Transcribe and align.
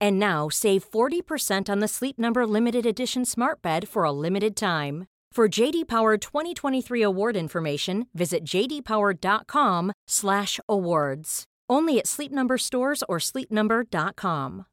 And 0.00 0.18
now 0.18 0.48
save 0.48 0.90
40% 0.90 1.68
on 1.68 1.80
the 1.80 1.88
Sleep 1.88 2.18
Number 2.18 2.46
limited 2.46 2.86
edition 2.86 3.24
Smart 3.24 3.62
Bed 3.62 3.88
for 3.88 4.04
a 4.04 4.12
limited 4.12 4.56
time. 4.56 5.06
For 5.32 5.48
JD 5.48 5.86
Power 5.86 6.16
2023 6.16 7.02
award 7.02 7.36
information, 7.36 8.06
visit 8.14 8.42
jdpower.com/awards. 8.44 11.44
Only 11.68 11.98
at 11.98 12.06
Sleep 12.06 12.32
Number 12.32 12.56
stores 12.56 13.02
or 13.06 13.18
sleepnumber.com. 13.18 14.64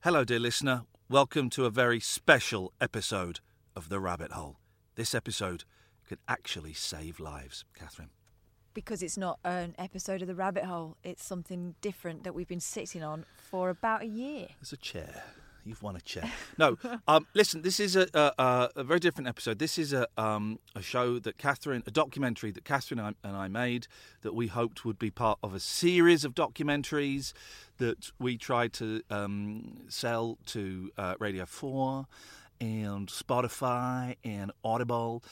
Hello, 0.00 0.24
dear 0.24 0.40
listener. 0.40 0.82
Welcome 1.08 1.48
to 1.50 1.64
a 1.64 1.70
very 1.70 2.00
special 2.00 2.72
episode 2.80 3.38
of 3.76 3.88
The 3.88 4.00
Rabbit 4.00 4.32
Hole. 4.32 4.58
This 4.96 5.14
episode 5.14 5.62
could 6.06 6.18
actually 6.26 6.74
save 6.74 7.20
lives, 7.20 7.64
Catherine. 7.74 8.10
Because 8.74 9.02
it's 9.02 9.16
not 9.16 9.38
an 9.44 9.74
episode 9.78 10.22
of 10.22 10.28
the 10.28 10.34
rabbit 10.34 10.64
hole. 10.64 10.96
It's 11.02 11.24
something 11.24 11.74
different 11.80 12.24
that 12.24 12.34
we've 12.34 12.48
been 12.48 12.60
sitting 12.60 13.02
on 13.02 13.24
for 13.36 13.70
about 13.70 14.02
a 14.02 14.06
year. 14.06 14.48
There's 14.60 14.72
a 14.72 14.76
chair. 14.76 15.24
You've 15.64 15.82
won 15.82 15.94
a 15.94 16.00
chair. 16.00 16.30
No, 16.58 16.76
um, 17.08 17.26
listen. 17.34 17.62
This 17.62 17.78
is 17.78 17.94
a, 17.94 18.08
a, 18.14 18.70
a 18.74 18.84
very 18.84 18.98
different 18.98 19.28
episode. 19.28 19.58
This 19.58 19.78
is 19.78 19.92
a 19.92 20.08
um, 20.16 20.58
a 20.74 20.82
show 20.82 21.18
that 21.20 21.38
Catherine, 21.38 21.84
a 21.86 21.90
documentary 21.90 22.50
that 22.50 22.64
Catherine 22.64 22.98
and 22.98 23.14
I, 23.22 23.28
and 23.28 23.36
I 23.36 23.48
made 23.48 23.86
that 24.22 24.34
we 24.34 24.48
hoped 24.48 24.84
would 24.84 24.98
be 24.98 25.10
part 25.10 25.38
of 25.42 25.54
a 25.54 25.60
series 25.60 26.24
of 26.24 26.34
documentaries 26.34 27.32
that 27.78 28.10
we 28.18 28.36
tried 28.36 28.72
to 28.74 29.02
um, 29.08 29.82
sell 29.88 30.38
to 30.46 30.90
uh, 30.98 31.14
Radio 31.20 31.46
Four 31.46 32.06
and 32.60 33.08
Spotify 33.08 34.16
and 34.24 34.52
Audible. 34.64 35.22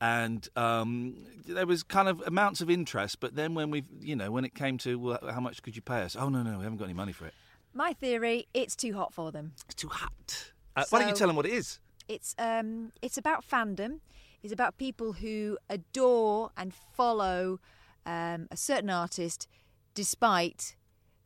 And 0.00 0.48
um, 0.54 1.16
there 1.46 1.66
was 1.66 1.82
kind 1.82 2.08
of 2.08 2.22
amounts 2.26 2.60
of 2.60 2.70
interest, 2.70 3.18
but 3.18 3.34
then 3.34 3.54
when 3.54 3.70
we, 3.70 3.84
you 4.00 4.14
know, 4.14 4.30
when 4.30 4.44
it 4.44 4.54
came 4.54 4.78
to 4.78 4.98
well, 4.98 5.18
how 5.28 5.40
much 5.40 5.62
could 5.62 5.74
you 5.74 5.82
pay 5.82 6.02
us? 6.02 6.14
Oh 6.14 6.28
no, 6.28 6.42
no, 6.42 6.58
we 6.58 6.62
haven't 6.62 6.78
got 6.78 6.84
any 6.84 6.94
money 6.94 7.12
for 7.12 7.26
it. 7.26 7.34
My 7.74 7.92
theory: 7.92 8.46
it's 8.54 8.76
too 8.76 8.94
hot 8.94 9.12
for 9.12 9.32
them. 9.32 9.52
It's 9.66 9.74
too 9.74 9.88
hot. 9.88 10.52
Uh, 10.76 10.84
why 10.90 11.00
don't 11.00 11.08
you 11.08 11.14
tell 11.14 11.26
them 11.26 11.36
what 11.36 11.46
it 11.46 11.52
is? 11.52 11.80
It's 12.06 12.36
um, 12.38 12.92
it's 13.02 13.18
about 13.18 13.44
fandom. 13.48 14.00
It's 14.42 14.52
about 14.52 14.78
people 14.78 15.14
who 15.14 15.58
adore 15.68 16.50
and 16.56 16.72
follow 16.72 17.58
um, 18.06 18.46
a 18.52 18.56
certain 18.56 18.88
artist, 18.88 19.48
despite 19.94 20.76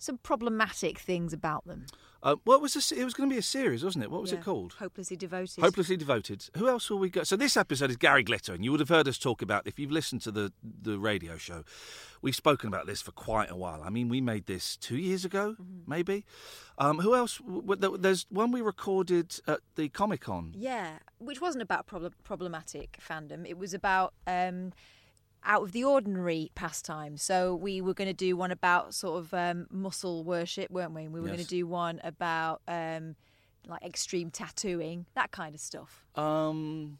some 0.02 0.18
problematic 0.18 0.98
things 0.98 1.32
about 1.32 1.66
them. 1.66 1.86
Uh, 2.24 2.36
what 2.44 2.62
was 2.62 2.74
this? 2.74 2.92
It 2.92 3.02
was 3.04 3.14
going 3.14 3.28
to 3.28 3.34
be 3.34 3.38
a 3.38 3.42
series, 3.42 3.82
wasn't 3.82 4.04
it? 4.04 4.10
What 4.10 4.22
was 4.22 4.30
Yeah. 4.30 4.38
it 4.38 4.44
called? 4.44 4.74
Hopelessly 4.78 5.16
devoted. 5.16 5.60
Hopelessly 5.60 5.96
devoted. 5.96 6.48
Who 6.56 6.68
else 6.68 6.88
will 6.88 7.00
we 7.00 7.10
go? 7.10 7.24
So 7.24 7.34
this 7.36 7.56
episode 7.56 7.90
is 7.90 7.96
Gary 7.96 8.22
Glitter, 8.22 8.54
and 8.54 8.64
you 8.64 8.70
would 8.70 8.78
have 8.78 8.88
heard 8.90 9.08
us 9.08 9.18
talk 9.18 9.42
about 9.42 9.66
if 9.66 9.76
you've 9.78 9.90
listened 9.90 10.22
to 10.22 10.30
the 10.30 10.52
the 10.62 10.98
radio 11.00 11.36
show. 11.36 11.64
We've 12.20 12.36
spoken 12.36 12.68
about 12.68 12.86
this 12.86 13.02
for 13.02 13.10
quite 13.10 13.50
a 13.50 13.56
while. 13.56 13.82
I 13.82 13.90
mean, 13.90 14.08
we 14.08 14.20
made 14.20 14.46
this 14.46 14.76
two 14.76 14.98
years 14.98 15.24
ago, 15.24 15.56
Mm-hmm. 15.60 15.90
maybe. 15.90 16.24
Um, 16.78 17.00
who 17.00 17.16
else? 17.16 17.38
W- 17.38 17.60
w- 17.62 17.80
there- 17.80 17.98
There's 17.98 18.26
one 18.30 18.52
we 18.52 18.60
recorded 18.60 19.40
at 19.48 19.60
the 19.74 19.88
Comic 19.88 20.20
Con. 20.20 20.54
Yeah, 20.56 20.98
which 21.18 21.40
wasn't 21.40 21.62
about 21.62 21.86
prob- 21.88 22.14
problematic 22.22 22.98
fandom. 23.00 23.44
It 23.48 23.58
was 23.58 23.74
about 23.74 24.14
um, 24.28 24.72
out 25.44 25.62
of 25.62 25.72
the 25.72 25.84
ordinary 25.84 26.50
pastime. 26.54 27.16
So 27.16 27.54
we 27.54 27.80
were 27.80 27.94
going 27.94 28.08
to 28.08 28.14
do 28.14 28.36
one 28.36 28.50
about 28.50 28.94
sort 28.94 29.18
of 29.18 29.34
um, 29.34 29.66
muscle 29.70 30.24
worship, 30.24 30.70
weren't 30.70 30.94
we? 30.94 31.08
We 31.08 31.20
were 31.20 31.26
going 31.26 31.38
to 31.40 31.44
do 31.46 31.66
one 31.66 32.00
about 32.04 32.62
um, 32.68 33.16
like 33.66 33.82
extreme 33.82 34.30
tattooing, 34.30 35.06
that 35.14 35.30
kind 35.30 35.54
of 35.54 35.60
stuff. 35.60 36.04
Um, 36.16 36.98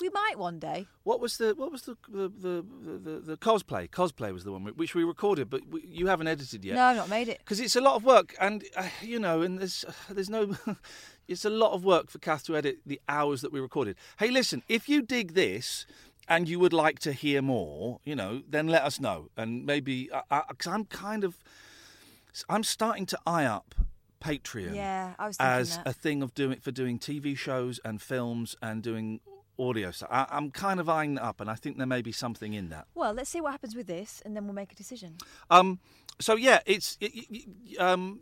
We 0.00 0.10
might 0.10 0.38
one 0.38 0.58
day. 0.58 0.86
what 1.02 1.20
was 1.20 1.38
the 1.38 1.54
what 1.56 1.72
was 1.72 1.82
the 1.82 1.96
the 2.08 2.28
the, 2.28 2.64
the, 2.98 3.20
the, 3.20 3.36
cosplay? 3.36 3.88
Cosplay 3.90 4.32
was 4.32 4.44
the 4.44 4.52
one 4.52 4.64
which 4.64 4.94
we 4.94 5.02
recorded, 5.04 5.50
but 5.50 5.62
you 5.82 6.06
haven't 6.06 6.28
edited 6.28 6.64
yet. 6.64 6.76
No, 6.76 6.84
I've 6.84 6.96
not 6.96 7.08
made 7.08 7.28
it. 7.28 7.38
because 7.38 7.58
it's 7.58 7.76
a 7.76 7.80
lot 7.80 7.96
of 7.96 8.04
work, 8.04 8.34
and 8.40 8.64
uh, 8.76 8.88
you 9.02 9.18
know, 9.18 9.42
and 9.42 9.58
there's 9.58 9.84
there's 10.10 10.30
no, 10.30 10.56
it's 11.28 11.44
a 11.44 11.50
lot 11.50 11.72
of 11.72 11.84
work 11.84 12.10
for 12.10 12.18
Kath 12.18 12.44
to 12.46 12.56
edit 12.56 12.78
the 12.86 13.00
hours 13.08 13.40
that 13.40 13.52
we 13.52 13.60
recorded. 13.60 13.96
Hey, 14.18 14.30
listen, 14.30 14.62
if 14.68 14.88
you 14.88 15.02
dig 15.02 15.34
this 15.34 15.84
and 16.28 16.48
you 16.48 16.58
would 16.58 16.72
like 16.72 16.98
to 17.00 17.12
hear 17.12 17.40
more, 17.42 18.00
you 18.04 18.14
know, 18.14 18.42
then 18.48 18.66
let 18.68 18.82
us 18.82 19.00
know, 19.00 19.28
and 19.36 19.64
maybe 19.64 20.10
because 20.48 20.66
I'm 20.72 20.84
kind 20.84 21.24
of, 21.24 21.38
I'm 22.48 22.62
starting 22.64 23.06
to 23.06 23.18
eye 23.26 23.44
up 23.44 23.74
Patreon 24.20 24.74
Yeah, 24.74 25.14
I 25.18 25.26
was 25.28 25.36
thinking 25.36 25.52
as 25.60 25.76
that. 25.76 25.86
a 25.88 25.92
thing 25.92 26.22
of 26.22 26.34
doing 26.34 26.58
for 26.60 26.70
doing 26.72 26.98
TV 26.98 27.36
shows 27.36 27.80
and 27.84 28.00
films 28.02 28.56
and 28.60 28.82
doing 28.82 29.20
audio 29.58 29.90
stuff. 29.90 30.08
I, 30.12 30.26
I'm 30.30 30.50
kind 30.50 30.78
of 30.80 30.88
eyeing 30.88 31.14
that 31.14 31.24
up, 31.24 31.40
and 31.40 31.50
I 31.50 31.54
think 31.54 31.78
there 31.78 31.86
may 31.86 32.02
be 32.02 32.12
something 32.12 32.52
in 32.52 32.68
that. 32.70 32.86
Well, 32.94 33.12
let's 33.12 33.30
see 33.30 33.40
what 33.40 33.52
happens 33.52 33.74
with 33.74 33.86
this, 33.86 34.22
and 34.24 34.34
then 34.36 34.44
we'll 34.44 34.54
make 34.54 34.72
a 34.72 34.76
decision. 34.76 35.16
Um, 35.50 35.78
so 36.20 36.34
yeah, 36.36 36.60
it's 36.66 36.96
it, 37.00 37.12
it- 37.14 37.46
it- 37.64 37.80
um. 37.80 38.20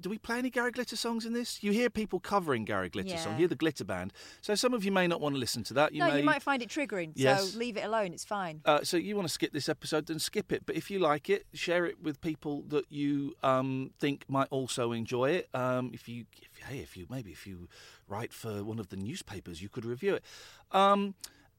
Do 0.00 0.10
we 0.10 0.18
play 0.18 0.38
any 0.38 0.50
Gary 0.50 0.70
Glitter 0.70 0.96
songs 0.96 1.24
in 1.24 1.32
this? 1.32 1.62
You 1.62 1.72
hear 1.72 1.90
people 1.90 2.20
covering 2.20 2.64
Gary 2.64 2.88
Glitter 2.88 3.10
songs. 3.10 3.24
Yeah. 3.24 3.30
You 3.32 3.38
hear 3.38 3.48
the 3.48 3.56
Glitter 3.56 3.84
Band. 3.84 4.12
So 4.40 4.54
some 4.54 4.74
of 4.74 4.84
you 4.84 4.92
may 4.92 5.06
not 5.06 5.20
want 5.20 5.34
to 5.34 5.38
listen 5.38 5.62
to 5.64 5.74
that. 5.74 5.92
You 5.92 6.00
no, 6.00 6.08
may, 6.08 6.18
you 6.18 6.24
might 6.24 6.42
find 6.42 6.62
it 6.62 6.68
triggering. 6.68 7.12
Yes. 7.14 7.52
So 7.52 7.58
leave 7.58 7.76
it 7.76 7.84
alone. 7.84 8.12
It's 8.12 8.24
fine. 8.24 8.60
Uh, 8.64 8.82
so 8.82 8.96
you 8.96 9.16
want 9.16 9.28
to 9.28 9.32
skip 9.32 9.52
this 9.52 9.68
episode, 9.68 10.06
then 10.06 10.18
skip 10.18 10.52
it. 10.52 10.62
But 10.66 10.76
if 10.76 10.90
you 10.90 10.98
like 10.98 11.30
it, 11.30 11.46
share 11.54 11.86
it 11.86 12.02
with 12.02 12.20
people 12.20 12.62
that 12.68 12.90
you 12.90 13.34
um, 13.42 13.90
think 13.98 14.24
might 14.28 14.48
also 14.50 14.92
enjoy 14.92 15.30
it. 15.30 15.48
Um, 15.54 15.90
if 15.92 16.08
you, 16.08 16.24
if, 16.40 16.66
hey, 16.66 16.78
if 16.78 16.96
you 16.96 17.06
maybe 17.08 17.30
if 17.30 17.46
you 17.46 17.68
write 18.08 18.32
for 18.32 18.64
one 18.64 18.78
of 18.78 18.88
the 18.88 18.96
newspapers, 18.96 19.62
you 19.62 19.68
could 19.68 19.84
review 19.84 20.14
it. 20.14 20.24
Um, 20.72 21.14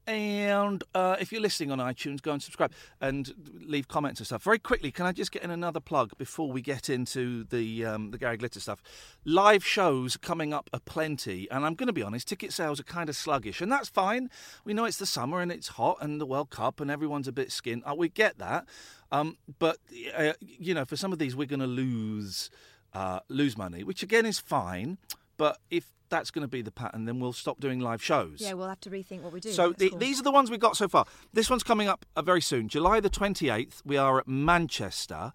and 0.08 0.82
uh, 0.94 1.16
if 1.20 1.30
you're 1.30 1.40
listening 1.42 1.70
on 1.70 1.78
iTunes, 1.78 2.22
go 2.22 2.32
and 2.32 2.42
subscribe 2.42 2.72
and 2.98 3.34
leave 3.60 3.88
comments 3.88 4.20
and 4.20 4.26
stuff. 4.26 4.42
Very 4.42 4.58
quickly, 4.58 4.90
can 4.90 5.04
I 5.04 5.12
just 5.12 5.30
get 5.30 5.42
in 5.42 5.50
another 5.50 5.80
plug 5.80 6.16
before 6.16 6.50
we 6.50 6.62
get 6.62 6.88
into 6.88 7.44
the 7.44 7.84
um, 7.84 8.10
the 8.10 8.18
Gary 8.18 8.38
Glitter 8.38 8.58
stuff? 8.58 8.82
Live 9.26 9.64
shows 9.64 10.16
coming 10.16 10.54
up 10.54 10.70
aplenty, 10.72 11.46
and 11.50 11.66
I'm 11.66 11.74
going 11.74 11.88
to 11.88 11.92
be 11.92 12.02
honest, 12.02 12.26
ticket 12.26 12.54
sales 12.54 12.80
are 12.80 12.84
kind 12.84 13.10
of 13.10 13.16
sluggish, 13.16 13.60
and 13.60 13.70
that's 13.70 13.90
fine. 13.90 14.30
We 14.64 14.72
know 14.72 14.86
it's 14.86 14.96
the 14.96 15.06
summer 15.06 15.40
and 15.42 15.52
it's 15.52 15.68
hot 15.68 15.98
and 16.00 16.18
the 16.18 16.26
World 16.26 16.48
Cup, 16.48 16.80
and 16.80 16.90
everyone's 16.90 17.28
a 17.28 17.32
bit 17.32 17.50
skint. 17.50 17.82
Uh, 17.84 17.94
we 17.94 18.08
get 18.08 18.38
that, 18.38 18.64
um, 19.12 19.36
but 19.58 19.76
uh, 20.16 20.32
you 20.40 20.72
know, 20.72 20.86
for 20.86 20.96
some 20.96 21.12
of 21.12 21.18
these, 21.18 21.36
we're 21.36 21.46
going 21.46 21.60
to 21.60 21.66
lose 21.66 22.48
uh, 22.94 23.20
lose 23.28 23.58
money, 23.58 23.84
which 23.84 24.02
again 24.02 24.24
is 24.24 24.38
fine. 24.38 24.96
But 25.38 25.58
if 25.70 25.90
that's 26.08 26.30
going 26.30 26.42
to 26.42 26.48
be 26.48 26.62
the 26.62 26.70
pattern, 26.70 27.04
then 27.04 27.20
we'll 27.20 27.32
stop 27.32 27.60
doing 27.60 27.80
live 27.80 28.02
shows. 28.02 28.38
Yeah, 28.40 28.54
we'll 28.54 28.68
have 28.68 28.80
to 28.80 28.90
rethink 28.90 29.22
what 29.22 29.32
we 29.32 29.40
do. 29.40 29.50
So 29.50 29.72
the, 29.72 29.90
cool. 29.90 29.98
these 29.98 30.20
are 30.20 30.22
the 30.22 30.30
ones 30.30 30.50
we've 30.50 30.60
got 30.60 30.76
so 30.76 30.88
far. 30.88 31.06
This 31.32 31.50
one's 31.50 31.62
coming 31.62 31.88
up 31.88 32.04
uh, 32.16 32.22
very 32.22 32.40
soon, 32.40 32.68
July 32.68 33.00
the 33.00 33.10
28th. 33.10 33.82
We 33.84 33.96
are 33.96 34.18
at 34.18 34.28
Manchester 34.28 35.32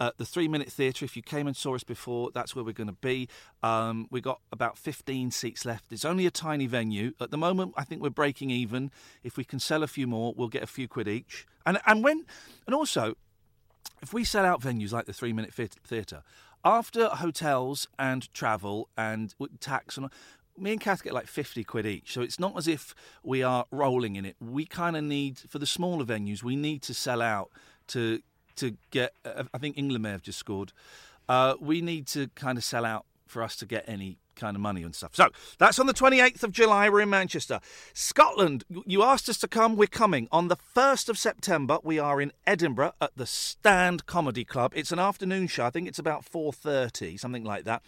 at 0.00 0.18
the 0.18 0.24
Three 0.24 0.48
Minute 0.48 0.70
Theatre. 0.70 1.04
If 1.04 1.16
you 1.16 1.22
came 1.22 1.46
and 1.46 1.56
saw 1.56 1.74
us 1.74 1.84
before, 1.84 2.30
that's 2.32 2.54
where 2.54 2.64
we're 2.64 2.72
going 2.72 2.88
to 2.88 2.92
be. 2.92 3.28
Um, 3.62 4.06
we 4.10 4.20
got 4.20 4.40
about 4.52 4.78
15 4.78 5.30
seats 5.30 5.64
left. 5.64 5.92
It's 5.92 6.04
only 6.04 6.26
a 6.26 6.30
tiny 6.30 6.66
venue 6.66 7.12
at 7.20 7.30
the 7.30 7.38
moment. 7.38 7.74
I 7.76 7.84
think 7.84 8.02
we're 8.02 8.10
breaking 8.10 8.50
even. 8.50 8.90
If 9.22 9.36
we 9.36 9.44
can 9.44 9.58
sell 9.58 9.82
a 9.82 9.88
few 9.88 10.06
more, 10.06 10.34
we'll 10.36 10.48
get 10.48 10.62
a 10.62 10.68
few 10.68 10.88
quid 10.88 11.08
each. 11.08 11.46
And 11.64 11.78
and 11.86 12.04
when 12.04 12.26
and 12.66 12.74
also 12.74 13.16
if 14.02 14.12
we 14.12 14.24
sell 14.24 14.44
out 14.44 14.60
venues 14.60 14.92
like 14.92 15.06
the 15.06 15.12
Three 15.12 15.32
Minute 15.32 15.54
Theatre, 15.54 16.22
after 16.64 17.08
hotels 17.08 17.88
and 17.98 18.32
travel 18.34 18.88
and 18.96 19.34
tax 19.60 19.96
and 19.96 20.10
me 20.58 20.72
and 20.72 20.80
Kath 20.80 21.02
get 21.02 21.12
like 21.12 21.26
50 21.26 21.64
quid 21.64 21.86
each. 21.86 22.12
So 22.12 22.22
it's 22.22 22.38
not 22.38 22.56
as 22.56 22.66
if 22.66 22.94
we 23.22 23.42
are 23.42 23.66
rolling 23.70 24.16
in 24.16 24.24
it. 24.24 24.36
We 24.40 24.64
kind 24.64 24.96
of 24.96 25.04
need, 25.04 25.38
for 25.38 25.58
the 25.58 25.66
smaller 25.66 26.04
venues, 26.04 26.42
we 26.42 26.56
need 26.56 26.82
to 26.82 26.94
sell 26.94 27.22
out 27.22 27.50
to 27.88 28.20
to 28.56 28.76
get. 28.90 29.12
Uh, 29.24 29.44
I 29.52 29.58
think 29.58 29.76
England 29.76 30.02
may 30.02 30.10
have 30.10 30.22
just 30.22 30.38
scored. 30.38 30.72
Uh, 31.28 31.54
we 31.60 31.80
need 31.80 32.06
to 32.08 32.28
kind 32.28 32.56
of 32.56 32.64
sell 32.64 32.84
out 32.84 33.04
for 33.26 33.42
us 33.42 33.56
to 33.56 33.66
get 33.66 33.84
any 33.86 34.18
kind 34.36 34.56
of 34.56 34.60
money 34.60 34.82
and 34.82 34.94
stuff. 34.94 35.14
So 35.14 35.28
that's 35.58 35.78
on 35.78 35.86
the 35.86 35.94
28th 35.94 36.42
of 36.42 36.52
July. 36.52 36.88
We're 36.88 37.00
in 37.00 37.10
Manchester. 37.10 37.60
Scotland, 37.92 38.64
you 38.86 39.02
asked 39.02 39.28
us 39.28 39.38
to 39.38 39.48
come. 39.48 39.76
We're 39.76 39.86
coming. 39.86 40.28
On 40.30 40.48
the 40.48 40.56
1st 40.56 41.08
of 41.08 41.18
September, 41.18 41.78
we 41.82 41.98
are 41.98 42.20
in 42.20 42.32
Edinburgh 42.46 42.92
at 43.00 43.12
the 43.16 43.26
Stand 43.26 44.06
Comedy 44.06 44.44
Club. 44.44 44.72
It's 44.76 44.92
an 44.92 44.98
afternoon 44.98 45.46
show. 45.48 45.64
I 45.64 45.70
think 45.70 45.88
it's 45.88 45.98
about 45.98 46.24
4.30, 46.24 47.18
something 47.18 47.44
like 47.44 47.64
that. 47.64 47.82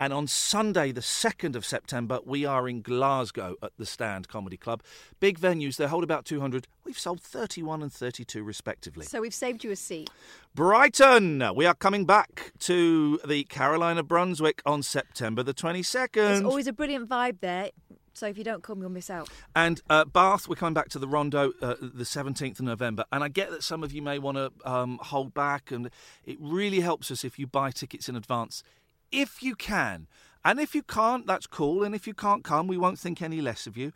And 0.00 0.14
on 0.14 0.26
Sunday, 0.26 0.92
the 0.92 1.02
2nd 1.02 1.54
of 1.54 1.66
September, 1.66 2.20
we 2.24 2.46
are 2.46 2.66
in 2.66 2.80
Glasgow 2.80 3.56
at 3.62 3.72
the 3.76 3.84
Stand 3.84 4.28
Comedy 4.28 4.56
Club. 4.56 4.82
Big 5.20 5.38
venues, 5.38 5.76
they 5.76 5.86
hold 5.86 6.02
about 6.02 6.24
200. 6.24 6.66
We've 6.84 6.98
sold 6.98 7.20
31 7.20 7.82
and 7.82 7.92
32 7.92 8.42
respectively. 8.42 9.04
So 9.04 9.20
we've 9.20 9.34
saved 9.34 9.62
you 9.62 9.70
a 9.70 9.76
seat. 9.76 10.08
Brighton, 10.54 11.44
we 11.54 11.66
are 11.66 11.74
coming 11.74 12.06
back 12.06 12.52
to 12.60 13.20
the 13.26 13.44
Caroline 13.44 13.98
of 13.98 14.08
Brunswick 14.08 14.62
on 14.64 14.82
September 14.82 15.42
the 15.42 15.52
22nd. 15.52 16.12
There's 16.14 16.42
always 16.42 16.66
a 16.66 16.72
brilliant 16.72 17.06
vibe 17.06 17.40
there. 17.40 17.68
So 18.14 18.26
if 18.26 18.36
you 18.36 18.44
don't 18.44 18.62
come, 18.62 18.80
you'll 18.80 18.90
miss 18.90 19.08
out. 19.10 19.28
And 19.54 19.80
uh, 19.88 20.04
Bath, 20.04 20.48
we're 20.48 20.56
coming 20.56 20.74
back 20.74 20.88
to 20.90 20.98
the 20.98 21.06
Rondo 21.06 21.52
uh, 21.62 21.74
the 21.80 22.04
17th 22.04 22.58
of 22.58 22.64
November. 22.64 23.04
And 23.12 23.22
I 23.22 23.28
get 23.28 23.50
that 23.50 23.62
some 23.62 23.84
of 23.84 23.92
you 23.92 24.02
may 24.02 24.18
want 24.18 24.36
to 24.36 24.50
um, 24.70 24.98
hold 25.02 25.32
back, 25.32 25.70
and 25.70 25.90
it 26.24 26.36
really 26.40 26.80
helps 26.80 27.10
us 27.10 27.24
if 27.24 27.38
you 27.38 27.46
buy 27.46 27.70
tickets 27.70 28.08
in 28.08 28.16
advance 28.16 28.62
if 29.12 29.42
you 29.42 29.54
can. 29.54 30.06
And 30.44 30.58
if 30.58 30.74
you 30.74 30.82
can't, 30.82 31.26
that's 31.26 31.46
cool. 31.46 31.82
And 31.82 31.94
if 31.94 32.06
you 32.06 32.14
can't 32.14 32.42
come, 32.42 32.66
we 32.66 32.78
won't 32.78 32.98
think 32.98 33.20
any 33.20 33.40
less 33.40 33.66
of 33.66 33.76
you. 33.76 33.92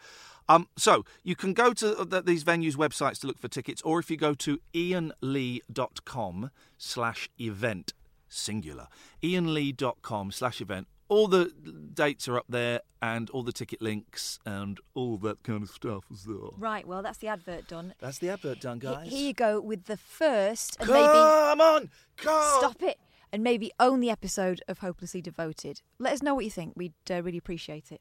Um, 0.48 0.68
so 0.76 1.04
you 1.22 1.34
can 1.34 1.54
go 1.54 1.72
to 1.72 1.96
uh, 1.96 2.20
these 2.20 2.44
venues' 2.44 2.76
websites 2.76 3.20
to 3.20 3.26
look 3.26 3.38
for 3.38 3.48
tickets, 3.48 3.80
or 3.82 3.98
if 3.98 4.10
you 4.10 4.18
go 4.18 4.34
to 4.34 4.60
iainlee.com 4.74 6.50
slash 6.76 7.30
event, 7.40 7.94
singular, 8.28 8.88
iainlee.com 9.22 10.32
slash 10.32 10.60
event, 10.60 10.86
all 11.08 11.28
the 11.28 11.52
dates 11.94 12.28
are 12.28 12.36
up 12.36 12.46
there 12.48 12.80
and 13.00 13.30
all 13.30 13.42
the 13.42 13.52
ticket 13.52 13.80
links 13.80 14.38
and 14.44 14.80
all 14.94 15.16
that 15.18 15.42
kind 15.42 15.62
of 15.62 15.70
stuff 15.70 16.04
as 16.12 16.26
well. 16.26 16.54
Right, 16.58 16.86
well, 16.86 17.02
that's 17.02 17.18
the 17.18 17.28
advert 17.28 17.68
done. 17.68 17.94
That's 18.00 18.18
the 18.18 18.30
advert 18.30 18.60
done, 18.60 18.78
guys. 18.78 19.08
Here 19.08 19.28
you 19.28 19.32
go 19.32 19.60
with 19.60 19.84
the 19.84 19.96
first 19.96 20.76
and 20.78 20.88
come 20.88 20.96
maybe. 20.96 21.06
Come 21.06 21.60
on! 21.60 21.90
Come! 22.16 22.58
Stop 22.58 22.82
it! 22.82 22.98
And 23.34 23.42
maybe 23.42 23.72
only 23.80 24.08
episode 24.08 24.62
of 24.68 24.78
Hopelessly 24.78 25.20
Devoted. 25.20 25.82
Let 25.98 26.12
us 26.12 26.22
know 26.22 26.36
what 26.36 26.44
you 26.44 26.52
think. 26.52 26.74
We'd 26.76 26.92
uh, 27.10 27.20
really 27.20 27.36
appreciate 27.36 27.90
it. 27.90 28.00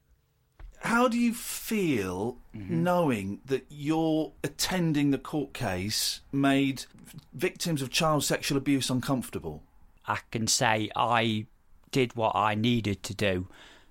How 0.78 1.08
do 1.08 1.18
you 1.18 1.34
feel 1.34 2.38
mm-hmm. 2.54 2.84
knowing 2.84 3.40
that 3.46 3.66
you're 3.68 4.30
attending 4.44 5.10
the 5.10 5.18
court 5.18 5.52
case 5.52 6.20
made 6.30 6.84
victims 7.32 7.82
of 7.82 7.90
child 7.90 8.22
sexual 8.22 8.56
abuse 8.56 8.88
uncomfortable? 8.90 9.64
I 10.06 10.20
can 10.30 10.46
say 10.46 10.88
I 10.94 11.46
did 11.90 12.14
what 12.14 12.36
I 12.36 12.54
needed 12.54 13.02
to 13.02 13.14
do, 13.14 13.48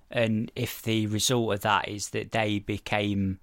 and 0.10 0.50
if 0.56 0.82
the 0.82 1.08
result 1.08 1.56
of 1.56 1.60
that 1.62 1.90
is 1.90 2.12
that 2.12 2.32
they 2.32 2.60
became 2.60 3.40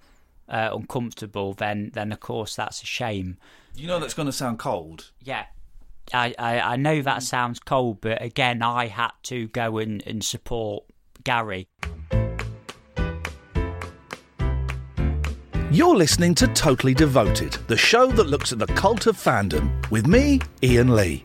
uh, 0.49 0.71
uncomfortable, 0.73 1.53
then 1.53 1.91
then 1.93 2.13
of 2.13 2.21
course 2.21 2.57
that's 2.57 2.83
a 2.83 2.87
shame. 2.87 3.37
You 3.75 3.89
know 3.89 3.99
that's 3.99 4.15
going 4.15 4.27
to 4.27 4.33
sound 4.33 4.59
cold. 4.59 5.11
Yeah, 5.23 5.47
I, 6.13 6.35
I, 6.39 6.61
I 6.61 6.77
know 6.77 7.03
that 7.03 7.19
mm. 7.19 7.23
sounds 7.23 7.61
cold, 7.61 8.01
but 8.01 8.23
again, 8.23 8.63
I 8.63 8.87
had 8.87 9.13
to 9.25 9.49
go 9.49 9.79
and, 9.79 10.03
and 10.07 10.25
support 10.25 10.85
Gary. 11.25 11.69
You're 15.73 15.95
listening 15.95 16.35
to 16.35 16.49
Totally 16.49 16.95
Devoted, 16.95 17.53
the 17.69 17.77
show 17.77 18.09
that 18.09 18.27
looks 18.27 18.51
at 18.53 18.59
the 18.59 18.67
cult 18.67 19.07
of 19.07 19.17
fandom, 19.17 19.89
with 19.91 20.09
me, 20.09 20.41
Iain 20.65 20.97
Lee. 20.97 21.23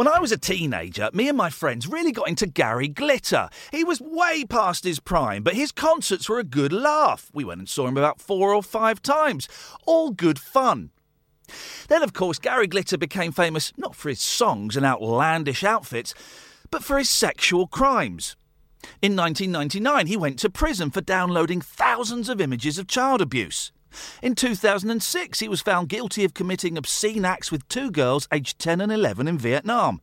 When 0.00 0.08
I 0.08 0.18
was 0.18 0.32
a 0.32 0.38
teenager, 0.38 1.10
me 1.12 1.28
and 1.28 1.36
my 1.36 1.50
friends 1.50 1.86
really 1.86 2.10
got 2.10 2.26
into 2.26 2.46
Gary 2.46 2.88
Glitter. 2.88 3.50
He 3.70 3.84
was 3.84 4.00
way 4.00 4.46
past 4.46 4.82
his 4.82 4.98
prime, 4.98 5.42
but 5.42 5.52
his 5.52 5.72
concerts 5.72 6.26
were 6.26 6.38
a 6.38 6.42
good 6.42 6.72
laugh. 6.72 7.30
We 7.34 7.44
went 7.44 7.58
and 7.58 7.68
saw 7.68 7.86
him 7.86 7.98
about 7.98 8.18
four 8.18 8.54
or 8.54 8.62
five 8.62 9.02
times. 9.02 9.46
All 9.84 10.10
good 10.10 10.38
fun. 10.38 10.88
Then, 11.88 12.02
of 12.02 12.14
course, 12.14 12.38
Gary 12.38 12.66
Glitter 12.66 12.96
became 12.96 13.30
famous 13.30 13.74
not 13.76 13.94
for 13.94 14.08
his 14.08 14.22
songs 14.22 14.74
and 14.74 14.86
outlandish 14.86 15.62
outfits, 15.62 16.14
but 16.70 16.82
for 16.82 16.96
his 16.96 17.10
sexual 17.10 17.66
crimes. 17.66 18.36
In 19.02 19.14
1999, 19.14 20.06
he 20.06 20.16
went 20.16 20.38
to 20.38 20.48
prison 20.48 20.90
for 20.90 21.02
downloading 21.02 21.60
thousands 21.60 22.30
of 22.30 22.40
images 22.40 22.78
of 22.78 22.86
child 22.86 23.20
abuse. 23.20 23.70
In 24.22 24.34
2006, 24.34 25.40
he 25.40 25.48
was 25.48 25.60
found 25.60 25.88
guilty 25.88 26.24
of 26.24 26.34
committing 26.34 26.76
obscene 26.76 27.24
acts 27.24 27.50
with 27.50 27.68
two 27.68 27.90
girls 27.90 28.28
aged 28.32 28.58
10 28.58 28.80
and 28.80 28.92
11 28.92 29.28
in 29.28 29.38
Vietnam. 29.38 30.00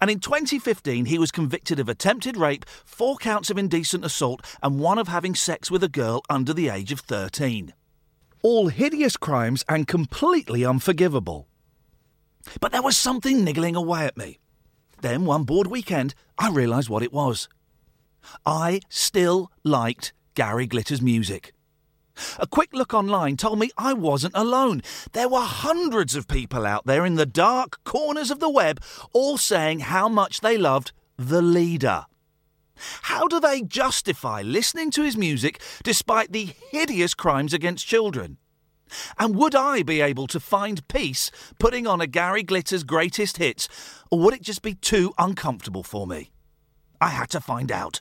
And 0.00 0.10
in 0.10 0.20
2015, 0.20 1.06
he 1.06 1.18
was 1.18 1.30
convicted 1.30 1.78
of 1.78 1.88
attempted 1.88 2.36
rape, 2.36 2.64
four 2.84 3.16
counts 3.16 3.50
of 3.50 3.58
indecent 3.58 4.04
assault, 4.04 4.44
and 4.62 4.80
one 4.80 4.98
of 4.98 5.08
having 5.08 5.34
sex 5.34 5.70
with 5.70 5.82
a 5.82 5.88
girl 5.88 6.22
under 6.28 6.52
the 6.52 6.68
age 6.68 6.92
of 6.92 7.00
13. 7.00 7.72
All 8.42 8.68
hideous 8.68 9.16
crimes 9.16 9.64
and 9.68 9.88
completely 9.88 10.64
unforgivable. 10.64 11.48
But 12.60 12.72
there 12.72 12.82
was 12.82 12.96
something 12.96 13.42
niggling 13.42 13.76
away 13.76 14.04
at 14.04 14.16
me. 14.16 14.38
Then, 15.00 15.24
one 15.24 15.44
bored 15.44 15.66
weekend, 15.66 16.14
I 16.38 16.50
realised 16.50 16.88
what 16.88 17.02
it 17.02 17.12
was. 17.12 17.48
I 18.44 18.80
still 18.88 19.50
liked 19.62 20.12
Gary 20.34 20.66
Glitter's 20.66 21.02
music. 21.02 21.52
A 22.38 22.46
quick 22.46 22.72
look 22.72 22.94
online 22.94 23.36
told 23.36 23.58
me 23.58 23.70
I 23.76 23.92
wasn't 23.92 24.36
alone. 24.36 24.82
There 25.12 25.28
were 25.28 25.40
hundreds 25.40 26.14
of 26.14 26.28
people 26.28 26.66
out 26.66 26.86
there 26.86 27.04
in 27.04 27.14
the 27.14 27.26
dark 27.26 27.82
corners 27.84 28.30
of 28.30 28.40
the 28.40 28.50
web 28.50 28.80
all 29.12 29.38
saying 29.38 29.80
how 29.80 30.08
much 30.08 30.40
they 30.40 30.56
loved 30.56 30.92
the 31.16 31.42
leader. 31.42 32.06
How 33.02 33.26
do 33.26 33.40
they 33.40 33.62
justify 33.62 34.42
listening 34.42 34.90
to 34.92 35.02
his 35.02 35.16
music 35.16 35.60
despite 35.82 36.32
the 36.32 36.50
hideous 36.70 37.14
crimes 37.14 37.54
against 37.54 37.86
children? 37.86 38.38
And 39.18 39.34
would 39.34 39.54
I 39.54 39.82
be 39.82 40.00
able 40.00 40.26
to 40.28 40.38
find 40.38 40.86
peace 40.88 41.30
putting 41.58 41.86
on 41.86 42.00
a 42.00 42.06
Gary 42.06 42.44
Glitter's 42.44 42.84
greatest 42.84 43.38
hits, 43.38 43.68
or 44.10 44.20
would 44.20 44.34
it 44.34 44.42
just 44.42 44.62
be 44.62 44.74
too 44.74 45.12
uncomfortable 45.18 45.82
for 45.82 46.06
me? 46.06 46.30
I 47.00 47.08
had 47.08 47.30
to 47.30 47.40
find 47.40 47.72
out. 47.72 48.00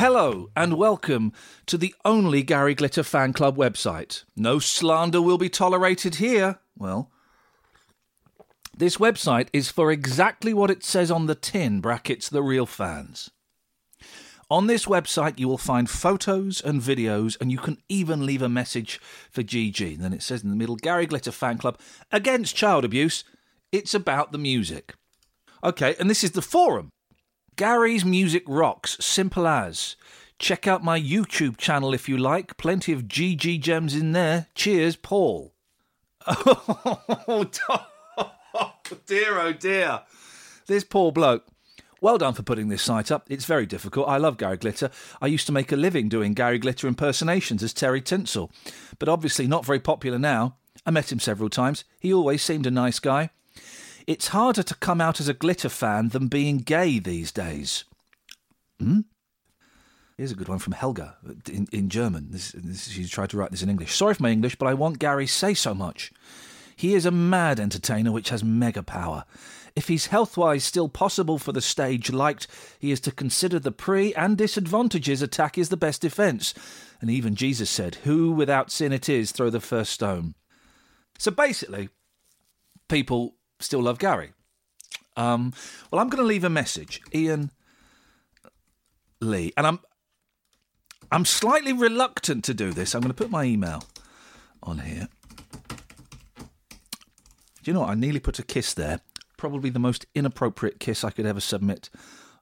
Hello 0.00 0.48
and 0.56 0.78
welcome 0.78 1.30
to 1.66 1.76
the 1.76 1.94
only 2.06 2.42
Gary 2.42 2.74
Glitter 2.74 3.02
fan 3.02 3.34
club 3.34 3.58
website. 3.58 4.24
No 4.34 4.58
slander 4.58 5.20
will 5.20 5.36
be 5.36 5.50
tolerated 5.50 6.14
here. 6.14 6.58
Well, 6.74 7.10
this 8.74 8.96
website 8.96 9.48
is 9.52 9.70
for 9.70 9.92
exactly 9.92 10.54
what 10.54 10.70
it 10.70 10.82
says 10.84 11.10
on 11.10 11.26
the 11.26 11.34
tin 11.34 11.82
brackets 11.82 12.30
the 12.30 12.42
real 12.42 12.64
fans. 12.64 13.30
On 14.48 14.68
this 14.68 14.86
website, 14.86 15.38
you 15.38 15.46
will 15.48 15.58
find 15.58 15.90
photos 15.90 16.62
and 16.62 16.80
videos, 16.80 17.38
and 17.38 17.52
you 17.52 17.58
can 17.58 17.76
even 17.90 18.24
leave 18.24 18.40
a 18.40 18.48
message 18.48 18.98
for 19.30 19.42
GG. 19.42 19.96
And 19.96 20.02
then 20.02 20.14
it 20.14 20.22
says 20.22 20.42
in 20.42 20.48
the 20.48 20.56
middle 20.56 20.76
Gary 20.76 21.04
Glitter 21.04 21.30
Fan 21.30 21.58
Club 21.58 21.78
against 22.10 22.56
child 22.56 22.86
abuse. 22.86 23.22
It's 23.70 23.92
about 23.92 24.32
the 24.32 24.38
music. 24.38 24.94
Okay, 25.62 25.94
and 26.00 26.08
this 26.08 26.24
is 26.24 26.30
the 26.30 26.40
forum. 26.40 26.88
Gary's 27.60 28.06
Music 28.06 28.42
Rocks, 28.46 28.96
simple 29.00 29.46
as. 29.46 29.94
Check 30.38 30.66
out 30.66 30.82
my 30.82 30.98
YouTube 30.98 31.58
channel 31.58 31.92
if 31.92 32.08
you 32.08 32.16
like. 32.16 32.56
Plenty 32.56 32.90
of 32.90 33.02
GG 33.02 33.60
gems 33.60 33.94
in 33.94 34.12
there. 34.12 34.46
Cheers, 34.54 34.96
Paul. 34.96 35.52
Oh, 37.22 38.72
dear, 39.06 39.38
oh 39.38 39.52
dear. 39.52 40.00
This 40.68 40.84
poor 40.84 41.12
bloke. 41.12 41.46
Well 42.00 42.16
done 42.16 42.32
for 42.32 42.42
putting 42.42 42.68
this 42.68 42.82
site 42.82 43.12
up. 43.12 43.26
It's 43.28 43.44
very 43.44 43.66
difficult. 43.66 44.08
I 44.08 44.16
love 44.16 44.38
Gary 44.38 44.56
Glitter. 44.56 44.90
I 45.20 45.26
used 45.26 45.46
to 45.46 45.52
make 45.52 45.70
a 45.70 45.76
living 45.76 46.08
doing 46.08 46.32
Gary 46.32 46.58
Glitter 46.58 46.88
impersonations 46.88 47.62
as 47.62 47.74
Terry 47.74 48.00
Tinsel, 48.00 48.50
but 48.98 49.10
obviously 49.10 49.46
not 49.46 49.66
very 49.66 49.80
popular 49.80 50.18
now. 50.18 50.56
I 50.86 50.90
met 50.92 51.12
him 51.12 51.20
several 51.20 51.50
times. 51.50 51.84
He 51.98 52.12
always 52.12 52.40
seemed 52.40 52.66
a 52.66 52.70
nice 52.70 52.98
guy. 53.00 53.30
It's 54.10 54.26
harder 54.26 54.64
to 54.64 54.74
come 54.74 55.00
out 55.00 55.20
as 55.20 55.28
a 55.28 55.34
glitter 55.34 55.68
fan 55.68 56.08
than 56.08 56.26
being 56.26 56.56
gay 56.56 56.98
these 56.98 57.30
days. 57.30 57.84
Hmm? 58.80 59.02
Here's 60.16 60.32
a 60.32 60.34
good 60.34 60.48
one 60.48 60.58
from 60.58 60.72
Helga 60.72 61.16
in, 61.48 61.68
in 61.70 61.88
German. 61.88 62.32
This, 62.32 62.50
this, 62.50 62.88
she 62.88 63.06
tried 63.06 63.30
to 63.30 63.36
write 63.36 63.52
this 63.52 63.62
in 63.62 63.70
English. 63.70 63.94
Sorry 63.94 64.14
for 64.14 64.24
my 64.24 64.30
English, 64.30 64.56
but 64.56 64.66
I 64.66 64.74
want 64.74 64.98
Gary 64.98 65.28
say 65.28 65.54
so 65.54 65.74
much. 65.74 66.10
He 66.74 66.94
is 66.94 67.06
a 67.06 67.12
mad 67.12 67.60
entertainer 67.60 68.10
which 68.10 68.30
has 68.30 68.42
mega 68.42 68.82
power. 68.82 69.24
If 69.76 69.86
he's 69.86 70.06
health-wise 70.06 70.64
still 70.64 70.88
possible 70.88 71.38
for 71.38 71.52
the 71.52 71.60
stage 71.60 72.10
liked, 72.10 72.48
he 72.80 72.90
is 72.90 72.98
to 73.02 73.12
consider 73.12 73.60
the 73.60 73.70
pre 73.70 74.12
and 74.14 74.36
disadvantages 74.36 75.22
attack 75.22 75.56
is 75.56 75.68
the 75.68 75.76
best 75.76 76.02
defence. 76.02 76.52
And 77.00 77.10
even 77.10 77.36
Jesus 77.36 77.70
said, 77.70 77.94
Who 78.02 78.32
without 78.32 78.72
sin 78.72 78.92
it 78.92 79.08
is, 79.08 79.30
throw 79.30 79.50
the 79.50 79.60
first 79.60 79.92
stone. 79.92 80.34
So 81.16 81.30
basically, 81.30 81.90
people 82.88 83.36
still 83.60 83.82
love 83.82 83.98
Gary. 83.98 84.32
Um, 85.16 85.52
well, 85.90 86.00
I'm 86.00 86.08
going 86.08 86.22
to 86.22 86.26
leave 86.26 86.44
a 86.44 86.50
message, 86.50 87.00
Iain 87.14 87.50
Lee, 89.20 89.52
and 89.56 89.66
I'm 89.66 89.80
I'm 91.12 91.24
slightly 91.24 91.72
reluctant 91.72 92.44
to 92.44 92.54
do 92.54 92.72
this. 92.72 92.94
I'm 92.94 93.00
going 93.00 93.12
to 93.12 93.22
put 93.22 93.30
my 93.30 93.44
email 93.44 93.84
on 94.62 94.78
here. 94.78 95.08
Do 97.62 97.70
you 97.70 97.72
know 97.72 97.80
what? 97.80 97.90
I 97.90 97.94
nearly 97.94 98.20
put 98.20 98.38
a 98.38 98.42
kiss 98.42 98.72
there. 98.72 99.00
Probably 99.36 99.70
the 99.70 99.78
most 99.78 100.06
inappropriate 100.14 100.78
kiss 100.80 101.02
I 101.02 101.10
could 101.10 101.26
ever 101.26 101.40
submit 101.40 101.90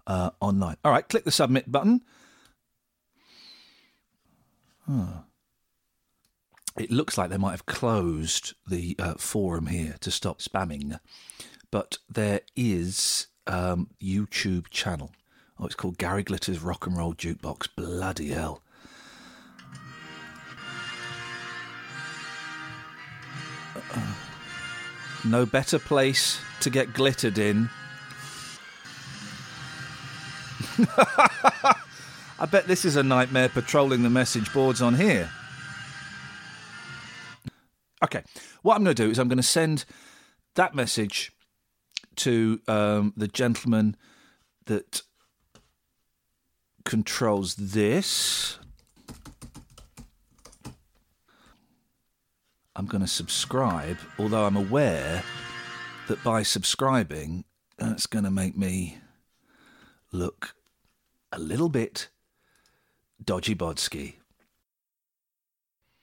uh, 0.07 0.31
online. 0.41 0.77
All 0.85 0.93
right, 0.93 1.09
click 1.09 1.25
the 1.25 1.31
submit 1.31 1.71
button. 1.71 2.03
Huh. 4.87 5.23
It 6.79 6.93
looks 6.93 7.19
like 7.19 7.29
they 7.29 7.37
might 7.37 7.51
have 7.51 7.67
closed 7.67 8.55
the 8.65 8.95
uh, 9.01 9.15
forum 9.15 9.67
here 9.67 9.97
to 10.01 10.13
stop 10.13 10.39
spamming, 10.39 11.01
but 11.73 11.99
there 12.09 12.43
is 12.55 13.27
um, 13.49 13.89
YouTube 14.01 14.69
channel. 14.71 15.11
Oh, 15.59 15.67
it's 15.67 15.75
called 15.75 15.99
Gary 15.99 16.23
Glitter's 16.23 16.61
Rock 16.61 16.87
and 16.87 16.97
Roll 16.97 17.15
Jukebox. 17.15 17.69
Bloody 17.75 18.29
hell. 18.29 18.63
Uh, 23.93 24.15
no 25.25 25.45
better 25.45 25.81
place 25.81 26.41
to 26.61 26.71
get 26.71 26.93
glittered 26.93 27.39
in. 27.39 27.71
I 32.39 32.47
bet 32.49 32.69
this 32.69 32.85
is 32.85 32.95
a 32.95 33.03
nightmare 33.03 33.49
patrolling 33.49 34.05
the 34.05 34.11
message 34.11 34.53
boards 34.53 34.81
on 34.81 34.95
here. 34.95 35.29
Okay, 38.03 38.23
what 38.63 38.77
I'm 38.77 38.85
going 38.85 38.95
to 38.95 39.03
do 39.03 39.11
is 39.11 39.19
I'm 39.19 39.29
going 39.29 39.39
to 39.39 39.43
send 39.43 39.85
that 40.55 40.75
message 40.75 41.33
to 42.17 42.61
um, 42.69 43.13
the 43.17 43.29
gentleman 43.29 43.97
that 44.67 45.03
controls 46.85 47.57
this. 47.57 48.59
I'm 52.77 52.87
going 52.87 53.01
to 53.01 53.09
subscribe, 53.09 53.99
although 54.19 54.45
I'm 54.45 54.57
aware 54.57 55.25
that 56.07 56.23
by 56.23 56.45
subscribing, 56.45 57.45
that's 57.77 58.07
going 58.07 58.25
to 58.25 58.31
make 58.31 58.57
me 58.57 58.99
look 60.13 60.55
a 61.33 61.39
little 61.39 61.69
bit 61.69 62.09
dodgy 63.23 63.55
bodsky. 63.55 64.15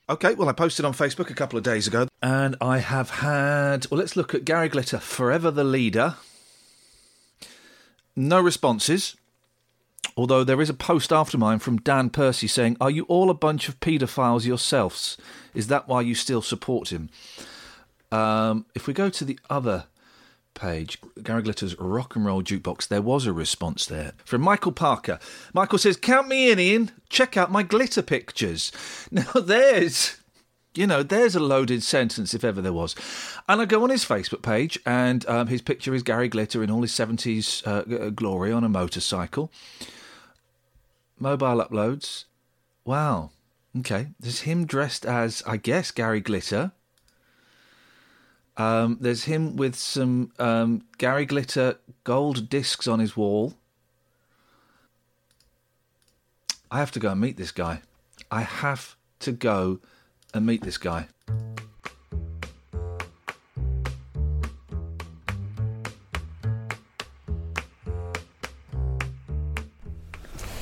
Okay, 0.08 0.36
well, 0.36 0.48
I 0.48 0.52
posted 0.52 0.84
on 0.84 0.92
Facebook 0.92 1.30
a 1.30 1.34
couple 1.34 1.58
of 1.58 1.64
days 1.64 1.88
ago, 1.88 2.06
and 2.22 2.54
I 2.60 2.78
have 2.78 3.10
had. 3.10 3.90
Well, 3.90 3.98
let's 3.98 4.14
look 4.14 4.34
at 4.34 4.44
Gary 4.44 4.68
Glitter, 4.68 4.98
Forever 5.00 5.50
the 5.50 5.64
Leader. 5.64 6.14
No 8.14 8.40
responses, 8.40 9.16
although 10.16 10.44
there 10.44 10.60
is 10.60 10.70
a 10.70 10.74
post 10.74 11.12
after 11.12 11.36
mine 11.36 11.58
from 11.58 11.78
Dan 11.78 12.10
Percy 12.10 12.46
saying, 12.46 12.76
Are 12.80 12.90
you 12.90 13.02
all 13.06 13.30
a 13.30 13.34
bunch 13.34 13.68
of 13.68 13.80
paedophiles 13.80 14.46
yourselves? 14.46 15.16
Is 15.54 15.66
that 15.66 15.88
why 15.88 16.02
you 16.02 16.14
still 16.14 16.40
support 16.40 16.92
him? 16.92 17.10
Um, 18.12 18.64
if 18.76 18.86
we 18.86 18.92
go 18.94 19.10
to 19.10 19.24
the 19.24 19.40
other 19.50 19.86
page, 20.56 20.98
Gary 21.22 21.42
Glitter's 21.42 21.78
Rock 21.78 22.16
and 22.16 22.26
Roll 22.26 22.42
Jukebox, 22.42 22.88
there 22.88 23.02
was 23.02 23.26
a 23.26 23.32
response 23.32 23.86
there 23.86 24.14
from 24.24 24.42
Michael 24.42 24.72
Parker. 24.72 25.20
Michael 25.54 25.78
says, 25.78 25.96
Count 25.96 26.26
me 26.26 26.50
in, 26.50 26.58
Iain. 26.58 26.90
Check 27.08 27.36
out 27.36 27.52
my 27.52 27.62
glitter 27.62 28.02
pictures. 28.02 28.72
Now, 29.10 29.30
there's. 29.32 30.16
You 30.74 30.86
know, 30.86 31.02
there's 31.02 31.34
a 31.34 31.40
loaded 31.40 31.82
sentence 31.82 32.34
if 32.34 32.44
ever 32.44 32.60
there 32.60 32.72
was. 32.72 32.94
And 33.48 33.62
I 33.62 33.64
go 33.64 33.82
on 33.82 33.88
his 33.88 34.04
Facebook 34.04 34.42
page, 34.42 34.78
and 34.84 35.26
um, 35.26 35.46
his 35.46 35.62
picture 35.62 35.94
is 35.94 36.02
Gary 36.02 36.28
Glitter 36.28 36.62
in 36.62 36.70
all 36.70 36.82
his 36.82 36.92
70s 36.92 37.66
uh, 37.66 38.10
glory 38.10 38.52
on 38.52 38.62
a 38.62 38.68
motorcycle. 38.68 39.50
Mobile 41.18 41.64
uploads. 41.64 42.24
Wow. 42.84 43.30
Okay. 43.78 44.08
There's 44.20 44.40
him 44.40 44.66
dressed 44.66 45.06
as, 45.06 45.42
I 45.46 45.56
guess, 45.56 45.90
Gary 45.90 46.20
Glitter. 46.20 46.72
Um, 48.56 48.96
there's 49.00 49.24
him 49.24 49.56
with 49.56 49.74
some 49.74 50.32
um, 50.38 50.84
Gary 50.98 51.26
Glitter 51.26 51.78
gold 52.04 52.48
discs 52.48 52.88
on 52.88 53.00
his 53.00 53.16
wall. 53.16 53.54
I 56.70 56.78
have 56.78 56.90
to 56.92 57.00
go 57.00 57.10
and 57.10 57.20
meet 57.20 57.36
this 57.36 57.52
guy. 57.52 57.82
I 58.30 58.42
have 58.42 58.96
to 59.20 59.32
go 59.32 59.80
and 60.32 60.46
meet 60.46 60.62
this 60.62 60.78
guy. 60.78 61.08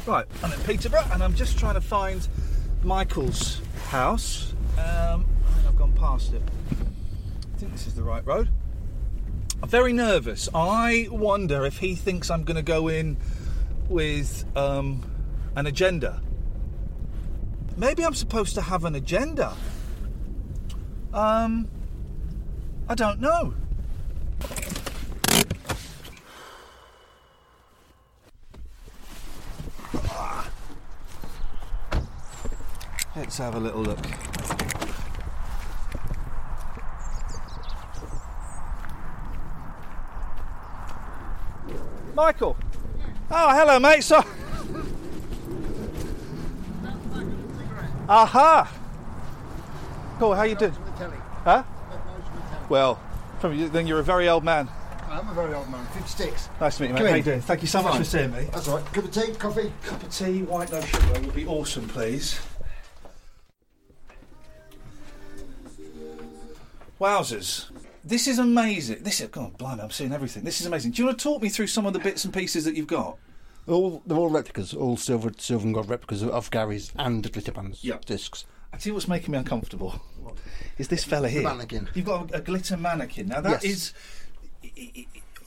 Right, 0.07 0.27
I'm 0.43 0.53
in 0.53 0.61
Peterborough 0.61 1.07
and 1.13 1.23
I'm 1.23 1.35
just 1.35 1.59
trying 1.59 1.75
to 1.75 1.81
find 1.81 2.29
Michael's 2.83 3.63
house. 3.87 4.53
Um, 4.79 5.25
I've 5.67 5.79
gone 5.79 5.93
past 5.93 6.35
it. 6.35 6.43
Think 7.65 7.77
this 7.77 7.87
is 7.87 7.95
the 7.95 8.03
right 8.03 8.27
road. 8.27 8.51
I'm 9.63 9.71
very 9.71 9.95
nervous. 9.95 10.51
I 10.55 11.09
wonder 11.11 11.65
if 11.65 11.79
he 11.79 11.95
thinks 11.95 12.31
I'm 12.31 12.45
going 12.45 12.59
to 12.59 12.63
go 12.63 12.89
in 12.89 13.17
with 13.89 14.45
um, 14.55 15.03
an 15.57 15.67
agenda. 15.67 16.21
Maybe 17.79 18.05
I'm 18.05 18.13
supposed 18.13 18.55
to 18.57 18.61
have 18.61 18.85
an 18.85 18.95
agenda. 18.95 19.57
Um, 21.15 21.67
I 22.87 22.95
don't 22.95 23.19
know. 23.19 23.55
Let's 33.17 33.39
have 33.39 33.55
a 33.55 33.59
little 33.59 33.81
look. 33.81 34.07
Michael. 42.15 42.57
Oh, 43.31 43.51
hello, 43.55 43.79
mate. 43.79 44.03
So. 44.03 44.23
Aha. 48.09 48.71
Cool. 50.19 50.35
How 50.35 50.43
you 50.45 50.55
doing? 50.55 50.73
Huh? 51.43 51.65
Well, 52.69 53.01
you, 53.43 53.69
then 53.69 53.87
you're 53.87 54.01
a 54.01 54.05
very 54.05 54.29
old 54.29 54.45
man. 54.45 54.69
I'm 55.09 55.29
a 55.29 55.35
very 55.35 55.55
old 55.55 55.71
man, 55.71 55.85
56. 55.87 56.49
Nice 56.61 56.77
to 56.77 56.83
meet 56.83 56.89
you, 56.89 56.95
mate. 56.95 57.11
How 57.11 57.17
you 57.17 57.23
doing? 57.23 57.41
Thank 57.41 57.63
you 57.63 57.69
so 57.69 57.83
much 57.83 57.99
for 57.99 58.05
seeing 58.05 58.33
me. 58.33 58.49
That's 58.53 58.69
all 58.69 58.79
right. 58.79 58.87
Cup 58.93 59.05
of 59.05 59.11
tea, 59.11 59.33
coffee. 59.35 59.73
Cup 59.85 60.03
of 60.03 60.11
tea, 60.11 60.43
white 60.43 60.73
no 60.73 60.81
sugar 60.81 61.21
would 61.21 61.35
be 61.35 61.47
awesome, 61.47 61.89
please. 61.89 62.41
Wowzers. 67.01 67.71
This 68.05 68.29
is 68.29 68.39
amazing. 68.39 69.03
This 69.03 69.21
is, 69.21 69.29
God, 69.29 69.57
blimey, 69.57 69.83
I'm 69.83 69.91
seeing 69.91 70.13
everything. 70.13 70.45
This 70.45 70.61
is 70.61 70.67
amazing. 70.67 70.91
Do 70.93 71.03
you 71.03 71.07
want 71.07 71.19
to 71.19 71.23
talk 71.23 71.43
me 71.43 71.49
through 71.49 71.69
some 71.69 71.87
of 71.87 71.93
the 71.95 71.99
bits 71.99 72.25
and 72.25 72.35
pieces 72.35 72.65
that 72.65 72.77
you've 72.77 72.87
got? 72.87 73.17
All 73.67 74.03
they're 74.07 74.19
all 74.19 74.29
replicas, 74.29 74.75
all 74.75 74.99
silver, 74.99 75.33
silver 75.39 75.65
and 75.65 75.75
gold 75.75 75.89
replicas 75.89 76.23
of 76.23 76.51
Gary's 76.51 76.93
and 76.97 77.31
glitter 77.33 77.53
bands 77.53 77.83
Yeah. 77.83 77.97
discs. 78.05 78.45
I 78.75 78.79
see 78.79 78.91
what's 78.91 79.09
making 79.09 79.33
me 79.33 79.39
uncomfortable. 79.39 80.03
Is 80.77 80.89
this 80.89 81.05
fella 81.05 81.29
here? 81.31 81.43
mannequin. 81.43 81.89
You've 81.95 82.05
got 82.05 82.31
a, 82.33 82.37
a 82.37 82.41
glitter 82.43 82.77
mannequin. 82.77 83.29
Now 83.29 83.41
that 83.41 83.65
Yes. 83.65 83.93
is, 84.75 85.05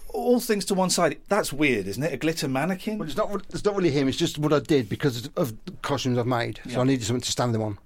all 0.09 0.39
things 0.39 0.65
to 0.65 0.73
one 0.73 0.89
side. 0.89 1.19
That's 1.27 1.51
weird, 1.53 1.85
isn't 1.87 2.01
it? 2.01 2.13
A 2.13 2.17
glitter 2.17 2.47
mannequin. 2.47 2.97
Well, 2.97 3.07
it's 3.07 3.17
not. 3.17 3.43
It's 3.49 3.65
not 3.65 3.75
really 3.75 3.91
him. 3.91 4.07
It's 4.07 4.17
just 4.17 4.39
what 4.39 4.53
I 4.53 4.59
did 4.59 4.89
because 4.89 5.29
of 5.35 5.53
the 5.65 5.71
costumes 5.83 6.17
I've 6.17 6.25
made. 6.25 6.59
Yeah. 6.65 6.75
So 6.75 6.81
I 6.81 6.83
needed 6.85 7.05
something 7.05 7.21
to 7.21 7.31
stand 7.31 7.53
them 7.53 7.61
on. 7.61 7.77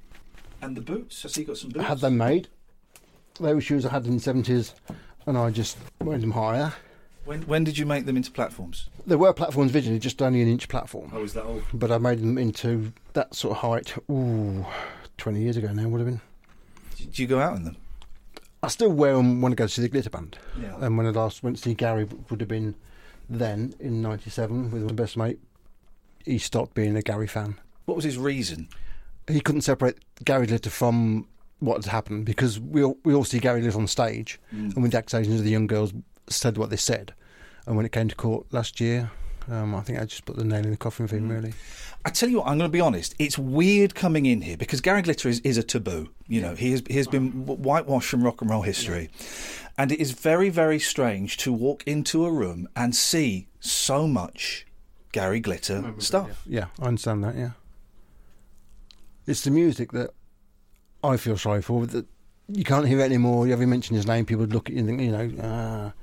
And 0.62 0.78
the 0.78 0.82
boots. 0.82 1.26
I 1.26 1.30
see 1.30 1.42
you 1.42 1.48
got 1.48 1.58
some 1.58 1.72
boots. 1.72 1.84
I 1.84 1.88
had 1.90 2.00
them 2.00 2.18
made. 2.18 2.48
They 3.40 3.54
were 3.54 3.62
shoes 3.62 3.86
I 3.86 3.90
had 3.90 4.06
in 4.06 4.16
the 4.16 4.20
seventies, 4.22 4.74
and 5.26 5.38
I 5.38 5.50
just 5.50 5.78
made 6.04 6.22
them 6.22 6.32
higher. 6.32 6.74
When 7.26 7.42
when 7.44 7.64
did 7.64 7.78
you 7.78 7.86
make 7.86 8.06
them 8.06 8.18
into 8.18 8.32
platforms? 8.32 8.90
They 9.06 9.16
were 9.16 9.34
platforms 9.34 9.74
originally, 9.74 10.00
just 10.00 10.22
only 10.22 10.42
an 10.42 10.48
inch 10.48 10.68
platform, 10.68 11.12
Oh, 11.14 11.24
is 11.24 11.34
that 11.34 11.44
all? 11.46 11.62
but 11.74 11.92
I 11.92 11.98
made 11.98 12.20
them 12.20 12.38
into 12.38 12.94
that 13.14 13.34
sort 13.36 13.52
of 13.58 13.62
height. 13.62 13.96
Ooh, 14.10 14.66
20 15.18 15.40
years 15.42 15.58
ago 15.58 15.72
now 15.74 15.88
would 15.88 16.00
have 16.02 16.08
been. 16.08 16.22
Do 16.98 17.06
do 17.06 17.22
you 17.22 17.28
go 17.28 17.40
out 17.40 17.56
in 17.58 17.64
them? 17.64 17.78
I 18.64 18.68
still 18.68 18.92
wear 18.92 19.16
them 19.16 19.42
when 19.42 19.52
I 19.52 19.56
go 19.56 19.66
to 19.66 19.70
see 19.74 19.82
the 19.82 19.90
glitter 19.90 20.10
band. 20.12 20.38
Yeah. 20.60 20.76
And 20.80 20.98
when 20.98 21.08
I 21.08 21.10
last 21.10 21.42
went 21.42 21.58
to 21.58 21.62
see 21.64 21.74
Gary, 21.74 22.08
would 22.30 22.42
have 22.42 22.50
been 22.50 22.76
then 23.30 23.74
in 23.80 24.02
'97 24.02 24.72
with 24.72 24.84
my 24.84 24.94
best 24.94 25.18
mate. 25.18 25.40
He 26.26 26.38
stopped 26.38 26.74
being 26.76 26.96
a 26.96 27.02
Gary 27.02 27.28
fan. 27.28 27.60
What 27.86 27.96
was 27.96 28.06
his 28.06 28.18
reason? 28.18 28.68
He 29.28 29.42
couldn't 29.42 29.62
separate 29.62 29.98
Gary 30.24 30.46
Glitter 30.48 30.70
from 30.70 31.28
what 31.62 31.84
had 31.86 31.92
happened 31.92 32.26
because 32.26 32.60
we 32.60 32.84
all, 32.84 32.98
we 33.06 33.14
all 33.14 33.24
see 33.24 33.40
Gary 33.40 33.62
Glitter 33.62 33.78
on 33.78 33.88
stage, 33.88 34.40
Mm. 34.54 34.74
and 34.76 34.84
with 34.84 34.92
the 34.92 34.98
accusations 34.98 35.40
of 35.40 35.46
the 35.46 35.52
young 35.52 35.68
girls 35.68 35.94
said 36.28 36.58
what 36.58 36.70
they 36.70 36.76
said, 36.78 37.14
and 37.66 37.76
when 37.78 37.86
it 37.86 37.92
came 37.94 38.08
to 38.10 38.16
court 38.16 38.46
last 38.52 38.80
year, 38.82 39.10
um, 39.50 39.74
I 39.76 39.82
think 39.82 40.00
I 40.00 40.06
just 40.06 40.26
put 40.26 40.36
the 40.38 40.44
nail 40.44 40.64
in 40.64 40.72
the 40.72 40.78
coffin 40.78 41.08
for 41.08 41.16
him. 41.16 41.30
Mm. 41.30 41.32
Really, 41.36 41.54
I 42.06 42.10
tell 42.10 42.30
you 42.30 42.38
what, 42.40 42.48
I'm 42.48 42.58
going 42.58 42.70
to 42.70 42.72
be 42.72 42.82
honest. 42.82 43.14
It's 43.20 43.38
weird 43.38 43.94
coming 43.96 44.26
in 44.26 44.42
here 44.42 44.58
because 44.58 44.82
Gary 44.82 45.02
Glitter 45.04 45.30
is, 45.30 45.40
is 45.42 45.58
a 45.58 45.64
taboo. 45.64 46.10
You 46.28 46.42
know, 46.42 46.56
he 46.56 46.72
has 46.72 46.84
he 46.88 46.98
has 46.98 47.08
been 47.08 47.32
whitewashed 47.46 48.10
from 48.10 48.24
rock 48.24 48.42
and 48.42 48.50
roll 48.50 48.62
history, 48.64 49.10
and 49.78 49.92
it 49.92 50.00
is 50.00 50.12
very 50.12 50.50
very 50.50 50.80
strange 50.80 51.38
to 51.38 51.54
walk 51.54 51.84
into 51.86 52.26
a 52.26 52.32
room 52.32 52.68
and 52.76 52.96
see 52.96 53.48
so 53.60 54.08
much 54.08 54.66
Gary 55.12 55.40
Glitter 55.40 55.94
stuff. 56.00 56.44
yeah, 56.48 56.66
I 56.80 56.86
understand 56.86 57.24
that. 57.24 57.36
Yeah, 57.36 57.52
it's 59.28 59.42
the 59.44 59.52
music 59.52 59.92
that 59.92 60.12
I 61.04 61.18
feel 61.18 61.38
sorry 61.38 61.62
for. 61.62 61.86
That 61.88 62.06
you 62.48 62.64
can't 62.64 62.88
hear 62.88 63.00
it 63.00 63.04
anymore. 63.04 63.48
You 63.48 63.54
ever 63.54 63.66
mention 63.68 63.96
his 63.96 64.08
name, 64.08 64.26
people 64.26 64.42
would 64.42 64.54
look 64.54 64.70
at 64.70 64.74
you 64.76 64.80
and 64.80 64.88
think, 64.88 65.02
you 65.02 65.12
know, 65.12 65.94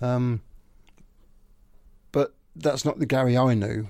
ah. 0.00 0.06
Um, 0.06 0.42
but 2.12 2.34
that's 2.56 2.84
not 2.84 2.98
the 2.98 3.06
Gary 3.06 3.36
I 3.36 3.54
knew. 3.54 3.88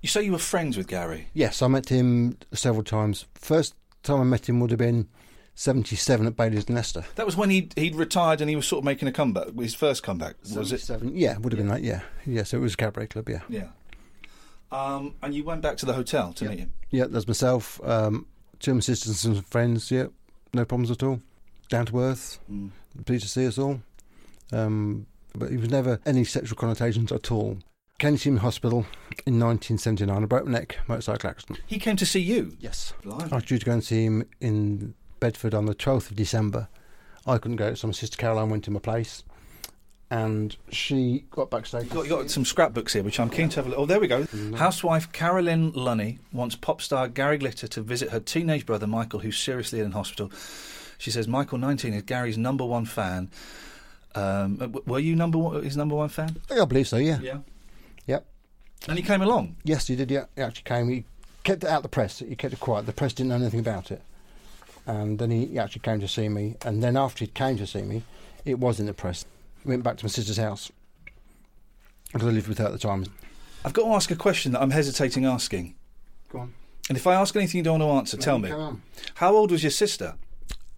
You 0.00 0.08
say 0.08 0.22
you 0.22 0.32
were 0.32 0.38
friends 0.38 0.76
with 0.76 0.88
Gary. 0.88 1.28
Yes, 1.32 1.62
I 1.62 1.68
met 1.68 1.88
him 1.88 2.36
several 2.52 2.82
times. 2.82 3.26
First 3.34 3.74
time 4.02 4.20
I 4.20 4.24
met 4.24 4.48
him 4.48 4.58
would 4.60 4.70
have 4.70 4.78
been 4.78 5.08
77 5.54 6.26
at 6.26 6.36
Bailey's 6.36 6.64
in 6.64 6.74
Leicester. 6.74 7.04
That 7.14 7.26
was 7.26 7.36
when 7.36 7.50
he'd, 7.50 7.72
he'd 7.76 7.94
retired 7.94 8.40
and 8.40 8.50
he 8.50 8.56
was 8.56 8.66
sort 8.66 8.78
of 8.80 8.84
making 8.84 9.06
a 9.06 9.12
comeback. 9.12 9.48
His 9.58 9.74
first 9.74 10.02
comeback, 10.02 10.34
was 10.42 10.72
it? 10.72 10.80
77, 10.80 11.16
Yeah, 11.16 11.38
would 11.38 11.52
have 11.52 11.58
been 11.58 11.68
that, 11.68 11.82
yeah. 11.82 12.00
Yeah, 12.26 12.42
so 12.42 12.56
it 12.56 12.60
was 12.60 12.74
a 12.74 12.76
cabaret 12.76 13.08
club, 13.08 13.28
yeah. 13.28 13.40
Yeah. 13.48 13.68
Um, 14.72 15.14
and 15.22 15.34
you 15.34 15.44
went 15.44 15.60
back 15.60 15.76
to 15.78 15.86
the 15.86 15.92
hotel 15.92 16.32
to 16.32 16.48
meet 16.48 16.58
him. 16.60 16.72
Yeah, 16.90 17.04
there's 17.08 17.28
myself, 17.28 17.80
um, 17.84 18.26
of 18.68 18.84
sisters 18.84 19.24
and 19.24 19.44
friends, 19.46 19.90
yeah, 19.90 20.06
no 20.54 20.64
problems 20.64 20.90
at 20.90 21.02
all. 21.02 21.20
Down 21.68 21.86
to 21.86 22.00
earth, 22.00 22.38
Mm. 22.50 22.70
pleased 23.06 23.22
to 23.24 23.28
see 23.28 23.46
us 23.46 23.58
all. 23.58 23.80
Um, 24.52 25.06
but 25.34 25.50
he 25.50 25.56
was 25.56 25.70
never 25.70 25.98
any 26.04 26.24
sexual 26.24 26.56
connotations 26.56 27.10
at 27.12 27.30
all. 27.30 27.58
Came 27.98 28.14
to 28.14 28.18
see 28.20 28.28
him 28.30 28.36
in 28.36 28.40
hospital 28.42 28.86
in 29.26 29.38
1979, 29.38 30.22
a 30.24 30.26
broke 30.26 30.46
neck 30.46 30.78
motorcycle 30.88 31.30
accident. 31.30 31.60
He 31.66 31.78
came 31.78 31.96
to 31.96 32.06
see 32.06 32.20
you. 32.20 32.56
Yes. 32.60 32.92
Blimey. 33.02 33.30
I 33.32 33.36
was 33.36 33.44
due 33.44 33.58
to 33.58 33.64
go 33.66 33.72
and 33.72 33.84
see 33.84 34.04
him 34.04 34.24
in 34.40 34.94
Bedford 35.20 35.54
on 35.54 35.66
the 35.66 35.74
12th 35.74 36.10
of 36.10 36.16
December. 36.16 36.68
I 37.26 37.38
couldn't 37.38 37.56
go, 37.58 37.74
so 37.74 37.86
my 37.86 37.92
sister 37.92 38.16
Caroline 38.16 38.50
went 38.50 38.64
to 38.64 38.70
my 38.72 38.80
place, 38.80 39.22
and 40.12 40.54
she 40.70 41.24
got 41.30 41.48
backstage. 41.48 41.84
You've 41.84 41.92
got, 41.94 42.02
you 42.04 42.10
got 42.10 42.30
some 42.30 42.44
scrapbooks 42.44 42.92
here, 42.92 43.02
which 43.02 43.18
I'm 43.18 43.30
keen 43.30 43.48
to 43.48 43.56
have 43.56 43.66
a 43.66 43.70
look. 43.70 43.78
Oh, 43.78 43.86
there 43.86 43.98
we 43.98 44.08
go. 44.08 44.26
Housewife 44.56 45.10
Carolyn 45.10 45.72
Lunny 45.72 46.18
wants 46.34 46.54
pop 46.54 46.82
star 46.82 47.08
Gary 47.08 47.38
Glitter 47.38 47.66
to 47.68 47.80
visit 47.80 48.10
her 48.10 48.20
teenage 48.20 48.66
brother 48.66 48.86
Michael, 48.86 49.20
who's 49.20 49.38
seriously 49.38 49.80
in 49.80 49.92
hospital. 49.92 50.30
She 50.98 51.10
says 51.10 51.26
Michael, 51.26 51.56
19, 51.56 51.94
is 51.94 52.02
Gary's 52.02 52.36
number 52.36 52.62
one 52.62 52.84
fan. 52.84 53.30
Um, 54.14 54.58
uh, 54.60 54.66
w- 54.66 54.82
were 54.86 54.98
you 54.98 55.16
number 55.16 55.38
one, 55.38 55.62
his 55.64 55.78
number 55.78 55.94
one 55.94 56.10
fan? 56.10 56.36
I 56.50 56.62
believe 56.66 56.88
so, 56.88 56.98
yeah. 56.98 57.18
Yeah. 57.22 57.38
Yep. 58.06 58.26
And 58.88 58.98
he 58.98 59.02
came 59.02 59.22
along. 59.22 59.56
Yes, 59.64 59.86
he 59.86 59.96
did. 59.96 60.10
Yeah, 60.10 60.26
he 60.36 60.42
actually 60.42 60.64
came. 60.64 60.90
He 60.90 61.04
kept 61.42 61.64
it 61.64 61.70
out 61.70 61.78
of 61.78 61.82
the 61.84 61.88
press. 61.88 62.18
He 62.18 62.36
kept 62.36 62.52
it 62.52 62.60
quiet. 62.60 62.84
The 62.84 62.92
press 62.92 63.14
didn't 63.14 63.30
know 63.30 63.36
anything 63.36 63.60
about 63.60 63.90
it. 63.90 64.02
And 64.86 65.18
then 65.18 65.30
he, 65.30 65.46
he 65.46 65.58
actually 65.58 65.80
came 65.80 66.00
to 66.00 66.08
see 66.08 66.28
me. 66.28 66.56
And 66.66 66.82
then 66.82 66.98
after 66.98 67.24
he 67.24 67.28
came 67.28 67.56
to 67.56 67.66
see 67.66 67.80
me, 67.82 68.02
it 68.44 68.58
was 68.58 68.78
in 68.78 68.84
the 68.84 68.92
press. 68.92 69.24
We 69.64 69.70
went 69.70 69.82
back 69.84 69.96
to 69.98 70.04
my 70.04 70.08
sister's 70.10 70.36
house 70.38 70.70
because 72.12 72.28
I 72.28 72.32
lived 72.32 72.48
with 72.48 72.58
her 72.58 72.66
at 72.66 72.72
the 72.72 72.78
time. 72.78 73.06
I've 73.64 73.72
got 73.72 73.84
to 73.84 73.92
ask 73.92 74.10
a 74.10 74.16
question 74.16 74.52
that 74.52 74.60
I'm 74.62 74.70
hesitating 74.70 75.24
asking. 75.24 75.74
Go 76.30 76.40
on. 76.40 76.54
And 76.88 76.98
if 76.98 77.06
I 77.06 77.14
ask 77.14 77.34
anything 77.36 77.58
you 77.58 77.62
don't 77.64 77.78
want 77.78 78.08
to 78.08 78.14
answer, 78.14 78.16
tell 78.16 78.38
me. 78.40 78.48
Come 78.48 78.60
on. 78.60 78.82
How 79.14 79.32
old 79.34 79.52
was 79.52 79.62
your 79.62 79.70
sister? 79.70 80.14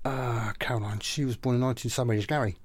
Uh, 0.04 0.52
Caroline. 0.58 1.00
She 1.00 1.24
was 1.24 1.34
born 1.36 1.54
in 1.56 1.62
19... 1.62 1.90
Same 1.90 2.10
age 2.10 2.18
as 2.18 2.26
Gary. 2.26 2.56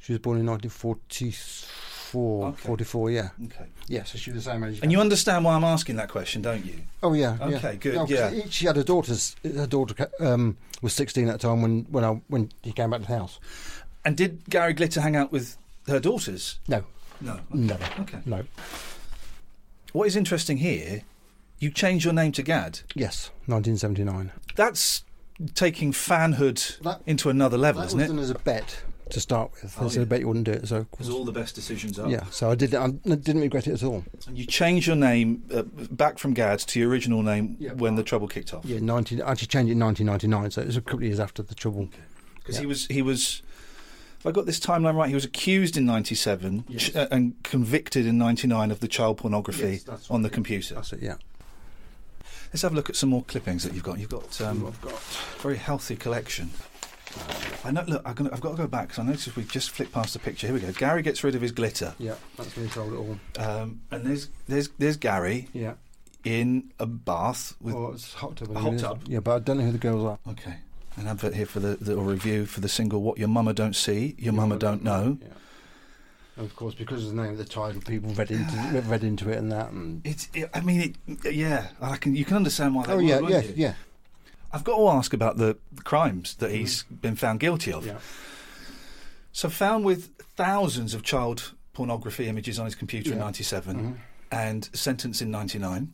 She 0.00 0.12
was 0.12 0.18
born 0.20 0.38
in 0.40 0.46
1944. 0.46 2.48
Okay. 2.48 2.56
44, 2.66 3.10
yeah. 3.12 3.28
Okay. 3.44 3.66
Yeah, 3.86 4.02
so 4.02 4.18
she 4.18 4.32
was 4.32 4.44
the 4.44 4.50
same 4.50 4.64
age 4.64 4.80
And 4.82 4.90
you 4.90 5.00
understand 5.00 5.44
why 5.44 5.54
I'm 5.54 5.62
asking 5.62 5.94
that 5.96 6.08
question, 6.08 6.42
don't 6.42 6.64
you? 6.66 6.80
Oh 7.02 7.12
yeah. 7.12 7.36
yeah. 7.48 7.56
Okay, 7.58 7.76
good, 7.76 7.94
No, 7.94 8.00
'cause 8.00 8.10
yeah. 8.10 8.30
he- 8.30 8.50
She 8.50 8.66
had 8.66 8.76
a 8.78 8.82
daughters. 8.84 9.36
Her 9.44 9.66
daughter 9.66 10.08
um, 10.18 10.56
was 10.82 10.92
16 10.94 11.28
at 11.28 11.40
the 11.40 11.48
time 11.48 11.62
when 11.62 11.84
when 11.90 12.02
I 12.04 12.20
when 12.28 12.50
he 12.62 12.72
came 12.72 12.90
back 12.90 13.02
to 13.02 13.06
the 13.06 13.16
house. 13.16 13.38
And 14.04 14.16
did 14.16 14.42
Gary 14.50 14.72
Glitter 14.72 15.00
hang 15.02 15.14
out 15.16 15.30
with 15.30 15.56
her 15.88 16.00
daughters? 16.00 16.58
No, 16.68 16.84
No. 17.20 17.40
never. 17.52 17.84
Okay. 18.00 18.18
No. 18.24 18.44
What 19.92 20.06
is 20.06 20.16
interesting 20.16 20.58
here, 20.58 21.02
you 21.58 21.70
changed 21.70 22.04
your 22.04 22.14
name 22.14 22.32
to 22.32 22.42
Gadd. 22.42 22.80
Yes, 22.94 23.30
1979. 23.46 24.30
That's 24.54 25.04
taking 25.54 25.92
fanhood 25.92 26.78
That- 26.82 27.00
into 27.06 27.30
another 27.30 27.56
level, 27.58 27.80
that 27.82 27.88
isn't 27.88 27.98
was 27.98 28.04
it? 28.08 28.12
done 28.12 28.18
as 28.22 28.30
a 28.30 28.34
bet 28.38 28.82
to 29.10 29.20
start 29.20 29.50
with. 29.62 29.74
Oh, 29.80 29.86
I 29.86 29.88
said, 29.88 29.96
yeah. 29.96 30.02
I 30.02 30.04
bet 30.04 30.20
you 30.20 30.26
wouldn't 30.28 30.44
do 30.44 30.52
it. 30.52 30.68
So 30.68 30.84
Because 30.90 31.08
all 31.08 31.24
the 31.24 31.32
best 31.32 31.54
decisions 31.54 31.98
are. 31.98 32.10
yeah, 32.10 32.24
so 32.30 32.50
I 32.50 32.54
did. 32.54 32.74
I 32.74 32.88
didn't 32.90 33.40
regret 33.40 33.66
it 33.66 33.72
at 33.72 33.82
all. 33.82 34.04
And 34.26 34.36
you 34.36 34.44
changed 34.44 34.86
your 34.86 34.96
name 34.96 35.42
uh, 35.52 35.62
back 35.62 36.18
from 36.18 36.34
Gadd 36.34 36.58
to 36.60 36.78
your 36.80 36.90
original 36.90 37.22
name 37.22 37.56
Yeah. 37.58 37.72
when 37.72 37.94
the 37.96 38.02
trouble 38.02 38.28
kicked 38.28 38.52
off. 38.52 38.64
Yeah, 38.66 38.80
19. 38.80 39.22
I 39.22 39.30
actually 39.30 39.46
changed 39.48 39.70
it 39.70 39.72
in 39.72 39.78
1999. 39.78 40.50
So 40.50 40.60
it 40.60 40.66
was 40.66 40.76
a 40.76 40.82
couple 40.82 40.98
of 40.98 41.04
years 41.04 41.20
after 41.20 41.42
the 41.42 41.54
trouble. 41.54 41.88
Because 42.34 42.56
Yeah. 42.56 42.60
he 42.60 42.66
was 42.66 42.86
he 42.88 43.02
was. 43.02 43.42
If 44.18 44.26
I 44.26 44.32
got 44.32 44.46
this 44.46 44.58
timeline 44.58 44.96
right, 44.96 45.08
he 45.08 45.14
was 45.14 45.24
accused 45.24 45.76
in 45.76 45.86
'97 45.86 46.64
Yes. 46.68 46.82
ch- 46.82 46.96
uh, 46.96 47.06
and 47.10 47.40
convicted 47.44 48.04
in 48.06 48.18
'99 48.18 48.70
of 48.70 48.80
the 48.80 48.88
child 48.88 49.18
pornography 49.18 49.80
Yes, 49.86 50.10
on 50.10 50.22
the 50.22 50.30
computer. 50.30 50.74
That's 50.74 50.92
it. 50.92 51.02
Yeah. 51.02 51.14
Let's 52.52 52.62
have 52.62 52.72
a 52.72 52.74
look 52.74 52.88
at 52.90 52.96
some 52.96 53.10
more 53.10 53.22
clippings 53.24 53.62
that 53.64 53.74
you've 53.74 53.84
got. 53.84 53.98
You've 53.98 54.08
got 54.08 54.40
um, 54.40 54.66
I've 54.66 54.80
got. 54.80 54.92
a 54.94 55.40
very 55.42 55.56
healthy 55.56 55.96
collection. 55.96 56.50
I 57.64 57.70
know. 57.70 57.84
Look, 57.86 58.02
gonna, 58.14 58.30
I've 58.32 58.40
got 58.40 58.50
to 58.52 58.56
go 58.56 58.66
back 58.66 58.88
because 58.88 58.98
I 58.98 59.02
noticed 59.06 59.36
we've 59.36 59.50
just 59.50 59.70
flicked 59.70 59.92
past 59.92 60.12
the 60.14 60.18
picture. 60.18 60.46
Here 60.46 60.54
we 60.54 60.60
go. 60.60 60.72
Gary 60.72 61.02
gets 61.02 61.22
rid 61.24 61.34
of 61.34 61.40
his 61.42 61.52
glitter, 61.52 61.94
Yeah, 61.98 62.14
that's 62.36 62.54
when 62.56 62.66
he 62.66 62.70
sold 62.72 62.92
it 62.92 62.96
all. 62.96 63.18
um, 63.44 63.80
and 63.90 64.04
there's 64.04 64.28
there's 64.46 64.68
there's 64.78 64.96
Gary 64.96 65.48
Yeah. 65.52 65.74
in 66.24 66.70
a 66.78 66.86
bath 66.86 67.54
with. 67.60 67.74
oh, 67.74 67.92
it's 67.92 68.14
hot 68.14 68.36
tub. 68.36 68.50
a 68.54 68.58
hot 68.58 68.78
tub? 68.78 69.02
Yeah, 69.06 69.20
but 69.20 69.36
I 69.36 69.38
don't 69.40 69.58
know 69.58 69.64
who 69.64 69.72
the 69.72 69.78
girls 69.78 70.04
are. 70.04 70.18
Okay, 70.32 70.56
an 70.98 71.06
advert 71.06 71.34
here 71.34 71.46
for 71.46 71.60
the, 71.60 71.76
the 71.80 71.96
review 71.96 72.46
for 72.46 72.60
the 72.60 72.68
single 72.68 73.02
"What 73.02 73.18
Your 73.18 73.28
Mama 73.28 73.52
Don't 73.54 73.74
See, 73.76 74.14
Your 74.18 74.32
Mama 74.32 74.56
Don't 74.58 74.82
Know." 74.82 75.18
Yeah. 75.20 75.28
And 76.36 76.46
of 76.46 76.54
course, 76.54 76.74
because 76.74 77.04
of 77.04 77.14
the 77.16 77.20
name 77.22 77.32
of 77.32 77.38
the 77.38 77.44
title, 77.44 77.80
people 77.80 78.12
read 78.14 78.30
into 78.30 78.82
read 78.86 79.02
into 79.04 79.28
it 79.30 79.38
and 79.38 79.50
that. 79.52 79.70
And 79.70 80.00
It's. 80.06 80.28
It, 80.34 80.48
I 80.54 80.60
mean, 80.60 80.94
it, 81.24 81.32
yeah. 81.34 81.68
I 81.80 81.96
can. 81.96 82.14
You 82.14 82.24
can 82.24 82.36
understand 82.36 82.74
why. 82.74 82.86
They 82.86 82.92
oh 82.92 82.96
would, 82.96 83.04
yeah, 83.06 83.20
yeah, 83.20 83.40
you? 83.40 83.52
yeah, 83.56 83.74
I've 84.52 84.64
got 84.64 84.76
to 84.76 84.88
ask 84.88 85.12
about 85.12 85.36
the 85.36 85.56
crimes 85.84 86.34
that 86.36 86.50
he's 86.50 86.84
been 86.84 87.16
found 87.16 87.40
guilty 87.40 87.72
of. 87.72 87.86
yeah. 87.86 87.98
So 89.32 89.48
found 89.48 89.84
with 89.84 90.10
thousands 90.36 90.94
of 90.94 91.02
child 91.02 91.52
pornography 91.72 92.26
images 92.28 92.58
on 92.58 92.64
his 92.64 92.74
computer 92.74 93.12
in 93.12 93.18
Yeah. 93.18 93.24
'97 93.24 93.76
Mhm. 93.76 93.96
and 94.32 94.68
sentenced 94.72 95.22
in 95.22 95.30
'99. 95.30 95.92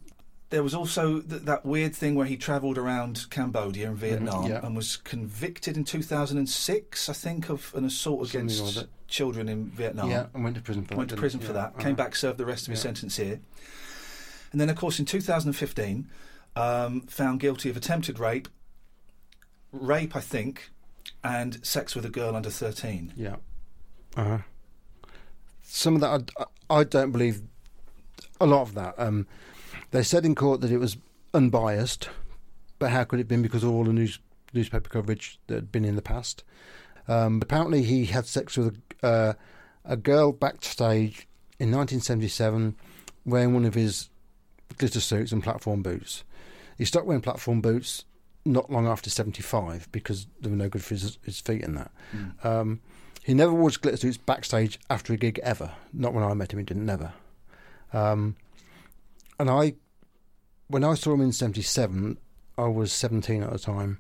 There 0.54 0.62
was 0.62 0.72
also 0.72 1.18
th- 1.20 1.42
that 1.42 1.66
weird 1.66 1.96
thing 1.96 2.14
where 2.14 2.26
he 2.26 2.36
travelled 2.36 2.78
around 2.78 3.26
Cambodia 3.28 3.88
and 3.88 3.96
Vietnam 3.98 4.44
Mm-hmm. 4.44 4.52
yeah. 4.52 4.64
and 4.64 4.76
was 4.76 4.96
convicted 4.98 5.76
in 5.76 5.82
2006, 5.82 7.08
I 7.08 7.12
think, 7.12 7.48
of 7.50 7.74
an 7.74 7.84
assault 7.84 8.28
Something 8.28 8.48
against 8.50 8.86
children 9.08 9.48
in 9.48 9.70
Vietnam. 9.70 10.12
Yeah, 10.12 10.26
and 10.32 10.44
went 10.44 10.54
to 10.54 10.62
prison 10.62 10.84
for 10.84 10.94
Went 10.94 11.10
that. 11.10 11.16
to 11.16 11.20
prison 11.20 11.40
for 11.40 11.46
Yeah, 11.48 11.52
that. 11.54 11.68
uh-huh. 11.72 11.82
Came 11.82 11.96
back, 11.96 12.14
served 12.14 12.38
the 12.38 12.46
rest 12.46 12.68
of 12.68 12.70
his 12.70 12.78
sentence 12.80 13.16
here. 13.16 13.40
And 14.52 14.60
then, 14.60 14.70
of 14.70 14.76
course, 14.76 15.00
in 15.00 15.06
2015, 15.06 16.08
um, 16.54 17.00
found 17.08 17.40
guilty 17.40 17.68
of 17.68 17.76
attempted 17.76 18.20
rape, 18.20 18.46
rape, 19.72 20.14
I 20.14 20.20
think, 20.20 20.70
and 21.24 21.66
sex 21.66 21.96
with 21.96 22.04
a 22.04 22.10
girl 22.10 22.36
under 22.36 22.48
13. 22.50 23.12
Yeah. 23.16 23.36
Uh-huh. 24.16 24.38
Some 25.64 25.96
of 25.96 26.00
that, 26.02 26.30
I, 26.38 26.44
I 26.78 26.84
don't 26.84 27.10
believe. 27.10 27.42
A 28.40 28.46
lot 28.46 28.62
of 28.62 28.74
that. 28.74 28.94
Um, 28.98 29.26
they 29.94 30.02
said 30.02 30.26
in 30.26 30.34
court 30.34 30.60
that 30.60 30.72
it 30.72 30.78
was 30.78 30.96
unbiased, 31.32 32.08
but 32.80 32.90
how 32.90 33.04
could 33.04 33.20
it 33.20 33.22
have 33.22 33.28
been 33.28 33.42
because 33.42 33.62
of 33.62 33.70
all 33.70 33.84
the 33.84 33.92
news, 33.92 34.18
newspaper 34.52 34.88
coverage 34.88 35.38
that 35.46 35.54
had 35.54 35.70
been 35.70 35.84
in 35.84 35.94
the 35.94 36.02
past? 36.02 36.42
Um, 37.06 37.38
apparently, 37.40 37.84
he 37.84 38.06
had 38.06 38.26
sex 38.26 38.56
with 38.56 38.76
a, 39.04 39.06
uh, 39.06 39.32
a 39.84 39.96
girl 39.96 40.32
backstage 40.32 41.28
in 41.60 41.70
1977 41.70 42.74
wearing 43.24 43.54
one 43.54 43.64
of 43.64 43.74
his 43.74 44.10
glitter 44.78 44.98
suits 44.98 45.30
and 45.30 45.44
platform 45.44 45.80
boots. 45.80 46.24
He 46.76 46.84
stopped 46.84 47.06
wearing 47.06 47.22
platform 47.22 47.60
boots 47.60 48.04
not 48.44 48.72
long 48.72 48.88
after 48.88 49.10
75 49.10 49.92
because 49.92 50.26
they 50.40 50.50
were 50.50 50.56
no 50.56 50.68
good 50.68 50.82
for 50.82 50.94
his, 50.94 51.18
his 51.24 51.38
feet 51.38 51.62
in 51.62 51.76
that. 51.76 51.92
Um, 52.42 52.80
he 53.22 53.32
never 53.32 53.54
wore 53.54 53.70
glitter 53.70 53.96
suits 53.96 54.16
backstage 54.16 54.80
after 54.90 55.12
a 55.12 55.16
gig 55.16 55.38
ever. 55.44 55.70
Not 55.92 56.14
when 56.14 56.24
I 56.24 56.34
met 56.34 56.52
him, 56.52 56.58
he 56.58 56.64
didn't 56.64 56.84
never. 56.84 57.12
Um, 57.92 58.34
and 59.38 59.48
I, 59.48 59.74
when 60.68 60.84
I 60.84 60.94
saw 60.94 61.14
him 61.14 61.20
in 61.20 61.32
'77, 61.32 62.18
I 62.56 62.66
was 62.66 62.92
17 62.92 63.42
at 63.42 63.52
the 63.52 63.58
time. 63.58 63.98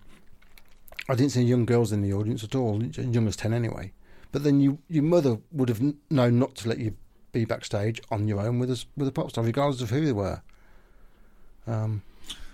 I 1.08 1.14
didn't 1.14 1.32
see 1.32 1.40
any 1.40 1.48
young 1.50 1.66
girls 1.66 1.92
in 1.92 2.00
the 2.02 2.12
audience 2.12 2.42
at 2.44 2.54
all, 2.54 2.82
young 2.82 3.26
as 3.28 3.36
10 3.36 3.52
anyway. 3.52 3.92
But 4.32 4.42
then 4.42 4.60
you, 4.60 4.78
your 4.88 5.02
mother 5.02 5.38
would 5.52 5.68
have 5.68 5.82
known 6.10 6.38
not 6.38 6.54
to 6.56 6.68
let 6.68 6.78
you 6.78 6.96
be 7.32 7.44
backstage 7.44 8.00
on 8.10 8.26
your 8.26 8.40
own 8.40 8.58
with 8.58 8.70
a, 8.70 8.84
with 8.96 9.08
a 9.08 9.12
pop 9.12 9.30
star, 9.30 9.44
regardless 9.44 9.82
of 9.82 9.90
who 9.90 10.04
they 10.06 10.12
were. 10.12 10.40
Um, 11.66 12.02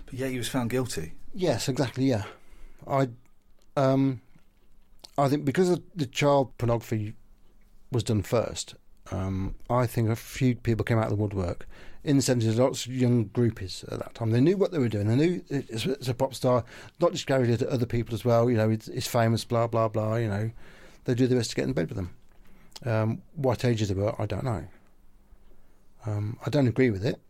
But 0.05 0.15
yeah, 0.15 0.27
he 0.27 0.37
was 0.37 0.49
found 0.49 0.69
guilty. 0.69 1.13
Yes, 1.33 1.69
exactly. 1.69 2.05
Yeah, 2.05 2.23
I, 2.87 3.07
um, 3.77 4.21
I 5.17 5.29
think 5.29 5.45
because 5.45 5.69
of 5.69 5.81
the 5.95 6.05
child 6.05 6.57
pornography 6.57 7.13
was 7.91 8.03
done 8.03 8.21
first. 8.21 8.75
Um, 9.11 9.55
I 9.69 9.87
think 9.87 10.09
a 10.09 10.15
few 10.15 10.55
people 10.55 10.83
came 10.83 10.97
out 10.97 11.05
of 11.05 11.09
the 11.11 11.15
woodwork 11.15 11.67
in 12.03 12.15
the 12.17 12.21
seventies. 12.21 12.57
Lots 12.57 12.85
of 12.85 12.93
young 12.93 13.25
groupies 13.25 13.83
at 13.91 13.99
that 13.99 14.15
time. 14.15 14.31
They 14.31 14.41
knew 14.41 14.57
what 14.57 14.71
they 14.71 14.79
were 14.79 14.89
doing. 14.89 15.07
They 15.07 15.15
knew 15.15 15.43
it's, 15.49 15.85
it's 15.85 16.07
a 16.07 16.13
pop 16.13 16.33
star, 16.33 16.63
not 16.99 17.11
just 17.11 17.27
Gary 17.27 17.51
it, 17.51 17.63
other 17.63 17.85
people 17.85 18.13
as 18.13 18.25
well. 18.25 18.49
You 18.49 18.57
know, 18.57 18.69
it's, 18.69 18.87
it's 18.87 19.07
famous. 19.07 19.43
Blah 19.43 19.67
blah 19.67 19.87
blah. 19.87 20.15
You 20.15 20.27
know, 20.27 20.51
they 21.05 21.13
do 21.13 21.27
their 21.27 21.37
best 21.37 21.51
to 21.51 21.55
get 21.55 21.65
in 21.65 21.73
bed 21.73 21.89
with 21.89 21.97
them. 21.97 22.11
Um, 22.83 23.21
what 23.35 23.63
ages 23.63 23.89
they 23.89 23.93
were, 23.93 24.19
I 24.19 24.25
don't 24.25 24.43
know. 24.43 24.65
Um, 26.05 26.37
I 26.45 26.49
don't 26.49 26.67
agree 26.67 26.89
with 26.89 27.05
it, 27.05 27.21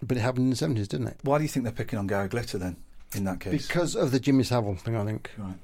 but 0.00 0.16
it 0.16 0.20
happened 0.20 0.44
in 0.44 0.50
the 0.50 0.56
seventies, 0.56 0.88
didn't 0.88 1.08
it? 1.08 1.18
Why 1.22 1.38
do 1.38 1.42
you 1.42 1.48
think 1.48 1.64
they're 1.64 1.72
picking 1.72 1.98
on 1.98 2.06
Gary 2.06 2.28
Glitter 2.28 2.58
then? 2.58 2.76
in 3.14 3.24
that 3.24 3.40
case? 3.40 3.66
Because 3.66 3.94
of 3.94 4.10
the 4.10 4.20
Jimmy 4.20 4.44
Savile 4.44 4.76
thing, 4.76 4.96
I 4.96 5.04
think. 5.04 5.30
Right. 5.36 5.54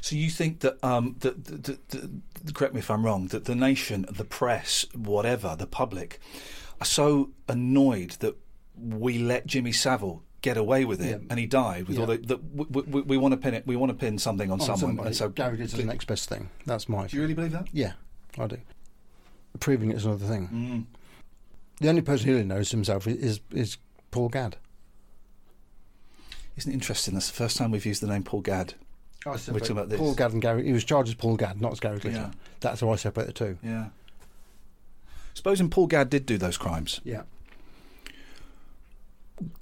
So 0.00 0.14
you 0.14 0.30
think 0.30 0.60
that, 0.60 0.82
um, 0.84 1.16
that, 1.20 1.44
that, 1.44 2.54
correct 2.54 2.74
me 2.74 2.80
if 2.80 2.90
I'm 2.90 3.04
wrong, 3.04 3.26
that 3.28 3.46
the 3.46 3.56
nation, 3.56 4.06
the 4.10 4.24
press, 4.24 4.84
whatever, 4.94 5.56
the 5.56 5.66
public, 5.66 6.20
are 6.80 6.84
so 6.86 7.30
annoyed 7.48 8.10
that 8.20 8.36
we 8.78 9.18
let 9.18 9.46
Jimmy 9.46 9.72
Savile 9.72 10.22
get 10.42 10.56
away 10.56 10.84
with 10.84 11.00
it, 11.00 11.08
Yeah. 11.22 11.26
and 11.30 11.38
he 11.38 11.46
died 11.46 11.88
with 11.88 11.98
all 11.98 12.06
the. 12.06 12.18
the 12.18 12.36
we, 12.54 12.82
we, 12.82 13.00
we 13.02 13.16
want 13.16 13.32
to 13.32 13.38
pin 13.38 13.54
it. 13.54 13.66
We 13.66 13.76
want 13.76 13.90
to 13.90 13.94
pin 13.96 14.18
something 14.18 14.50
on, 14.50 14.60
On 14.60 14.66
someone, 14.66 14.78
somebody. 14.78 15.06
and 15.08 15.16
so 15.16 15.28
Gary 15.28 15.56
Glitter's 15.56 15.72
the 15.72 15.84
next 15.84 16.06
best 16.06 16.28
thing. 16.28 16.50
That's 16.66 16.88
my. 16.88 17.06
Do 17.06 17.16
you 17.16 17.22
really 17.22 17.34
believe 17.34 17.52
that? 17.52 17.68
Yeah, 17.72 17.92
I 18.38 18.46
do. 18.46 18.58
Proving 19.60 19.90
it's 19.90 20.04
another 20.04 20.26
thing. 20.26 20.48
Mm. 20.52 20.98
The 21.80 21.88
only 21.88 22.02
person 22.02 22.26
who 22.26 22.32
really 22.34 22.44
knows 22.46 22.70
himself 22.70 23.06
is 23.06 23.40
is 23.50 23.78
Paul 24.10 24.28
Gadd. 24.28 24.56
Isn't 26.56 26.70
it 26.70 26.74
interesting? 26.74 27.14
That's 27.14 27.28
the 27.28 27.34
first 27.36 27.56
time 27.56 27.70
we've 27.70 27.84
used 27.84 28.02
the 28.02 28.06
name 28.06 28.22
Paul 28.22 28.40
Gadd. 28.40 28.74
I 29.26 29.30
We're 29.30 29.38
talking 29.38 29.70
about 29.72 29.88
this. 29.88 29.98
Paul 29.98 30.14
Gadd 30.14 30.32
and 30.32 30.40
Gary. 30.42 30.64
He 30.64 30.72
was 30.72 30.84
charged 30.84 31.08
as 31.08 31.14
Paul 31.14 31.36
Gadd, 31.36 31.60
not 31.60 31.72
as 31.72 31.80
Gary 31.80 31.98
Glitter. 31.98 32.16
Yeah. 32.16 32.30
That's 32.60 32.80
how 32.80 32.90
I 32.90 32.96
separate 32.96 33.26
the 33.26 33.32
two. 33.32 33.58
Yeah. 33.62 33.86
Supposing 35.36 35.68
Paul 35.68 35.86
Gadd 35.86 36.08
did 36.08 36.24
do 36.24 36.38
those 36.38 36.56
crimes, 36.56 37.02
Yeah. 37.04 37.24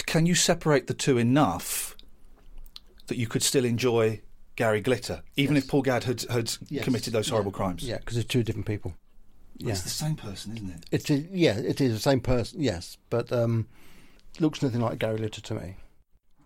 can 0.07 0.25
you 0.25 0.37
separate 0.37 0.87
the 0.87 0.95
two 0.95 1.19
enough 1.19 1.97
that 3.09 3.19
you 3.19 3.27
could 3.27 3.43
still 3.43 3.65
enjoy 3.65 4.21
Gary 4.55 4.81
Glitter, 4.81 5.25
even 5.37 5.57
Yes. 5.57 5.65
if 5.65 5.71
Paul 5.71 5.83
Gadd 5.83 6.05
had, 6.05 6.23
had 6.31 6.53
Yes. 6.69 6.85
committed 6.85 7.13
those 7.13 7.29
horrible 7.29 7.51
Yeah. 7.51 7.57
crimes? 7.57 7.83
Yeah, 7.83 7.99
because 7.99 8.15
they're 8.15 8.23
two 8.23 8.45
different 8.45 8.67
people. 8.69 8.93
Well, 8.93 9.67
Yeah. 9.69 9.73
It's 9.73 9.83
the 9.83 9.89
same 9.89 10.15
person, 10.15 10.57
isn't 10.57 10.71
it? 10.71 10.85
It 10.93 11.11
is, 11.11 11.27
yeah, 11.33 11.57
it 11.59 11.81
is 11.81 11.93
the 11.93 11.99
same 11.99 12.21
person, 12.21 12.63
yes, 12.63 12.97
but 13.11 13.33
um, 13.33 13.67
looks 14.39 14.63
nothing 14.63 14.81
like 14.81 15.01
Gary 15.01 15.17
Glitter 15.17 15.41
to 15.41 15.55
me. 15.55 15.77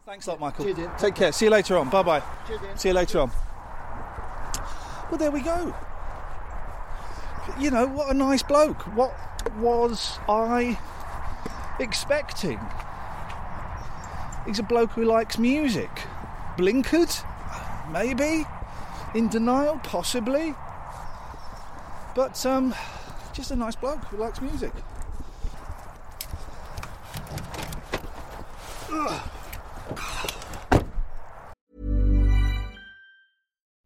Thanks 0.06 0.26
a 0.26 0.30
lot, 0.30 0.40
Michael. 0.40 0.64
Cheers, 0.74 0.88
Take 0.98 1.16
care. 1.16 1.32
See 1.32 1.44
you 1.44 1.50
later 1.50 1.76
on. 1.76 1.90
Bye 1.90 2.02
bye. 2.02 2.22
See 2.76 2.88
you 2.88 2.94
later 2.94 3.20
on. 3.20 3.30
Well, 5.10 5.18
there 5.18 5.30
we 5.30 5.42
go. 5.42 5.74
You 7.58 7.70
know, 7.70 7.86
what 7.86 8.10
a 8.10 8.14
nice 8.14 8.42
bloke. 8.42 8.82
What 8.94 9.14
was 9.56 10.18
I 10.28 10.78
expecting? 11.80 12.60
He's 14.46 14.58
a 14.58 14.62
bloke 14.62 14.92
who 14.92 15.04
likes 15.04 15.38
music. 15.38 15.90
Blinkered? 16.56 17.24
Maybe. 17.92 18.46
In 19.14 19.28
denial? 19.28 19.80
Possibly. 19.82 20.54
But, 22.14 22.44
um, 22.46 22.74
just 23.32 23.50
a 23.50 23.56
nice 23.56 23.76
bloke 23.76 24.04
who 24.04 24.16
likes 24.18 24.40
music. 24.40 24.72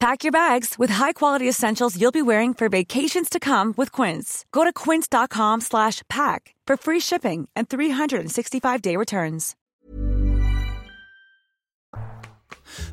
Pack 0.00 0.24
your 0.24 0.32
bags 0.32 0.78
with 0.78 0.88
high-quality 0.88 1.46
essentials 1.46 2.00
you'll 2.00 2.10
be 2.10 2.22
wearing 2.22 2.54
for 2.54 2.70
vacations 2.70 3.28
to 3.28 3.38
come 3.38 3.74
with 3.76 3.92
Quince. 3.92 4.46
Go 4.50 4.64
to 4.64 4.72
quince.com 4.72 5.60
slash 5.60 6.00
pack 6.08 6.54
for 6.66 6.78
free 6.78 7.00
shipping 7.00 7.50
and 7.54 7.68
365-day 7.68 8.96
returns. 8.96 9.54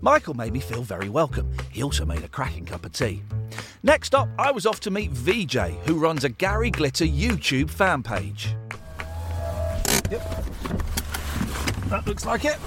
Michael 0.01 0.33
made 0.33 0.51
me 0.51 0.59
feel 0.59 0.83
very 0.83 1.07
welcome. 1.07 1.49
He 1.71 1.81
also 1.81 2.03
made 2.05 2.25
a 2.25 2.27
cracking 2.27 2.65
cup 2.65 2.83
of 2.83 2.91
tea. 2.91 3.23
Next 3.83 4.13
up, 4.13 4.27
I 4.37 4.51
was 4.51 4.65
off 4.65 4.81
to 4.81 4.91
meet 4.91 5.11
VJ, 5.11 5.55
who 5.85 5.97
runs 5.97 6.25
a 6.25 6.29
Gary 6.29 6.71
Glitter 6.71 7.05
YouTube 7.05 7.69
fan 7.69 8.03
page. 8.03 8.53
Yep. 10.11 10.45
That 11.87 12.03
looks 12.05 12.25
like 12.25 12.43
it. 12.43 12.57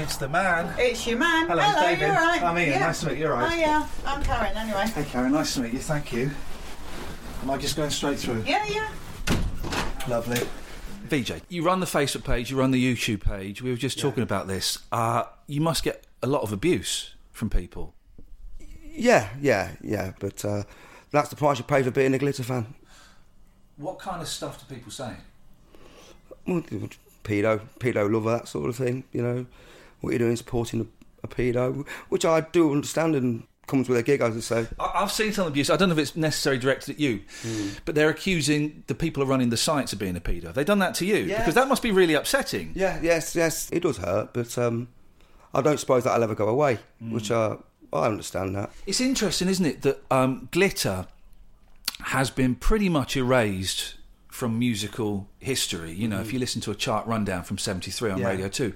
It's 0.00 0.16
the 0.16 0.30
man. 0.30 0.74
It's 0.78 1.06
your 1.06 1.18
man. 1.18 1.46
Hello, 1.46 1.60
Hello 1.60 1.82
David. 1.82 2.00
You're 2.00 2.14
right. 2.14 2.42
I'm 2.42 2.56
Iain. 2.56 2.80
Nice 2.80 3.00
to 3.00 3.08
meet 3.08 3.18
you. 3.18 3.20
You're 3.20 3.32
right. 3.34 3.52
Oh 3.52 3.54
yeah, 3.54 3.86
I'm 4.06 4.22
Karen. 4.22 4.56
Anyway. 4.56 4.86
Hey 4.86 5.04
Karen, 5.04 5.30
nice 5.30 5.52
to 5.54 5.60
meet 5.60 5.74
you. 5.74 5.78
Thank 5.78 6.10
you. 6.10 6.30
Am 7.42 7.50
I 7.50 7.58
just 7.58 7.76
going 7.76 7.90
straight 7.90 8.18
through? 8.18 8.42
Yeah, 8.46 8.64
yeah. 8.66 8.88
Lovely. 10.08 10.40
VJ, 11.04 11.42
you 11.50 11.62
run 11.62 11.80
the 11.80 11.86
Facebook 11.86 12.24
page, 12.24 12.50
you 12.50 12.56
run 12.56 12.70
the 12.70 12.82
YouTube 12.82 13.22
page. 13.22 13.60
We 13.60 13.68
were 13.70 13.76
just 13.76 13.98
talking 13.98 14.22
about 14.22 14.46
this. 14.46 14.78
Uh, 14.90 15.24
you 15.46 15.60
must 15.60 15.82
get 15.82 16.06
a 16.22 16.26
lot 16.26 16.42
of 16.42 16.52
abuse 16.52 17.14
from 17.30 17.50
people. 17.50 17.92
Yeah, 18.82 19.28
yeah, 19.38 19.72
yeah. 19.82 20.12
But 20.18 20.42
uh, 20.46 20.62
that's 21.10 21.28
the 21.28 21.36
price 21.36 21.58
you 21.58 21.64
pay 21.64 21.82
for 21.82 21.90
being 21.90 22.14
a 22.14 22.18
glitter 22.18 22.42
fan. 22.42 22.72
What 23.76 23.98
kind 23.98 24.22
of 24.22 24.28
stuff 24.28 24.66
do 24.66 24.74
people 24.74 24.92
say? 24.92 25.12
Well, 26.46 26.62
pedo, 27.22 27.60
pedo 27.78 28.10
lover, 28.10 28.30
that 28.30 28.48
sort 28.48 28.70
of 28.70 28.76
thing. 28.76 29.04
You 29.12 29.22
know, 29.22 29.46
what 30.00 30.10
you're 30.10 30.18
doing 30.18 30.36
supporting 30.36 30.80
a, 30.80 30.86
a 31.24 31.28
pedo, 31.28 31.86
which 32.08 32.24
I 32.24 32.40
do 32.42 32.72
understand 32.72 33.14
and 33.16 33.44
comes 33.66 33.88
with 33.88 33.98
a 33.98 34.02
gig, 34.02 34.20
as 34.20 34.36
I 34.36 34.40
say. 34.40 34.66
I- 34.80 34.90
I've 34.96 35.12
seen 35.12 35.32
some 35.32 35.46
abuse. 35.46 35.70
I 35.70 35.76
don't 35.76 35.88
know 35.88 35.92
if 35.94 35.98
it's 36.00 36.16
necessarily 36.16 36.58
directed 36.60 36.94
at 36.94 37.00
you, 37.00 37.20
but 37.84 37.94
they're 37.94 38.08
accusing 38.10 38.82
the 38.88 38.94
people 38.96 39.22
who 39.22 39.28
are 39.28 39.30
running 39.30 39.50
the 39.50 39.56
sites 39.56 39.92
of 39.92 39.98
being 40.00 40.16
a 40.16 40.20
pedo. 40.20 40.44
Have 40.46 40.54
they 40.54 40.64
done 40.64 40.80
that 40.80 40.94
to 40.96 41.06
you? 41.06 41.16
Yeah. 41.18 41.38
Because 41.38 41.54
that 41.54 41.68
must 41.68 41.82
be 41.82 41.92
really 41.92 42.14
upsetting. 42.14 42.72
Yeah, 42.74 42.98
yes, 43.02 43.36
yes, 43.36 43.70
it 43.70 43.80
does 43.84 43.98
hurt, 43.98 44.32
but 44.32 44.56
um, 44.58 44.88
I 45.54 45.60
don't 45.62 45.78
suppose 45.78 46.02
that'll 46.04 46.22
ever 46.24 46.34
go 46.34 46.48
away. 46.48 46.78
Which 47.00 47.30
uh, 47.30 47.58
I 47.92 48.06
understand 48.06 48.56
that. 48.56 48.70
It's 48.86 49.00
interesting, 49.00 49.48
isn't 49.48 49.66
it, 49.66 49.82
that 49.82 50.02
um, 50.10 50.48
glitter 50.50 51.06
has 52.04 52.30
been 52.30 52.54
pretty 52.54 52.88
much 52.88 53.16
erased 53.16 53.94
from 54.28 54.58
musical 54.58 55.28
history. 55.38 55.92
You 55.92 56.08
know, 56.08 56.20
if 56.20 56.32
you 56.32 56.38
listen 56.38 56.60
to 56.62 56.70
a 56.70 56.74
chart 56.74 57.06
rundown 57.06 57.42
from 57.44 57.58
73 57.58 58.10
on 58.12 58.18
Yeah. 58.18 58.28
Radio 58.28 58.48
2, 58.48 58.72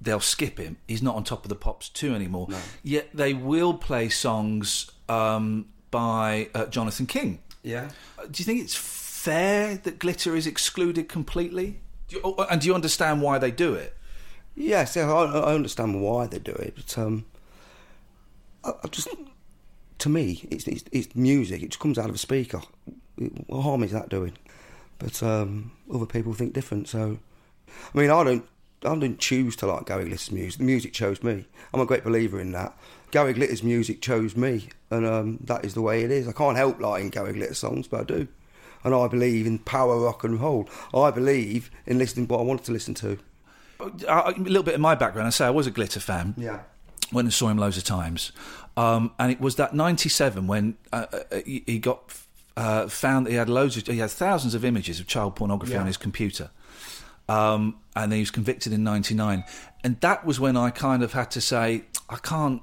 they'll 0.00 0.20
skip 0.20 0.58
him. 0.58 0.76
He's 0.86 1.02
not 1.02 1.16
on 1.16 1.24
top 1.24 1.44
of 1.44 1.48
the 1.48 1.54
Pops 1.54 1.88
2 1.88 2.14
anymore. 2.14 2.48
Yet 2.82 3.10
they 3.14 3.34
will 3.34 3.74
play 3.74 4.08
songs 4.08 4.90
um, 5.08 5.66
by 5.90 6.48
uh, 6.54 6.66
Jonathan 6.66 7.06
King. 7.06 7.40
Yeah. 7.62 7.90
Uh, 8.18 8.26
Do 8.30 8.40
you 8.42 8.44
think 8.44 8.60
it's 8.60 8.74
fair 8.74 9.76
that 9.78 9.98
glitter 9.98 10.36
is 10.36 10.46
excluded 10.46 11.08
completely? 11.08 11.80
Do 12.08 12.16
you, 12.16 12.22
oh, 12.24 12.46
and 12.50 12.60
do 12.60 12.66
you 12.66 12.74
understand 12.74 13.22
why 13.22 13.38
they 13.38 13.50
do 13.50 13.74
it? 13.74 13.96
Yes, 14.54 14.94
yeah, 14.94 15.10
I, 15.12 15.24
I 15.24 15.54
understand 15.54 16.00
why 16.00 16.26
they 16.26 16.38
do 16.38 16.52
it, 16.52 16.74
but 16.76 16.98
um, 16.98 17.24
I, 18.62 18.72
I 18.84 18.88
just 18.88 19.08
to 19.98 20.08
me, 20.08 20.46
it's, 20.50 20.68
it's 20.68 20.84
it's 20.92 21.14
music. 21.16 21.62
It 21.62 21.70
just 21.70 21.80
comes 21.80 21.98
out 21.98 22.08
of 22.08 22.14
a 22.14 22.18
speaker. 22.18 22.60
What 23.46 23.62
harm 23.62 23.82
is 23.82 23.92
that 23.92 24.08
doing? 24.08 24.36
But 24.98 25.22
um, 25.22 25.72
other 25.92 26.06
people 26.06 26.34
think 26.34 26.52
different. 26.52 26.88
So, 26.88 27.18
I 27.68 27.98
mean, 27.98 28.10
I 28.10 28.22
don't 28.22 28.46
I 28.84 28.94
didn't 28.94 29.18
choose 29.18 29.56
to 29.56 29.66
like 29.66 29.86
Gary 29.86 30.04
Glitter's 30.06 30.30
music. 30.32 30.58
The 30.58 30.64
music 30.64 30.92
chose 30.92 31.22
me. 31.22 31.46
I'm 31.72 31.80
a 31.80 31.86
great 31.86 32.04
believer 32.04 32.40
in 32.40 32.52
that. 32.52 32.76
Gary 33.10 33.32
Glitter's 33.32 33.62
music 33.62 34.00
chose 34.02 34.36
me, 34.36 34.68
and 34.90 35.06
um, 35.06 35.38
that 35.44 35.64
is 35.64 35.74
the 35.74 35.82
way 35.82 36.02
it 36.02 36.10
is. 36.10 36.26
I 36.28 36.32
can't 36.32 36.56
help 36.56 36.80
liking 36.80 37.10
Gary 37.10 37.32
Glitter 37.32 37.54
songs, 37.54 37.86
but 37.88 38.00
I 38.00 38.04
do. 38.04 38.28
And 38.82 38.94
I 38.94 39.08
believe 39.08 39.46
in 39.46 39.58
power 39.60 39.98
rock 39.98 40.24
and 40.24 40.38
roll. 40.40 40.68
I 40.94 41.10
believe 41.10 41.70
in 41.86 41.98
listening 41.98 42.26
what 42.28 42.40
I 42.40 42.42
wanted 42.42 42.66
to 42.66 42.72
listen 42.72 42.92
to. 42.94 43.18
Uh, 43.80 44.32
a 44.36 44.40
little 44.40 44.62
bit 44.62 44.74
of 44.74 44.80
my 44.80 44.94
background. 44.94 45.26
I 45.26 45.30
say 45.30 45.46
I 45.46 45.50
was 45.50 45.66
a 45.66 45.70
Glitter 45.70 46.00
fan. 46.00 46.34
Yeah. 46.36 46.60
Went 47.12 47.26
and 47.26 47.32
saw 47.34 47.48
him 47.48 47.58
loads 47.58 47.76
of 47.76 47.84
times, 47.84 48.32
um, 48.76 49.12
and 49.18 49.30
it 49.30 49.40
was 49.40 49.56
that 49.56 49.74
'97 49.74 50.46
when 50.46 50.76
uh, 50.92 51.06
uh, 51.12 51.18
he 51.44 51.62
he 51.66 51.78
got 51.78 52.14
uh, 52.56 52.88
found. 52.88 53.28
He 53.28 53.34
had 53.34 53.48
loads 53.48 53.76
of, 53.76 53.86
he 53.86 53.98
had 53.98 54.10
thousands 54.10 54.54
of 54.54 54.64
images 54.64 55.00
of 55.00 55.06
child 55.06 55.36
pornography 55.36 55.74
Yeah. 55.74 55.80
on 55.80 55.86
his 55.86 55.98
computer, 55.98 56.50
um, 57.28 57.76
and 57.96 58.12
he 58.12 58.20
was 58.20 58.30
convicted 58.30 58.72
in 58.72 58.84
'99. 58.84 59.44
And 59.82 60.00
that 60.00 60.24
was 60.24 60.40
when 60.40 60.56
I 60.56 60.70
kind 60.70 61.02
of 61.02 61.12
had 61.12 61.30
to 61.32 61.40
say, 61.40 61.84
I 62.08 62.16
can't. 62.16 62.62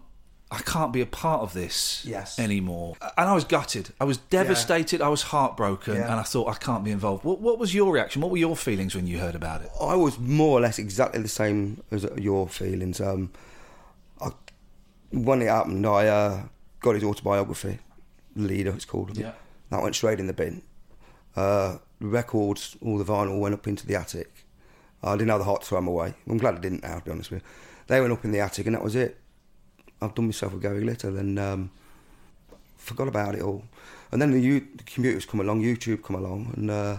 I 0.53 0.57
can't 0.57 0.91
be 0.91 0.99
a 0.99 1.05
part 1.05 1.43
of 1.43 1.53
this 1.53 2.03
Yes. 2.05 2.37
anymore. 2.37 2.97
And 3.17 3.29
I 3.29 3.33
was 3.33 3.45
gutted. 3.45 3.93
I 4.01 4.03
was 4.03 4.17
devastated. 4.17 5.01
I 5.01 5.07
was 5.07 5.21
heartbroken. 5.21 5.95
Yeah. 5.95 6.11
And 6.11 6.19
I 6.19 6.23
thought, 6.23 6.49
I 6.49 6.55
can't 6.55 6.83
be 6.83 6.91
involved. 6.91 7.23
What, 7.23 7.39
what 7.39 7.57
was 7.57 7.73
your 7.73 7.93
reaction? 7.93 8.21
What 8.21 8.31
were 8.31 8.37
your 8.37 8.57
feelings 8.57 8.93
when 8.93 9.07
you 9.07 9.17
heard 9.19 9.33
about 9.33 9.61
it? 9.61 9.69
I 9.79 9.95
was 9.95 10.19
more 10.19 10.57
or 10.57 10.59
less 10.59 10.77
exactly 10.77 11.21
the 11.21 11.29
same 11.29 11.81
as 11.89 12.05
your 12.17 12.49
feelings. 12.49 12.99
Um, 12.99 13.31
I, 14.19 14.31
when 15.11 15.41
it 15.41 15.47
happened, 15.47 15.87
I 15.87 16.07
uh, 16.07 16.43
got 16.81 16.95
his 16.95 17.03
autobiography, 17.05 17.79
Leader, 18.35 18.71
it's 18.71 18.83
called. 18.83 19.17
Yeah. 19.17 19.31
That 19.69 19.81
went 19.81 19.95
straight 19.95 20.19
in 20.19 20.27
the 20.27 20.33
bin. 20.33 20.63
Uh, 21.33 21.77
the 22.01 22.07
records, 22.07 22.75
all 22.81 22.97
the 22.97 23.05
vinyl 23.05 23.39
went 23.39 23.53
up 23.53 23.67
into 23.67 23.87
the 23.87 23.95
attic. 23.95 24.40
I 25.03 25.13
didn't 25.15 25.29
have 25.29 25.39
the 25.39 25.45
heart 25.45 25.61
to 25.61 25.67
throw 25.67 25.77
them 25.79 25.87
away. 25.87 26.13
I'm 26.29 26.37
glad 26.37 26.55
I 26.55 26.59
didn't 26.59 26.83
now, 26.83 26.99
to 26.99 27.05
be 27.05 27.11
honest 27.11 27.31
with 27.31 27.41
you. 27.41 27.47
They 27.87 27.99
went 27.99 28.13
up 28.13 28.23
in 28.23 28.31
the 28.31 28.39
attic, 28.39 28.65
and 28.67 28.75
that 28.75 28.83
was 28.83 28.95
it. 28.95 29.17
I've 30.01 30.15
done 30.15 30.25
myself 30.25 30.53
with 30.53 30.61
Gary 30.61 30.81
Glitter, 30.81 31.09
and 31.09 31.37
um, 31.39 31.71
forgot 32.77 33.07
about 33.07 33.35
it 33.35 33.41
all. 33.41 33.63
And 34.11 34.21
then 34.21 34.31
the, 34.31 34.39
U- 34.39 34.67
the 34.75 34.83
computers 34.83 35.25
come 35.25 35.39
along, 35.39 35.61
YouTube 35.61 36.03
come 36.03 36.15
along, 36.15 36.53
and 36.55 36.69
uh, 36.69 36.97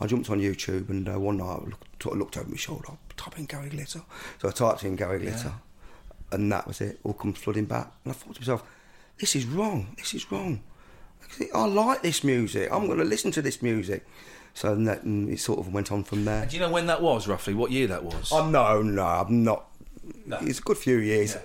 I 0.00 0.06
jumped 0.06 0.30
on 0.30 0.40
YouTube, 0.40 0.88
and 0.88 1.08
uh, 1.08 1.18
one 1.18 1.38
night 1.38 1.60
I 1.62 1.64
looked, 1.64 2.02
sort 2.02 2.14
of 2.14 2.18
looked 2.20 2.36
over 2.36 2.48
my 2.48 2.56
shoulder, 2.56 2.88
type 3.16 3.38
in 3.38 3.46
Gary 3.46 3.68
Glitter. 3.70 4.02
So 4.40 4.48
I 4.48 4.52
typed 4.52 4.84
in 4.84 4.96
Gary 4.96 5.18
Glitter, 5.18 5.52
and 6.32 6.50
that 6.52 6.66
was 6.66 6.80
it. 6.80 7.00
All 7.04 7.12
comes 7.14 7.38
flooding 7.38 7.64
back, 7.66 7.92
and 8.04 8.12
I 8.12 8.14
thought 8.14 8.34
to 8.34 8.40
myself, 8.40 8.62
"This 9.18 9.34
is 9.36 9.46
wrong. 9.46 9.94
This 9.96 10.14
is 10.14 10.30
wrong. 10.30 10.62
I 11.54 11.64
like 11.66 12.02
this 12.02 12.22
music. 12.22 12.70
I'm 12.70 12.86
going 12.86 12.98
to 12.98 13.04
listen 13.04 13.30
to 13.32 13.42
this 13.42 13.62
music." 13.62 14.06
So 14.54 14.72
and 14.72 14.86
that, 14.86 15.02
and 15.02 15.28
it 15.30 15.40
sort 15.40 15.58
of 15.58 15.72
went 15.72 15.90
on 15.90 16.04
from 16.04 16.24
there. 16.24 16.46
Do 16.46 16.54
you 16.56 16.62
know 16.62 16.70
when 16.70 16.86
that 16.86 17.02
was, 17.02 17.26
roughly? 17.26 17.54
What 17.54 17.70
year 17.72 17.88
that 17.88 18.04
was? 18.04 18.30
Oh 18.32 18.48
no, 18.48 18.80
no, 18.82 19.04
I'm 19.04 19.42
not. 19.44 19.66
It's 20.42 20.58
a 20.60 20.62
good 20.62 20.78
few 20.78 20.98
years. 20.98 21.34
Yeah. 21.34 21.40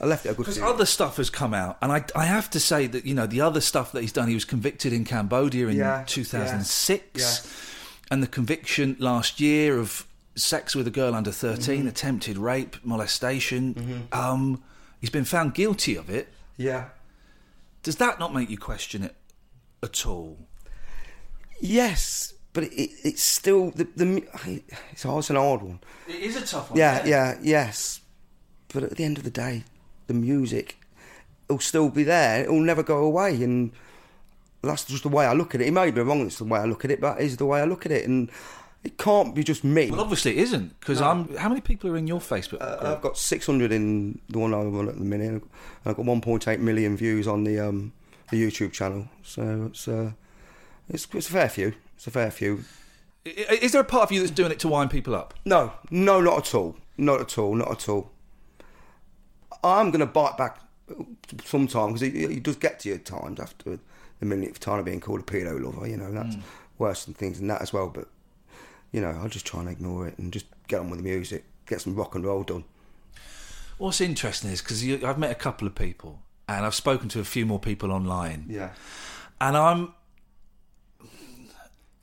I 0.00 0.06
left 0.06 0.26
it 0.26 0.30
a 0.30 0.34
good 0.34 0.38
Because 0.46 0.60
other 0.60 0.86
stuff 0.86 1.16
has 1.18 1.30
come 1.30 1.54
out, 1.54 1.78
and 1.80 1.90
I, 1.92 2.04
I 2.16 2.24
have 2.24 2.50
to 2.50 2.60
say 2.60 2.86
that 2.88 3.06
you 3.06 3.14
know 3.14 3.26
the 3.26 3.40
other 3.40 3.60
stuff 3.60 3.92
that 3.92 4.02
he's 4.02 4.12
done. 4.12 4.28
He 4.28 4.34
was 4.34 4.44
convicted 4.44 4.92
in 4.92 5.04
Cambodia 5.04 5.68
in 5.68 5.76
Yeah, 5.76 6.04
2006, 6.06 8.04
and 8.10 8.22
the 8.22 8.26
conviction 8.26 8.96
last 8.98 9.40
year 9.40 9.78
of 9.78 10.06
sex 10.34 10.74
with 10.74 10.86
a 10.86 10.90
girl 10.90 11.14
under 11.14 11.30
13, 11.30 11.78
Mm-hmm. 11.78 11.88
attempted 11.88 12.36
rape, 12.36 12.76
molestation. 12.84 14.08
Um, 14.12 14.62
he's 15.00 15.10
been 15.10 15.24
found 15.24 15.54
guilty 15.54 15.94
of 15.96 16.10
it. 16.10 16.28
yeah. 16.56 16.88
Does 17.84 17.96
that 17.96 18.18
not 18.18 18.34
make 18.34 18.48
you 18.50 18.58
question 18.58 19.02
it 19.04 19.14
at 19.82 20.06
all? 20.06 20.38
Yes, 21.60 22.33
but 22.54 22.64
it, 22.64 22.72
it, 22.72 22.90
it's 23.02 23.22
still 23.22 23.70
the, 23.72 23.86
the 23.96 24.24
it's, 24.92 25.04
it's 25.04 25.30
an 25.30 25.36
odd 25.36 25.62
one. 25.62 25.80
It 26.08 26.14
is 26.14 26.36
a 26.36 26.46
tough 26.46 26.70
one. 26.70 26.78
Yeah, 26.78 27.04
yeah, 27.04 27.36
yes. 27.42 28.00
But 28.72 28.84
at 28.84 28.96
the 28.96 29.04
end 29.04 29.18
of 29.18 29.24
the 29.24 29.30
day, 29.30 29.64
the 30.06 30.14
music 30.14 30.78
will 31.48 31.58
still 31.58 31.90
be 31.90 32.04
there. 32.04 32.44
It 32.44 32.50
will 32.50 32.60
never 32.60 32.82
go 32.82 32.98
away, 32.98 33.42
and 33.42 33.72
that's 34.62 34.84
just 34.84 35.02
the 35.02 35.08
way 35.08 35.26
I 35.26 35.32
look 35.32 35.54
at 35.54 35.60
it. 35.60 35.66
It 35.66 35.72
may 35.72 35.90
be 35.90 36.00
wrong. 36.00 36.24
It's 36.26 36.38
the 36.38 36.44
way 36.44 36.60
I 36.60 36.64
look 36.64 36.84
at 36.84 36.90
it, 36.90 37.00
but 37.00 37.20
it 37.20 37.24
is 37.24 37.36
the 37.36 37.44
way 37.44 37.60
I 37.60 37.64
look 37.64 37.84
at 37.86 37.92
it, 37.92 38.06
and 38.06 38.30
it 38.84 38.98
can't 38.98 39.34
be 39.34 39.42
just 39.42 39.64
me. 39.64 39.90
Well, 39.90 40.00
obviously 40.00 40.32
it 40.32 40.38
isn't 40.38 40.78
because 40.78 41.00
I'm. 41.00 41.36
How 41.36 41.48
many 41.48 41.60
people 41.60 41.90
are 41.90 41.96
in 41.96 42.06
your 42.06 42.20
Facebook 42.20 42.60
Uh. 42.60 42.94
I've 42.94 43.02
got 43.02 43.18
600 43.18 43.72
in 43.72 44.20
the 44.28 44.38
one 44.38 44.54
I'm 44.54 44.78
on 44.78 44.88
at 44.88 44.98
the 44.98 45.04
minute, 45.04 45.28
and 45.28 45.42
I've 45.84 45.96
got 45.96 46.06
1.8 46.06 46.60
million 46.60 46.96
views 46.96 47.26
on 47.26 47.42
the 47.42 47.58
um, 47.58 47.92
the 48.30 48.40
YouTube 48.40 48.72
channel. 48.72 49.08
So 49.24 49.70
it's 49.70 49.88
uh, 49.88 50.12
it's, 50.88 51.08
it's 51.14 51.28
a 51.28 51.32
fair 51.32 51.48
few. 51.48 51.74
It's 51.96 52.06
a 52.06 52.10
fair 52.10 52.30
few. 52.30 52.64
Is 53.24 53.72
there 53.72 53.80
a 53.80 53.84
part 53.84 54.04
of 54.04 54.12
you 54.12 54.20
that's 54.20 54.30
doing 54.30 54.52
it 54.52 54.58
to 54.60 54.68
wind 54.68 54.90
people 54.90 55.14
up? 55.14 55.34
No, 55.44 55.72
no, 55.90 56.20
not 56.20 56.38
at 56.38 56.54
all. 56.54 56.76
Not 56.98 57.20
at 57.20 57.38
all. 57.38 57.54
Not 57.54 57.70
at 57.70 57.88
all. 57.88 58.10
I'm 59.62 59.90
going 59.90 60.00
to 60.00 60.06
bite 60.06 60.36
back 60.36 60.58
sometime 61.44 61.88
because 61.88 62.02
he, 62.02 62.26
he 62.26 62.40
does 62.40 62.56
get 62.56 62.80
to 62.80 62.90
you 62.90 62.96
at 62.96 63.04
times 63.04 63.40
after 63.40 63.78
the 64.20 64.26
minute 64.26 64.50
of 64.50 64.60
time 64.60 64.78
of 64.78 64.84
being 64.84 65.00
called 65.00 65.20
a 65.20 65.22
pedo 65.22 65.62
lover. 65.62 65.86
You 65.86 65.96
know, 65.96 66.12
that's 66.12 66.34
hmm. 66.34 66.42
worse 66.78 67.04
than 67.04 67.14
things 67.14 67.38
than 67.38 67.48
that 67.48 67.62
as 67.62 67.72
well. 67.72 67.88
But 67.88 68.08
you 68.92 69.00
know, 69.00 69.10
I'll 69.10 69.28
just 69.28 69.46
try 69.46 69.60
and 69.60 69.68
ignore 69.68 70.06
it 70.06 70.18
and 70.18 70.32
just 70.32 70.46
get 70.68 70.80
on 70.80 70.90
with 70.90 71.00
the 71.00 71.04
music, 71.04 71.44
get 71.66 71.80
some 71.80 71.96
rock 71.96 72.14
and 72.14 72.24
roll 72.24 72.42
done. 72.42 72.64
What's 73.78 74.00
interesting 74.00 74.50
is 74.50 74.60
because 74.60 74.84
I've 75.02 75.18
met 75.18 75.32
a 75.32 75.34
couple 75.34 75.66
of 75.66 75.74
people 75.74 76.20
and 76.48 76.64
I've 76.64 76.74
spoken 76.74 77.08
to 77.10 77.20
a 77.20 77.24
few 77.24 77.44
more 77.46 77.58
people 77.58 77.90
online. 77.90 78.46
Yeah. 78.48 78.70
and 79.40 79.56
I'm. 79.56 79.94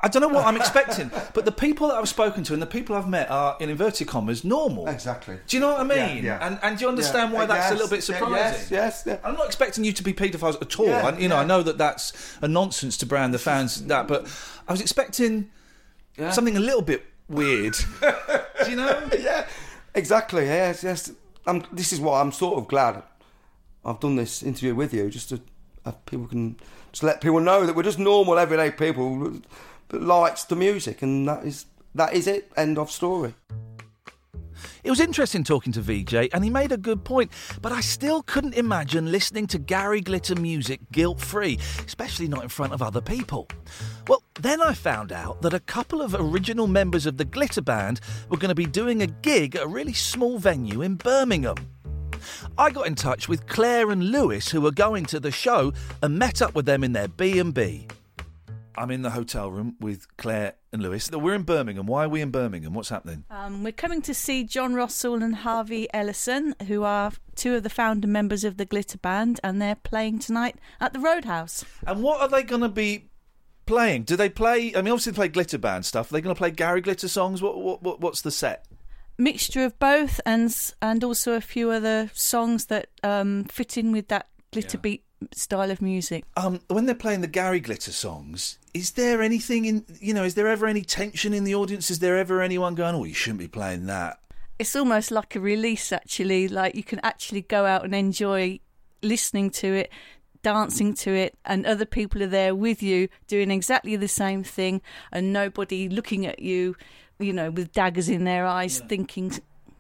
I 0.03 0.07
don't 0.07 0.21
know 0.21 0.29
what 0.29 0.45
I'm 0.45 0.57
expecting, 0.63 1.11
but 1.33 1.45
the 1.45 1.51
people 1.51 1.87
that 1.89 1.95
I've 1.95 2.09
spoken 2.09 2.43
to 2.45 2.53
and 2.53 2.61
the 2.61 2.65
people 2.67 2.95
I've 2.95 3.07
met 3.07 3.29
are, 3.29 3.55
in 3.59 3.69
inverted 3.69 4.07
commas, 4.07 4.43
normal. 4.43 4.87
Exactly. 4.87 5.37
Do 5.47 5.57
you 5.57 5.61
know 5.61 5.71
what 5.73 5.79
I 5.79 5.83
mean? 5.83 6.23
yeah. 6.23 6.45
And 6.45 6.59
and 6.63 6.77
do 6.77 6.83
you 6.85 6.89
understand 6.89 7.31
Yeah, 7.31 7.37
why 7.37 7.43
uh, 7.43 7.47
that's 7.47 7.71
a 7.71 7.73
little 7.73 7.89
bit 7.89 7.97
yeah, 8.07 8.17
surprising? 8.17 8.35
yes, 8.35 8.71
yes, 8.71 9.03
yeah. 9.05 9.17
I'm 9.23 9.35
not 9.35 9.45
expecting 9.45 9.83
you 9.83 9.93
to 9.93 10.03
be 10.03 10.13
paedophiles 10.13 10.61
at 10.61 10.79
all. 10.79 10.87
Yeah, 10.87 11.07
and, 11.07 11.21
you 11.21 11.27
know, 11.27 11.35
yeah. 11.35 11.41
I 11.41 11.45
know 11.45 11.61
that 11.63 11.77
that's 11.77 12.13
a 12.41 12.47
nonsense 12.47 12.97
to 12.97 13.05
brand 13.05 13.33
the 13.33 13.39
fans 13.39 13.85
that, 13.85 14.07
but 14.07 14.27
I 14.67 14.71
was 14.71 14.81
expecting 14.81 15.49
something 16.31 16.57
a 16.57 16.59
little 16.59 16.81
bit 16.81 17.05
weird. 17.29 17.75
do 18.01 18.69
you 18.69 18.75
know? 18.75 19.09
yeah, 19.19 19.45
exactly. 19.95 20.45
Yes, 20.45 20.83
yes. 20.83 21.11
I'm, 21.47 21.63
this 21.71 21.91
is 21.91 21.99
why 21.99 22.21
I'm 22.21 22.31
sort 22.31 22.57
of 22.59 22.67
glad 22.67 23.01
I've 23.83 23.99
done 23.99 24.15
this 24.15 24.43
interview 24.43 24.75
with 24.75 24.93
you, 24.93 25.09
just 25.09 25.29
to 25.29 25.41
have 25.85 26.05
people 26.05 26.27
can 26.27 26.57
just 26.91 27.03
let 27.03 27.21
people 27.21 27.39
know 27.39 27.65
that 27.65 27.75
we're 27.75 27.83
just 27.83 27.97
normal, 27.99 28.37
everyday 28.37 28.69
people 28.69 29.41
that 29.91 30.01
likes 30.01 30.45
the 30.45 30.55
music, 30.55 31.01
and 31.01 31.27
that 31.27 31.45
is 31.45 31.65
that 31.95 32.13
is 32.13 32.27
it. 32.27 32.51
End 32.57 32.77
of 32.77 32.89
story. 32.89 33.33
It 34.83 34.89
was 34.89 34.99
interesting 34.99 35.43
talking 35.43 35.73
to 35.73 35.81
VJ, 35.81 36.29
and 36.33 36.43
he 36.43 36.49
made 36.49 36.71
a 36.71 36.77
good 36.77 37.03
point, 37.03 37.31
but 37.61 37.71
I 37.71 37.81
still 37.81 38.23
couldn't 38.23 38.55
imagine 38.55 39.11
listening 39.11 39.45
to 39.47 39.59
Gary 39.59 40.01
Glitter 40.01 40.35
music 40.35 40.79
guilt 40.91 41.19
free, 41.19 41.59
especially 41.85 42.27
not 42.27 42.41
in 42.41 42.49
front 42.49 42.73
of 42.73 42.81
other 42.81 43.01
people. 43.01 43.47
Well, 44.07 44.23
then 44.39 44.59
I 44.59 44.73
found 44.73 45.11
out 45.11 45.43
that 45.43 45.53
a 45.53 45.59
couple 45.59 46.01
of 46.01 46.15
original 46.15 46.65
members 46.65 47.05
of 47.05 47.17
the 47.17 47.25
Glitter 47.25 47.61
Band 47.61 48.01
were 48.29 48.37
going 48.37 48.49
to 48.49 48.55
be 48.55 48.65
doing 48.65 49.03
a 49.03 49.07
gig 49.07 49.55
at 49.55 49.63
a 49.63 49.67
really 49.67 49.93
small 49.93 50.39
venue 50.39 50.81
in 50.81 50.95
Birmingham. 50.95 51.57
I 52.57 52.71
got 52.71 52.87
in 52.87 52.95
touch 52.95 53.29
with 53.29 53.47
Claire 53.47 53.91
and 53.91 54.11
Lewis, 54.11 54.49
who 54.49 54.61
were 54.61 54.71
going 54.71 55.05
to 55.07 55.19
the 55.19 55.31
show, 55.31 55.73
and 56.01 56.17
met 56.17 56.41
up 56.41 56.55
with 56.55 56.65
them 56.65 56.83
in 56.83 56.93
their 56.93 57.07
B&B. 57.07 57.87
I'm 58.75 58.91
in 58.91 59.01
the 59.01 59.11
hotel 59.11 59.51
room 59.51 59.75
with 59.79 60.05
Claire 60.17 60.53
and 60.71 60.81
Lewis. 60.81 61.09
We're 61.11 61.33
in 61.33 61.43
Birmingham. 61.43 61.85
Why 61.85 62.05
are 62.05 62.09
we 62.09 62.21
in 62.21 62.31
Birmingham? 62.31 62.73
What's 62.73 62.89
happening? 62.89 63.25
Um, 63.29 63.63
we're 63.63 63.71
coming 63.71 64.01
to 64.03 64.13
see 64.13 64.43
John 64.43 64.73
Rossall 64.73 65.23
and 65.23 65.35
Harvey 65.35 65.87
Ellison, 65.93 66.55
who 66.67 66.83
are 66.83 67.11
two 67.35 67.55
of 67.55 67.63
the 67.63 67.69
founder 67.69 68.07
members 68.07 68.43
of 68.43 68.57
the 68.57 68.65
Glitter 68.65 68.97
Band, 68.97 69.39
and 69.43 69.61
they're 69.61 69.75
playing 69.75 70.19
tonight 70.19 70.55
at 70.79 70.93
the 70.93 70.99
Roadhouse. 70.99 71.65
And 71.85 72.01
what 72.01 72.21
are 72.21 72.27
they 72.27 72.43
going 72.43 72.61
to 72.61 72.69
be 72.69 73.09
playing? 73.65 74.03
Do 74.03 74.15
they 74.15 74.29
play? 74.29 74.73
I 74.75 74.81
mean, 74.81 74.91
obviously 74.91 75.11
they 75.11 75.15
play 75.15 75.27
glitter 75.27 75.57
band 75.57 75.85
stuff. 75.85 76.11
Are 76.11 76.13
they 76.13 76.21
going 76.21 76.35
to 76.35 76.39
play 76.39 76.51
Gary 76.51 76.81
Glitter 76.81 77.07
songs? 77.07 77.41
What, 77.41 77.59
what, 77.59 77.83
what 77.83 78.01
what's 78.01 78.21
the 78.21 78.31
set? 78.31 78.65
Mixture 79.17 79.65
of 79.65 79.77
both, 79.79 80.19
and 80.25 80.55
and 80.81 81.03
also 81.03 81.33
a 81.33 81.41
few 81.41 81.71
other 81.71 82.09
songs 82.13 82.67
that 82.67 82.87
um, 83.03 83.43
fit 83.45 83.77
in 83.77 83.91
with 83.91 84.07
that 84.07 84.27
glitter 84.51 84.77
beat 84.77 85.03
style 85.33 85.71
of 85.71 85.81
music. 85.81 86.23
Um, 86.37 86.61
when 86.67 86.85
they're 86.85 86.95
playing 86.95 87.21
the 87.21 87.27
Gary 87.27 87.59
Glitter 87.59 87.91
songs, 87.91 88.57
is 88.73 88.91
there 88.91 89.21
anything 89.21 89.65
in 89.65 89.85
you 89.99 90.13
know? 90.13 90.23
Is 90.23 90.35
there 90.35 90.47
ever 90.47 90.67
any 90.67 90.81
tension 90.81 91.33
in 91.33 91.43
the 91.43 91.55
audience? 91.55 91.91
Is 91.91 91.99
there 91.99 92.17
ever 92.17 92.41
anyone 92.41 92.75
going, 92.75 92.95
"Oh, 92.95 93.03
you 93.03 93.13
shouldn't 93.13 93.39
be 93.39 93.47
playing 93.47 93.85
that"? 93.87 94.19
It's 94.59 94.75
almost 94.75 95.11
like 95.11 95.35
a 95.35 95.39
release, 95.39 95.91
actually. 95.91 96.47
Like 96.47 96.75
you 96.75 96.83
can 96.83 96.99
actually 97.03 97.41
go 97.41 97.65
out 97.65 97.83
and 97.83 97.95
enjoy 97.95 98.59
listening 99.01 99.49
to 99.49 99.73
it, 99.73 99.91
dancing 100.43 100.93
to 100.93 101.11
it, 101.13 101.37
and 101.45 101.65
other 101.65 101.85
people 101.85 102.21
are 102.23 102.27
there 102.27 102.53
with 102.53 102.83
you 102.83 103.07
doing 103.27 103.51
exactly 103.51 103.95
the 103.95 104.07
same 104.07 104.43
thing, 104.43 104.81
and 105.11 105.33
nobody 105.33 105.89
looking 105.89 106.25
at 106.25 106.39
you, 106.39 106.75
you 107.19 107.33
know, 107.33 107.49
with 107.49 107.71
daggers 107.71 108.09
in 108.09 108.23
their 108.23 108.45
eyes, 108.45 108.79
thinking 108.87 109.31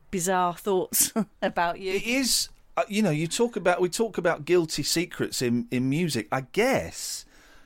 bizarre 0.09 0.53
thoughts 0.55 1.13
about 1.41 1.79
you. 1.79 1.93
It 1.93 2.03
is. 2.03 2.49
Uh, 2.81 2.85
you 2.87 3.03
know, 3.03 3.11
you 3.11 3.27
talk 3.27 3.55
about 3.55 3.79
we 3.79 3.89
talk 3.89 4.17
about 4.17 4.43
guilty 4.43 4.81
secrets 4.81 5.41
in 5.41 5.67
in 5.69 5.87
music. 5.87 6.27
I 6.31 6.41
guess, 6.41 7.25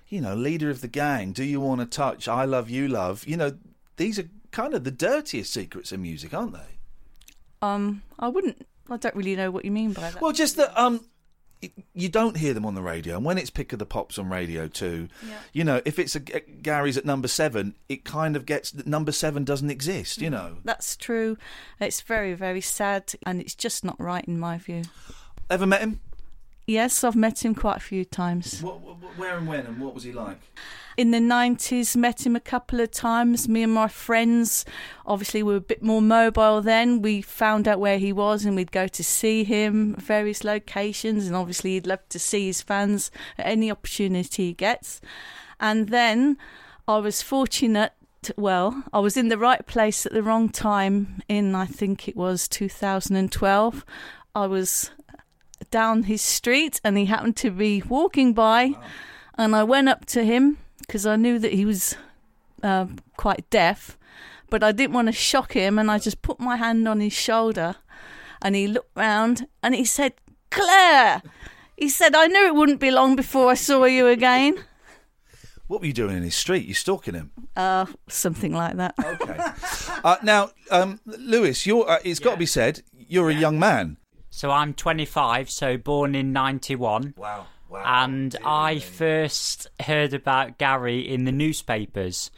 you 0.09 0.19
know, 0.19 0.35
leader 0.35 0.69
of 0.69 0.81
the 0.81 0.89
gang. 0.89 1.31
Do 1.31 1.45
you 1.45 1.61
want 1.61 1.79
to 1.79 1.85
touch? 1.85 2.27
I 2.27 2.43
love 2.43 2.69
you, 2.69 2.89
love. 2.89 3.25
You 3.25 3.37
know, 3.37 3.57
these 3.95 4.19
are 4.19 4.27
kind 4.51 4.73
of 4.73 4.83
the 4.83 4.91
dirtiest 4.91 5.53
secrets 5.53 5.93
in 5.93 6.01
music, 6.01 6.33
aren't 6.33 6.53
they? 6.53 6.79
Um, 7.61 8.01
I 8.19 8.27
wouldn't. 8.27 8.67
I 8.89 8.97
don't 8.97 9.15
really 9.15 9.37
know 9.37 9.51
what 9.51 9.63
you 9.63 9.71
mean 9.71 9.93
by 9.93 10.01
that. 10.01 10.21
Well, 10.21 10.33
just 10.33 10.57
that 10.57 10.77
um, 10.77 11.05
you 11.93 12.09
don't 12.09 12.37
hear 12.37 12.53
them 12.53 12.65
on 12.65 12.75
the 12.75 12.81
radio, 12.81 13.15
and 13.17 13.25
when 13.25 13.37
it's 13.37 13.49
Pick 13.49 13.73
of 13.73 13.79
the 13.79 13.85
Pops 13.85 14.17
on 14.17 14.29
Radio 14.29 14.67
Two, 14.67 15.07
Yeah. 15.27 15.39
you 15.53 15.63
know, 15.63 15.81
if 15.85 15.97
it's 15.99 16.15
a 16.15 16.19
G- 16.19 16.41
Gary's 16.61 16.97
at 16.97 17.05
number 17.05 17.27
seven, 17.27 17.75
it 17.89 18.03
kind 18.05 18.35
of 18.35 18.45
gets 18.45 18.71
that 18.71 18.87
number 18.87 19.11
seven 19.11 19.43
doesn't 19.43 19.69
exist. 19.69 20.19
You 20.21 20.29
mm, 20.29 20.33
know, 20.33 20.57
That's 20.63 20.95
true. 20.95 21.37
It's 21.79 22.01
very, 22.01 22.33
very 22.33 22.61
sad, 22.61 23.13
and 23.25 23.39
it's 23.41 23.55
just 23.55 23.83
not 23.83 23.99
right 23.99 24.25
in 24.25 24.39
my 24.39 24.57
view. 24.57 24.83
ever 25.49 25.65
met 25.65 25.81
him? 25.81 25.99
Yes, 26.67 27.03
I've 27.03 27.15
met 27.15 27.45
him 27.45 27.53
quite 27.53 27.77
a 27.77 27.81
few 27.81 28.03
times. 28.03 28.61
What, 28.63 28.79
where 29.17 29.37
and 29.37 29.47
when, 29.47 29.67
and 29.67 29.79
what 29.79 29.93
was 29.93 30.03
he 30.03 30.11
like? 30.11 30.39
In 30.97 31.11
the 31.11 31.19
90s, 31.19 31.95
met 31.95 32.25
him 32.25 32.35
a 32.35 32.39
couple 32.39 32.79
of 32.79 32.89
times. 32.89 33.47
Me 33.47 33.61
and 33.61 33.73
my 33.73 33.87
friends, 33.87 34.65
obviously, 35.05 35.43
we 35.43 35.53
were 35.53 35.57
a 35.57 35.61
bit 35.61 35.83
more 35.83 36.01
mobile 36.01 36.61
then. 36.61 37.01
We 37.01 37.21
found 37.21 37.67
out 37.67 37.79
where 37.79 37.99
he 37.99 38.11
was 38.11 38.45
and 38.45 38.55
we'd 38.55 38.71
go 38.71 38.87
to 38.87 39.03
see 39.03 39.43
him 39.43 39.93
at 39.95 40.01
various 40.01 40.43
locations. 40.43 41.27
And 41.27 41.35
obviously, 41.35 41.73
he'd 41.73 41.85
love 41.85 42.07
to 42.09 42.19
see 42.19 42.47
his 42.47 42.63
fans 42.63 43.11
at 43.37 43.45
any 43.45 43.69
opportunity 43.69 44.47
he 44.47 44.53
gets. 44.53 45.01
And 45.59 45.89
then 45.89 46.37
I 46.87 46.97
was 46.97 47.21
fortunate. 47.21 47.93
Well, 48.37 48.83
I 48.91 48.99
was 48.99 49.17
in 49.17 49.27
the 49.27 49.37
right 49.37 49.67
place 49.67 50.05
at 50.07 50.13
the 50.13 50.23
wrong 50.23 50.49
time 50.49 51.21
in, 51.29 51.53
I 51.53 51.67
think 51.67 52.07
it 52.07 52.15
was 52.15 52.47
2012. 52.47 53.85
I 54.33 54.47
was 54.47 54.89
down 55.71 56.03
his 56.03 56.21
street 56.21 56.79
and 56.83 56.97
he 56.97 57.05
happened 57.05 57.35
to 57.37 57.51
be 57.51 57.81
walking 57.87 58.33
by 58.33 58.73
and 59.37 59.55
I 59.55 59.63
went 59.63 59.89
up 59.89 60.05
to 60.07 60.23
him 60.23 60.57
because 60.79 61.05
I 61.05 61.15
knew 61.15 61.39
that 61.39 61.53
he 61.53 61.65
was 61.65 61.95
uh, 62.63 62.87
quite 63.17 63.49
deaf 63.49 63.97
but 64.49 64.63
I 64.63 64.71
didn't 64.71 64.93
want 64.93 65.07
to 65.07 65.11
shock 65.11 65.53
him 65.53 65.79
and 65.79 65.89
I 65.89 65.97
just 65.99 66.21
put 66.21 66.39
my 66.39 66.57
hand 66.57 66.87
on 66.87 66.99
his 66.99 67.13
shoulder 67.13 67.75
and 68.41 68.55
he 68.55 68.67
looked 68.67 68.95
round 68.95 69.47
and 69.63 69.73
he 69.75 69.85
said 69.85 70.13
Claire 70.51 71.21
he 71.77 71.89
said 71.89 72.15
I 72.15 72.27
knew 72.27 72.45
it 72.47 72.55
wouldn't 72.55 72.79
be 72.79 72.91
long 72.91 73.15
before 73.15 73.49
I 73.49 73.55
saw 73.55 73.85
you 73.85 74.07
again 74.07 74.55
What 75.67 75.81
were 75.81 75.87
you 75.87 75.93
doing 75.93 76.15
in 76.15 76.21
his 76.21 76.35
street? 76.35 76.67
You 76.67 76.75
stalking 76.75 77.15
him? 77.15 77.31
uh, 77.55 77.87
something 78.07 78.53
like 78.53 78.75
that 78.77 78.93
Okay. 79.03 79.35
uh, 80.03 80.17
now, 80.21 80.51
um, 80.69 80.99
Lewis, 81.07 81.65
you're. 81.65 81.89
Uh, 81.89 81.97
it's 82.05 82.19
got 82.19 82.33
to 82.33 82.37
be 82.37 82.45
said, 82.45 82.83
you're 82.95 83.31
a 83.31 83.33
young 83.33 83.57
man. 83.57 83.97
So 84.35 84.51
I'm 84.51 84.73
25, 84.73 85.49
so 85.49 85.77
born 85.77 86.13
in 86.13 86.33
91. 86.33 87.13
Wow. 87.15 87.45
Wow. 87.69 88.03
And 88.03 88.35
I 88.43 88.79
first 88.79 89.67
heard 89.79 90.13
about 90.13 90.57
Gary 90.57 90.99
in 91.07 91.23
the 91.23 91.31
newspapers. 91.31 92.31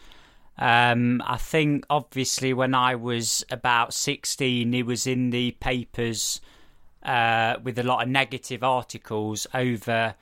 Um, 0.60 1.24
I 1.26 1.38
think, 1.38 1.88
obviously, 1.90 2.54
when 2.54 2.76
I 2.76 2.94
was 2.94 3.44
about 3.50 3.96
16, 3.96 4.72
he 4.74 4.84
was 4.84 5.08
in 5.08 5.32
the 5.32 5.54
papers 5.54 6.40
uh, 7.02 7.56
with 7.64 7.80
a 7.80 7.84
lot 7.84 8.04
of 8.04 8.10
negative 8.10 8.64
articles 8.64 9.48
over, 9.56 10.14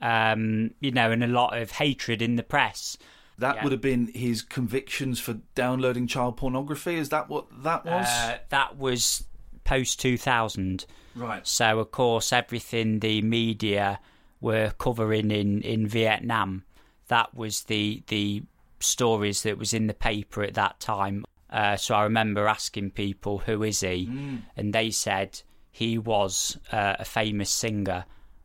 um, 0.00 0.70
you 0.78 0.92
know, 0.92 1.10
and 1.10 1.24
a 1.24 1.26
lot 1.26 1.58
of 1.58 1.72
hatred 1.72 2.22
in 2.22 2.36
the 2.36 2.44
press. 2.44 2.96
That 3.38 3.56
Yeah. 3.56 3.64
would 3.64 3.72
have 3.72 3.80
been 3.80 4.12
his 4.14 4.40
convictions 4.42 5.18
for 5.18 5.34
downloading 5.56 6.06
child 6.06 6.36
pornography. 6.36 6.94
Is 6.94 7.08
that 7.08 7.28
what 7.28 7.46
that 7.64 7.84
was? 7.84 8.06
Uh, 8.06 8.38
that 8.50 8.76
was 8.78 9.24
post 9.64 9.98
2000. 10.00 10.86
Right. 11.18 11.46
So, 11.46 11.80
of 11.80 11.90
course, 11.90 12.32
everything 12.32 13.00
the 13.00 13.22
media 13.22 14.00
were 14.40 14.72
covering 14.78 15.30
in, 15.30 15.62
in 15.62 15.86
Vietnam, 15.86 16.64
that 17.08 17.34
was 17.34 17.64
the 17.64 18.02
the 18.06 18.42
stories 18.80 19.42
that 19.42 19.58
was 19.58 19.74
in 19.74 19.88
the 19.88 19.94
paper 19.94 20.42
at 20.42 20.54
that 20.54 20.78
time. 20.78 21.24
Uh, 21.50 21.76
so 21.76 21.94
I 21.94 22.04
remember 22.04 22.46
asking 22.46 22.92
people, 22.92 23.38
"Who 23.38 23.62
is 23.62 23.80
he?" 23.80 24.06
and 24.56 24.72
they 24.72 24.90
said 24.90 25.42
he 25.70 25.98
was 25.98 26.58
uh, 26.72 26.96
a 26.98 27.04
famous 27.04 27.50
singer. 27.50 28.04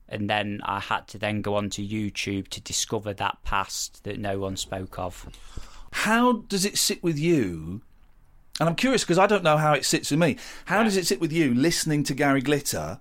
And 0.09 0.29
then 0.29 0.61
I 0.63 0.79
had 0.79 1.07
to 1.09 1.17
then 1.17 1.41
go 1.41 1.55
onto 1.55 1.81
YouTube 1.81 2.47
to 2.49 2.61
discover 2.61 3.13
that 3.15 3.37
past 3.43 4.03
that 4.03 4.19
no 4.19 4.37
one 4.37 4.57
spoke 4.57 4.99
of. 4.99 5.27
How 5.91 6.33
does 6.33 6.65
it 6.65 6.77
sit 6.77 7.01
with 7.01 7.17
you? 7.17 7.81
And 8.59 8.69
I'm 8.69 8.75
curious 8.75 9.03
because 9.03 9.17
I 9.17 9.27
don't 9.27 9.43
know 9.43 9.57
how 9.57 9.73
it 9.73 9.85
sits 9.85 10.11
with 10.11 10.19
me. 10.19 10.37
How 10.65 10.83
does 10.83 10.95
it 10.95 11.07
sit 11.07 11.19
with 11.19 11.33
you 11.33 11.53
listening 11.53 12.03
to 12.03 12.13
Gary 12.13 12.41
Glitter, 12.41 12.99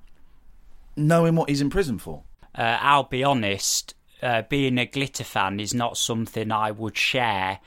knowing 0.97 1.37
what 1.37 1.49
he's 1.49 1.61
in 1.61 1.71
prison 1.71 1.99
for? 1.99 2.23
uh, 2.55 2.79
I'll 2.81 3.05
be 3.05 3.25
honest, 3.25 3.95
uh, 4.23 4.43
being 4.43 4.79
a 4.79 4.87
glitter 4.87 5.25
fan 5.25 5.61
is 5.61 5.75
not 5.75 5.97
something 5.97 6.53
I 6.53 6.71
would 6.71 6.97
share 6.97 7.61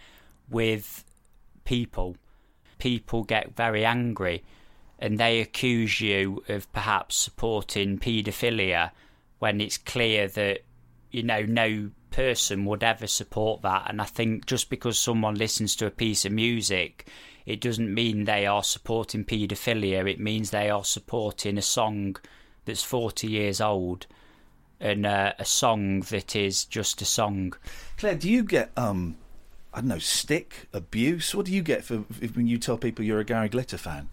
with 0.49 1.03
people. 1.63 2.17
People 2.77 3.23
get 3.23 3.55
very 3.55 3.85
angry 3.85 4.43
and 4.99 5.17
they 5.17 5.41
accuse 5.41 5.99
you 5.99 6.43
of 6.47 6.71
perhaps 6.71 7.15
supporting 7.15 7.97
paedophilia 7.97 8.91
when 9.39 9.59
it's 9.59 9.77
clear 9.77 10.27
that, 10.29 10.59
you 11.11 11.23
know, 11.23 11.41
no 11.41 11.91
person 12.15 12.63
would 12.63 12.81
ever 12.81 13.07
support 13.07 13.61
that. 13.63 13.87
And 13.89 14.01
I 14.01 14.05
think 14.05 14.45
just 14.45 14.69
because 14.69 14.97
someone 14.97 15.35
listens 15.35 15.75
to 15.75 15.85
a 15.85 15.91
piece 15.91 16.23
of 16.23 16.31
music, 16.31 17.07
it 17.45 17.59
doesn't 17.59 17.93
mean 17.93 18.23
they 18.23 18.45
are 18.45 18.63
supporting 18.63 19.25
paedophilia. 19.25 20.09
It 20.09 20.19
means 20.19 20.49
they 20.49 20.69
are 20.69 20.85
supporting 20.85 21.57
a 21.57 21.61
song 21.61 22.15
that's 22.63 22.83
40 22.83 23.27
years 23.27 23.59
old 23.59 24.07
and 24.79 25.05
uh, 25.05 25.33
a 25.37 25.45
song 25.45 26.01
that 26.01 26.35
is 26.35 26.63
just 26.63 27.01
a 27.01 27.05
song. 27.05 27.53
Claire, 27.97 28.15
do 28.15 28.29
you 28.29 28.43
get 28.43 28.71
um, 28.77 29.17
I 29.73 29.79
don't 29.79 29.89
know, 29.89 29.99
stick 29.99 30.69
abuse? 30.71 31.35
What 31.35 31.47
do 31.47 31.51
you 31.51 31.61
get 31.61 31.83
for 31.83 32.05
if, 32.21 32.37
when 32.37 32.47
you 32.47 32.57
tell 32.57 32.77
people 32.77 33.03
you're 33.03 33.19
a 33.19 33.25
Gary 33.25 33.49
Glitter 33.49 33.77
fan? 33.77 34.07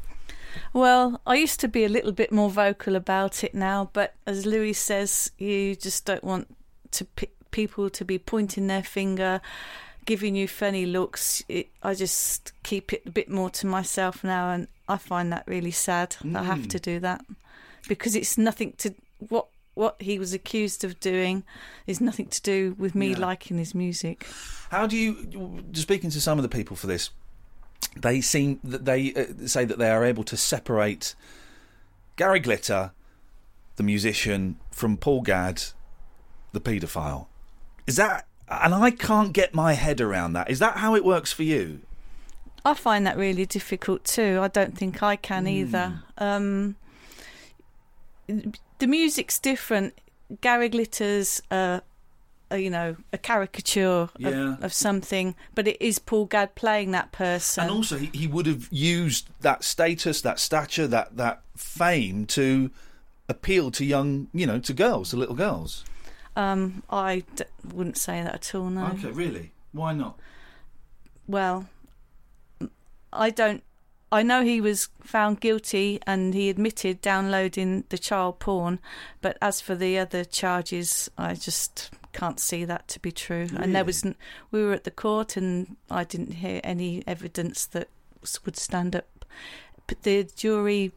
Well, 0.72 1.20
I 1.24 1.36
used 1.36 1.60
to 1.60 1.68
be 1.68 1.84
a 1.84 1.88
little 1.88 2.12
bit 2.12 2.32
more 2.32 2.50
vocal 2.50 2.96
about 2.96 3.44
it 3.44 3.54
now, 3.54 3.90
but 3.92 4.14
as 4.26 4.44
Lewis 4.44 4.78
says, 4.78 5.30
you 5.38 5.76
just 5.76 6.04
don't 6.04 6.24
want 6.24 6.54
to 6.90 7.04
p- 7.04 7.28
people 7.52 7.88
to 7.90 8.04
be 8.04 8.18
pointing 8.18 8.66
their 8.66 8.82
finger, 8.82 9.40
giving 10.04 10.34
you 10.34 10.48
funny 10.48 10.84
looks. 10.86 11.44
It, 11.48 11.68
I 11.82 11.94
just 11.94 12.52
keep 12.64 12.92
it 12.92 13.02
a 13.06 13.10
bit 13.10 13.30
more 13.30 13.50
to 13.50 13.66
myself 13.66 14.24
now, 14.24 14.50
and 14.50 14.66
I 14.88 14.96
find 14.98 15.32
that 15.32 15.44
really 15.46 15.70
sad. 15.70 16.16
that 16.24 16.40
I 16.42 16.44
have 16.44 16.66
to 16.68 16.80
do 16.80 16.98
that 17.00 17.24
because 17.88 18.16
it's 18.16 18.36
nothing 18.36 18.72
to 18.78 18.94
what 19.28 19.46
what 19.74 19.96
he 20.02 20.18
was 20.18 20.34
accused 20.34 20.84
of 20.84 21.00
doing 21.00 21.44
is 21.86 21.98
nothing 21.98 22.26
to 22.26 22.42
do 22.42 22.74
with 22.78 22.94
me 22.94 23.12
Yeah. 23.12 23.18
liking 23.20 23.56
his 23.56 23.74
music. 23.74 24.26
How 24.70 24.86
do 24.86 24.96
you, 24.98 25.64
speaking 25.72 26.10
to 26.10 26.20
some 26.20 26.38
of 26.38 26.42
the 26.42 26.50
people 26.50 26.76
for 26.76 26.86
this, 26.86 27.08
they 27.96 28.20
seem 28.20 28.60
that 28.64 28.84
they 28.84 29.14
uh, 29.14 29.46
say 29.46 29.64
that 29.64 29.78
they 29.78 29.90
are 29.90 30.04
able 30.04 30.24
to 30.24 30.36
separate 30.36 31.14
Gary 32.16 32.38
Glitter, 32.38 32.92
the 33.76 33.82
musician, 33.82 34.56
from 34.70 34.98
Paul 34.98 35.22
Gadd, 35.22 35.62
the 36.52 36.60
paedophile. 36.60 37.28
Is 37.86 37.96
that, 37.96 38.26
and 38.48 38.74
I 38.74 38.90
can't 38.90 39.32
get 39.32 39.54
my 39.54 39.72
head 39.74 40.00
around 40.00 40.32
that. 40.34 40.50
Is 40.50 40.58
that 40.60 40.78
how 40.78 40.94
it 40.94 41.04
works 41.04 41.32
for 41.32 41.42
you? 41.42 41.80
I 42.64 42.74
find 42.74 43.06
that 43.06 43.16
really 43.16 43.44
difficult 43.46 44.04
too. 44.04 44.38
I 44.40 44.48
don't 44.48 44.78
think 44.78 45.02
I 45.02 45.16
can 45.16 45.46
either. 45.48 46.02
Um, 46.18 46.76
the 48.26 48.86
music's 48.86 49.38
different. 49.38 49.98
Gary 50.40 50.70
Glitter's, 50.70 51.42
uh, 51.50 51.80
a, 52.50 52.58
you 52.58 52.70
know, 52.70 52.96
a 53.12 53.18
caricature 53.18 54.08
Yeah. 54.16 54.54
of, 54.54 54.64
of 54.64 54.72
something, 54.72 55.34
but 55.54 55.66
it 55.66 55.76
is 55.80 55.98
Paul 55.98 56.26
Gadd 56.26 56.54
playing 56.54 56.92
that 56.92 57.10
person. 57.12 57.64
And 57.64 57.72
also, 57.72 57.98
he, 57.98 58.10
he 58.14 58.26
would 58.26 58.46
have 58.46 58.68
used 58.70 59.28
that 59.40 59.64
status, 59.64 60.20
that 60.22 60.38
stature, 60.38 60.86
that 60.86 61.16
that 61.16 61.42
fame 61.56 62.26
to 62.26 62.70
appeal 63.28 63.70
to 63.72 63.84
young, 63.84 64.28
you 64.32 64.46
know, 64.46 64.58
to 64.60 64.72
girls, 64.72 65.10
to 65.10 65.16
little 65.16 65.34
girls. 65.34 65.84
Um, 66.36 66.82
I 66.90 67.24
d- 67.36 67.44
wouldn't 67.72 67.96
say 67.96 68.22
that 68.22 68.34
at 68.34 68.54
all. 68.54 68.70
No. 68.70 68.86
Okay, 68.86 69.10
really? 69.10 69.52
Why 69.72 69.92
not? 69.92 70.18
Well, 71.26 71.66
I 73.12 73.30
don't. 73.30 73.62
I 74.10 74.22
know 74.22 74.42
he 74.44 74.60
was 74.60 74.90
found 75.02 75.40
guilty 75.40 75.98
and 76.06 76.34
he 76.34 76.50
admitted 76.50 77.00
downloading 77.00 77.84
the 77.88 77.96
child 77.96 78.38
porn, 78.40 78.78
but 79.22 79.38
as 79.40 79.62
for 79.62 79.74
the 79.74 79.98
other 79.98 80.22
charges, 80.22 81.10
I 81.16 81.32
just 81.34 81.90
can't 82.12 82.38
see 82.38 82.66
that 82.66 82.88
to 82.88 83.00
be 83.00 83.10
true. 83.10 83.48
And 83.56 83.74
there 83.74 83.86
was, 83.86 84.04
n- 84.04 84.16
we 84.50 84.62
were 84.62 84.74
at 84.74 84.84
the 84.84 84.90
court 84.90 85.38
and 85.38 85.76
I 85.90 86.04
didn't 86.04 86.32
hear 86.32 86.60
any 86.62 87.02
evidence 87.06 87.64
that 87.66 87.88
would 88.44 88.58
stand 88.58 88.94
up. 88.94 89.24
But 89.86 90.02
the 90.02 90.24
jury 90.36 90.92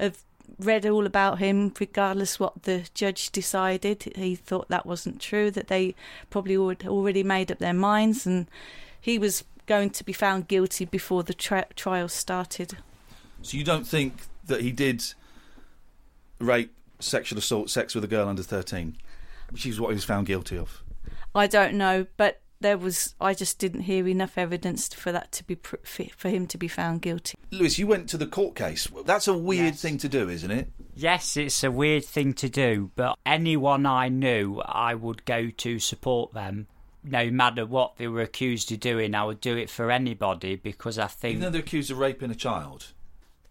have 0.00 0.24
read 0.58 0.86
all 0.86 1.06
about 1.06 1.38
him, 1.38 1.72
regardless 1.78 2.38
what 2.38 2.62
the 2.62 2.84
judge 2.94 3.30
decided. 3.30 4.12
He 4.16 4.34
thought 4.34 4.68
that 4.68 4.86
wasn't 4.86 5.20
true, 5.20 5.50
that 5.50 5.68
they 5.68 5.94
probably 6.30 6.56
already 6.56 6.88
already 6.88 7.22
made 7.22 7.50
up 7.50 7.58
their 7.58 7.74
minds, 7.74 8.26
and 8.26 8.46
he 9.00 9.18
was 9.18 9.44
going 9.66 9.90
to 9.90 10.04
be 10.04 10.12
found 10.12 10.46
guilty 10.46 10.84
before 10.84 11.22
the 11.22 11.34
tri- 11.34 11.66
trial 11.74 12.08
started. 12.08 12.76
So 13.42 13.56
you 13.56 13.64
don't 13.64 13.86
think 13.86 14.14
that 14.46 14.60
he 14.60 14.72
did 14.72 15.02
rape, 16.38 16.72
sexual 17.00 17.38
assault, 17.38 17.70
sex 17.70 17.94
with 17.94 18.04
a 18.04 18.08
girl 18.08 18.28
under 18.28 18.42
thirteen, 18.42 18.96
which 19.50 19.66
is 19.66 19.80
what 19.80 19.88
he 19.88 19.94
was 19.94 20.04
found 20.04 20.26
guilty 20.26 20.56
of? 20.56 20.82
I 21.34 21.46
don't 21.46 21.74
know, 21.74 22.06
but 22.16 22.40
there 22.60 22.78
was 22.78 23.14
I 23.20 23.34
just 23.34 23.58
didn't 23.58 23.82
hear 23.82 24.06
enough 24.08 24.38
evidence 24.38 24.88
for 24.94 25.12
that 25.12 25.32
to 25.32 25.44
be 25.44 25.56
for 26.14 26.28
him 26.28 26.46
to 26.46 26.56
be 26.58 26.68
found 26.68 27.02
guilty. 27.02 27.34
Lewis, 27.50 27.78
you 27.78 27.86
went 27.86 28.08
to 28.10 28.16
the 28.16 28.26
court 28.26 28.54
case. 28.56 28.88
That's 29.04 29.28
a 29.28 29.36
weird 29.36 29.74
Yes. 29.74 29.82
thing 29.82 29.98
to 29.98 30.08
do, 30.08 30.28
isn't 30.28 30.50
it? 30.50 30.70
Yes, 30.94 31.36
it's 31.36 31.62
a 31.64 31.70
weird 31.70 32.04
thing 32.04 32.32
to 32.34 32.48
do, 32.48 32.90
but 32.96 33.18
anyone 33.26 33.84
I 33.86 34.08
knew, 34.08 34.60
I 34.60 34.94
would 34.94 35.24
go 35.24 35.50
to 35.50 35.78
support 35.78 36.32
them. 36.34 36.66
No 37.02 37.30
matter 37.30 37.66
what 37.66 37.96
they 37.98 38.08
were 38.08 38.22
accused 38.22 38.72
of 38.72 38.80
doing, 38.80 39.14
I 39.14 39.24
would 39.24 39.40
do 39.40 39.56
it 39.58 39.68
for 39.68 39.90
anybody 39.90 40.56
because 40.56 40.98
I 40.98 41.06
think 41.08 41.32
Even 41.32 41.42
though 41.42 41.50
they're 41.50 41.60
accused 41.60 41.90
of 41.90 41.98
raping 41.98 42.30
a 42.30 42.34
child. 42.34 42.92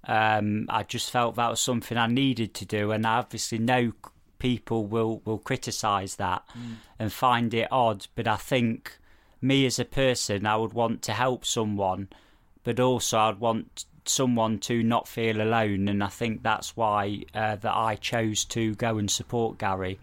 um, 0.06 0.66
I 0.70 0.84
just 0.84 1.12
felt 1.12 1.36
that 1.36 1.50
was 1.50 1.60
something 1.62 1.98
I 1.98 2.08
needed 2.08 2.54
to 2.56 2.66
do, 2.66 2.92
and 2.92 3.06
I 3.06 3.18
obviously 3.18 3.60
know 3.60 3.92
c- 3.92 4.12
people 4.44 4.86
will 4.86 5.22
will 5.24 5.38
criticise 5.40 6.18
that 6.18 6.44
and 7.00 7.14
find 7.14 7.54
it 7.54 7.70
odd. 7.72 8.06
But 8.14 8.28
I 8.28 8.36
think 8.36 8.98
me 9.42 9.66
as 9.66 9.80
a 9.80 9.86
person, 9.86 10.46
I 10.46 10.58
would 10.58 10.74
want 10.74 11.02
to 11.04 11.14
help 11.14 11.46
someone, 11.46 12.10
but 12.66 12.78
also 12.78 13.18
I'd 13.18 13.40
want 13.40 13.86
someone 14.06 14.60
to 14.60 14.84
not 14.84 15.08
feel 15.08 15.42
alone, 15.42 15.88
and 15.88 16.04
I 16.04 16.10
think 16.10 16.44
that's 16.44 16.76
why 16.76 17.24
uh, 17.34 17.56
that 17.56 17.74
I 17.74 17.96
chose 17.96 18.44
to 18.46 18.76
go 18.76 18.98
and 18.98 19.10
support 19.10 19.58
Gary. 19.58 19.98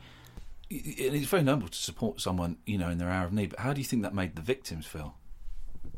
It's 0.70 1.26
very 1.26 1.43
noble 1.43 1.68
to 1.68 1.78
support 1.78 2.22
someone, 2.22 2.57
you 2.64 2.78
know, 2.78 2.88
in 2.88 2.97
their 2.97 3.11
hour 3.11 3.26
of 3.26 3.34
need. 3.34 3.51
But 3.51 3.59
how 3.59 3.74
do 3.74 3.80
you 3.82 3.84
think 3.84 4.03
that 4.05 4.14
made 4.14 4.36
the 4.36 4.43
victims 4.43 4.86
feel? 4.86 5.16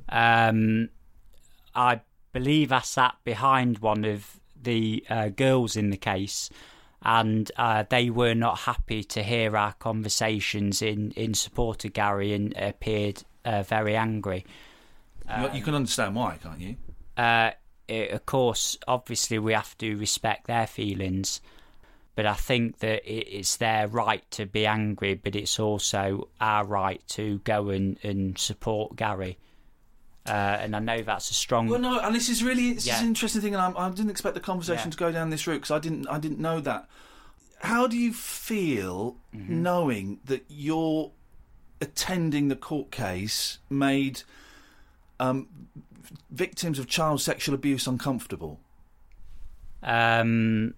Um, 0.09 0.89
I 1.77 2.01
believe 2.33 2.73
I 2.73 2.81
sat 2.81 3.15
behind 3.23 3.79
one 3.79 4.05
of 4.05 4.41
the 4.61 5.05
uh, 5.09 5.29
girls 5.29 5.77
in 5.77 5.91
the 5.91 5.97
case, 5.97 6.51
and 7.05 7.51
uh, 7.57 7.85
they 7.89 8.11
were 8.11 8.35
not 8.35 8.61
happy 8.61 9.03
to 9.05 9.23
hear 9.23 9.57
our 9.57 9.73
conversations 9.75 10.83
in, 10.83 11.11
in 11.13 11.35
support 11.35 11.85
of 11.85 11.93
Gary 11.93 12.33
and 12.33 12.57
appeared 12.57 13.23
uh, 13.45 13.63
very 13.63 13.97
angry. 13.97 14.45
You- 15.29 15.51
you 15.55 15.63
can 15.63 15.75
understand 15.75 16.15
why, 16.15 16.39
can't 16.43 16.61
you? 16.61 16.77
Uh, 17.17 17.51
it, 17.89 18.11
of 18.11 18.27
course, 18.27 18.77
obviously, 18.87 19.39
we 19.39 19.53
have 19.53 19.77
to 19.79 19.97
respect 19.97 20.47
their 20.47 20.67
feelings, 20.67 21.41
but 22.15 22.27
I 22.27 22.35
think 22.35 22.79
that 22.79 23.05
it, 23.11 23.29
it's 23.29 23.57
their 23.57 23.89
right 23.89 24.29
to 24.33 24.47
be 24.47 24.67
angry, 24.67 25.15
but 25.15 25.35
it's 25.35 25.59
also 25.59 26.29
our 26.41 26.65
right 26.65 27.03
to 27.11 27.39
go 27.45 27.71
and, 27.71 27.99
and 28.03 28.39
support 28.39 28.97
Gary. 28.97 29.39
Uh, 30.27 30.31
and 30.61 30.77
I 30.77 30.79
know 30.79 31.03
that's 31.03 31.31
a 31.31 31.35
strong. 31.35 31.67
Well, 31.69 31.81
no, 31.81 31.99
and 31.99 32.15
this 32.15 32.29
is 32.29 32.45
really 32.45 32.75
this 32.75 32.87
is 32.87 33.01
an 33.01 33.09
interesting 33.09 33.41
thing, 33.43 33.55
and 33.57 33.77
I, 33.77 33.87
I 33.87 33.91
didn't 33.91 34.11
expect 34.11 34.35
the 34.35 34.41
conversation 34.41 34.87
Yeah. 34.89 34.93
to 34.93 34.97
go 34.97 35.11
down 35.13 35.31
this 35.31 35.47
route 35.49 35.55
because 35.63 35.73
I 35.73 35.81
didn't 35.81 36.07
I 36.09 36.19
didn't 36.19 36.39
know 36.39 36.61
that. 36.61 36.89
How 37.61 37.87
do 37.87 37.97
you 37.97 38.13
feel 38.13 39.17
Mm-hmm. 39.35 39.63
knowing 39.63 40.21
that 40.27 40.45
you're 40.49 41.11
attending 41.81 42.49
the 42.49 42.55
court 42.57 42.91
case 42.93 43.59
made 43.71 44.23
um, 45.19 45.49
victims 46.31 46.79
of 46.79 46.87
child 46.87 47.21
sexual 47.21 47.55
abuse 47.55 47.87
uncomfortable? 47.87 48.61
Um, 49.83 50.75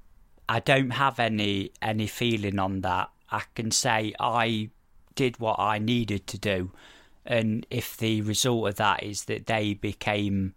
I 0.49 0.61
don't 0.61 0.91
have 0.91 1.19
any 1.19 1.73
any 1.83 2.07
feeling 2.07 2.59
on 2.59 2.81
that. 2.83 3.11
I 3.31 3.43
can 3.55 3.71
say 3.71 4.15
I 4.21 4.71
did 5.15 5.39
what 5.39 5.59
I 5.59 5.79
needed 5.79 6.27
to 6.29 6.39
do, 6.39 6.71
and 7.27 7.67
if 7.71 7.97
the 7.97 8.21
result 8.23 8.69
of 8.69 8.77
that 8.77 9.03
is 9.03 9.25
that 9.25 9.47
they 9.47 9.75
became 9.75 10.55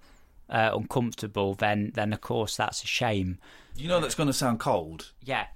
uh, 0.49 0.71
uncomfortable, 0.73 1.55
then 1.55 1.91
then 1.93 2.13
of 2.13 2.21
course 2.21 2.55
that's 2.57 2.83
a 2.83 2.87
shame. 2.87 3.37
You 3.75 3.87
know 3.87 3.99
that's 3.99 4.15
going 4.15 4.27
to 4.27 4.33
sound 4.33 4.59
cold. 4.59 5.11
Yeah. 5.21 5.47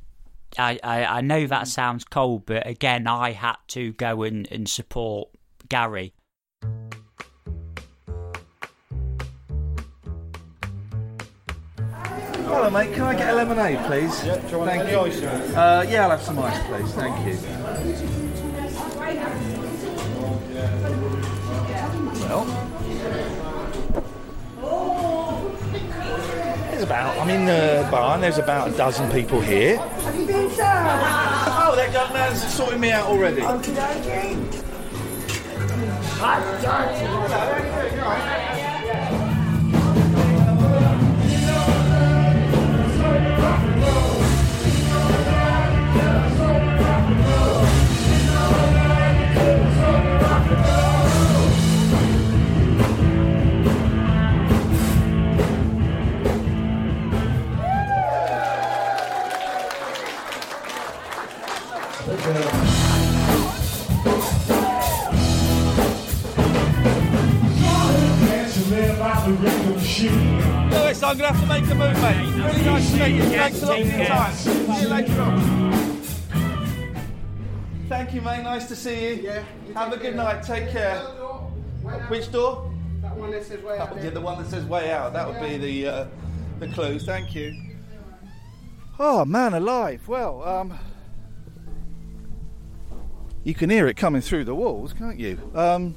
I, 0.57 0.79
I, 0.83 1.05
I 1.05 1.21
know 1.21 1.47
that 1.47 1.69
sounds 1.69 2.03
cold, 2.03 2.45
but 2.45 2.67
again, 2.67 3.07
I 3.07 3.31
had 3.31 3.55
to 3.69 3.93
go 3.93 4.23
and, 4.23 4.51
and 4.51 4.67
support 4.67 5.29
Gary. 5.69 6.13
Hello, 12.43 12.69
mate. 12.69 12.93
Can 12.93 13.03
I 13.03 13.15
get 13.15 13.29
a 13.29 13.33
lemonade, 13.33 13.79
please? 13.85 14.25
Yeah, 14.25 14.39
do 14.39 14.47
you 14.49 14.57
want 14.57 14.71
Thank 14.71 14.83
any 14.83 14.95
ice? 14.95 15.21
Uh, 15.23 15.85
yeah, 15.87 16.03
I'll 16.03 16.09
have 16.11 16.21
some 16.21 16.37
ice, 16.37 16.61
please. 16.67 16.93
Thank 16.93 17.25
you. 17.25 17.37
Well, 24.61 25.41
there's 26.69 26.83
about. 26.83 27.17
I'm 27.17 27.29
in 27.29 27.45
the 27.45 27.87
barn. 27.89 28.21
There's 28.21 28.37
about 28.37 28.69
a 28.69 28.71
dozen 28.77 29.11
people 29.11 29.41
here. 29.41 29.77
Have 29.77 30.15
you 30.15 30.25
been, 30.25 30.49
sir? 30.51 30.63
Oh, 30.63 31.73
that 31.75 31.91
young 31.91 32.13
man's 32.13 32.43
sorting 32.53 32.79
me 32.79 32.91
out 32.91 33.07
already. 33.07 33.41
Dokie. 33.41 34.61
Lewis, 62.01 62.23
I'm 71.03 71.17
going 71.17 71.19
to 71.19 71.27
have 71.27 71.39
to 71.39 71.45
make 71.45 71.63
a 71.69 71.75
move, 71.75 72.01
mate. 72.01 72.25
Really 72.43 72.63
nice 72.63 72.91
to 72.91 72.97
meet 72.97 73.15
you. 73.15 73.23
Thanks 73.23 73.61
a 73.61 73.65
lot 73.67 73.79
for 73.79 73.85
your 73.85 74.05
time. 74.05 74.33
See 74.33 74.81
you 74.81 74.87
later 74.87 75.21
on. 75.21 76.01
Thank 77.87 78.13
you, 78.15 78.21
mate. 78.21 78.43
Nice 78.43 78.67
to 78.69 78.75
see 78.75 79.09
you. 79.09 79.21
Yeah. 79.21 79.43
Have 79.75 79.93
a 79.93 79.97
good 79.97 80.15
night. 80.15 80.41
Take 80.41 80.71
care. 80.71 80.97
Which 82.07 82.31
door? 82.31 82.73
That 83.03 83.15
one 83.15 83.29
that 83.31 83.45
says 83.45 83.61
way 83.63 83.77
out 83.77 83.95
Yeah, 84.03 84.09
the 84.09 84.21
one 84.21 84.41
that 84.41 84.49
says 84.49 84.65
way 84.65 84.91
out. 84.91 85.13
That 85.13 85.27
would 85.27 85.39
be 85.39 85.57
the 85.57 85.87
uh, 85.87 86.07
the 86.59 86.67
clue. 86.69 86.97
Thank 86.97 87.35
you. 87.35 87.53
Oh 88.97 89.23
man, 89.25 89.53
alive. 89.53 90.07
Well, 90.07 90.43
um, 90.43 90.79
you 93.43 93.53
can 93.53 93.69
hear 93.69 93.87
it 93.87 93.97
coming 93.97 94.21
through 94.21 94.45
the 94.45 94.55
walls, 94.55 94.93
can't 94.93 95.19
you? 95.19 95.39
Um, 95.55 95.95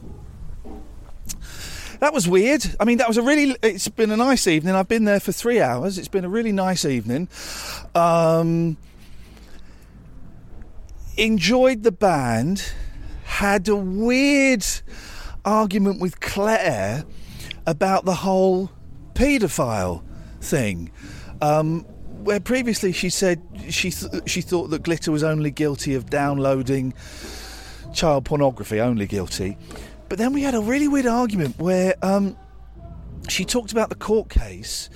that 2.00 2.12
was 2.12 2.28
weird. 2.28 2.64
I 2.80 2.84
mean, 2.84 2.98
that 2.98 3.08
was 3.08 3.16
a 3.16 3.22
really. 3.22 3.56
It's 3.62 3.88
been 3.88 4.10
a 4.10 4.16
nice 4.16 4.46
evening. 4.46 4.74
I've 4.74 4.88
been 4.88 5.04
there 5.04 5.20
for 5.20 5.32
three 5.32 5.60
hours. 5.60 5.98
It's 5.98 6.08
been 6.08 6.24
a 6.24 6.28
really 6.28 6.52
nice 6.52 6.84
evening. 6.84 7.28
Um, 7.94 8.76
enjoyed 11.16 11.82
the 11.82 11.92
band. 11.92 12.72
Had 13.24 13.68
a 13.68 13.76
weird 13.76 14.64
argument 15.44 16.00
with 16.00 16.20
Claire 16.20 17.04
about 17.66 18.04
the 18.04 18.14
whole 18.16 18.70
paedophile 19.14 20.02
thing. 20.40 20.90
Um, 21.40 21.86
where 22.24 22.40
previously 22.40 22.92
she 22.92 23.10
said 23.10 23.42
she 23.68 23.90
th- 23.90 24.28
she 24.28 24.40
thought 24.40 24.70
that 24.70 24.82
Glitter 24.82 25.12
was 25.12 25.22
only 25.22 25.50
guilty 25.50 25.94
of 25.94 26.10
downloading 26.10 26.94
child 27.92 28.24
pornography, 28.24 28.80
only 28.80 29.06
guilty. 29.06 29.56
But 30.08 30.18
then 30.18 30.32
we 30.32 30.42
had 30.42 30.54
a 30.54 30.60
really 30.60 30.88
weird 30.88 31.06
argument 31.06 31.58
where 31.58 31.94
um, 32.02 32.36
she 33.28 33.44
talked 33.44 33.72
about 33.72 33.88
the 33.88 33.94
court 33.94 34.28
case, 34.28 34.90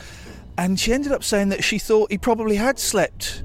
and 0.57 0.79
she 0.79 0.93
ended 0.93 1.13
up 1.13 1.25
saying 1.25 1.51
that 1.51 1.65
she 1.65 1.79
thought 1.79 2.11
he 2.11 2.19
probably 2.19 2.57
had 2.57 2.79
slept 2.79 3.43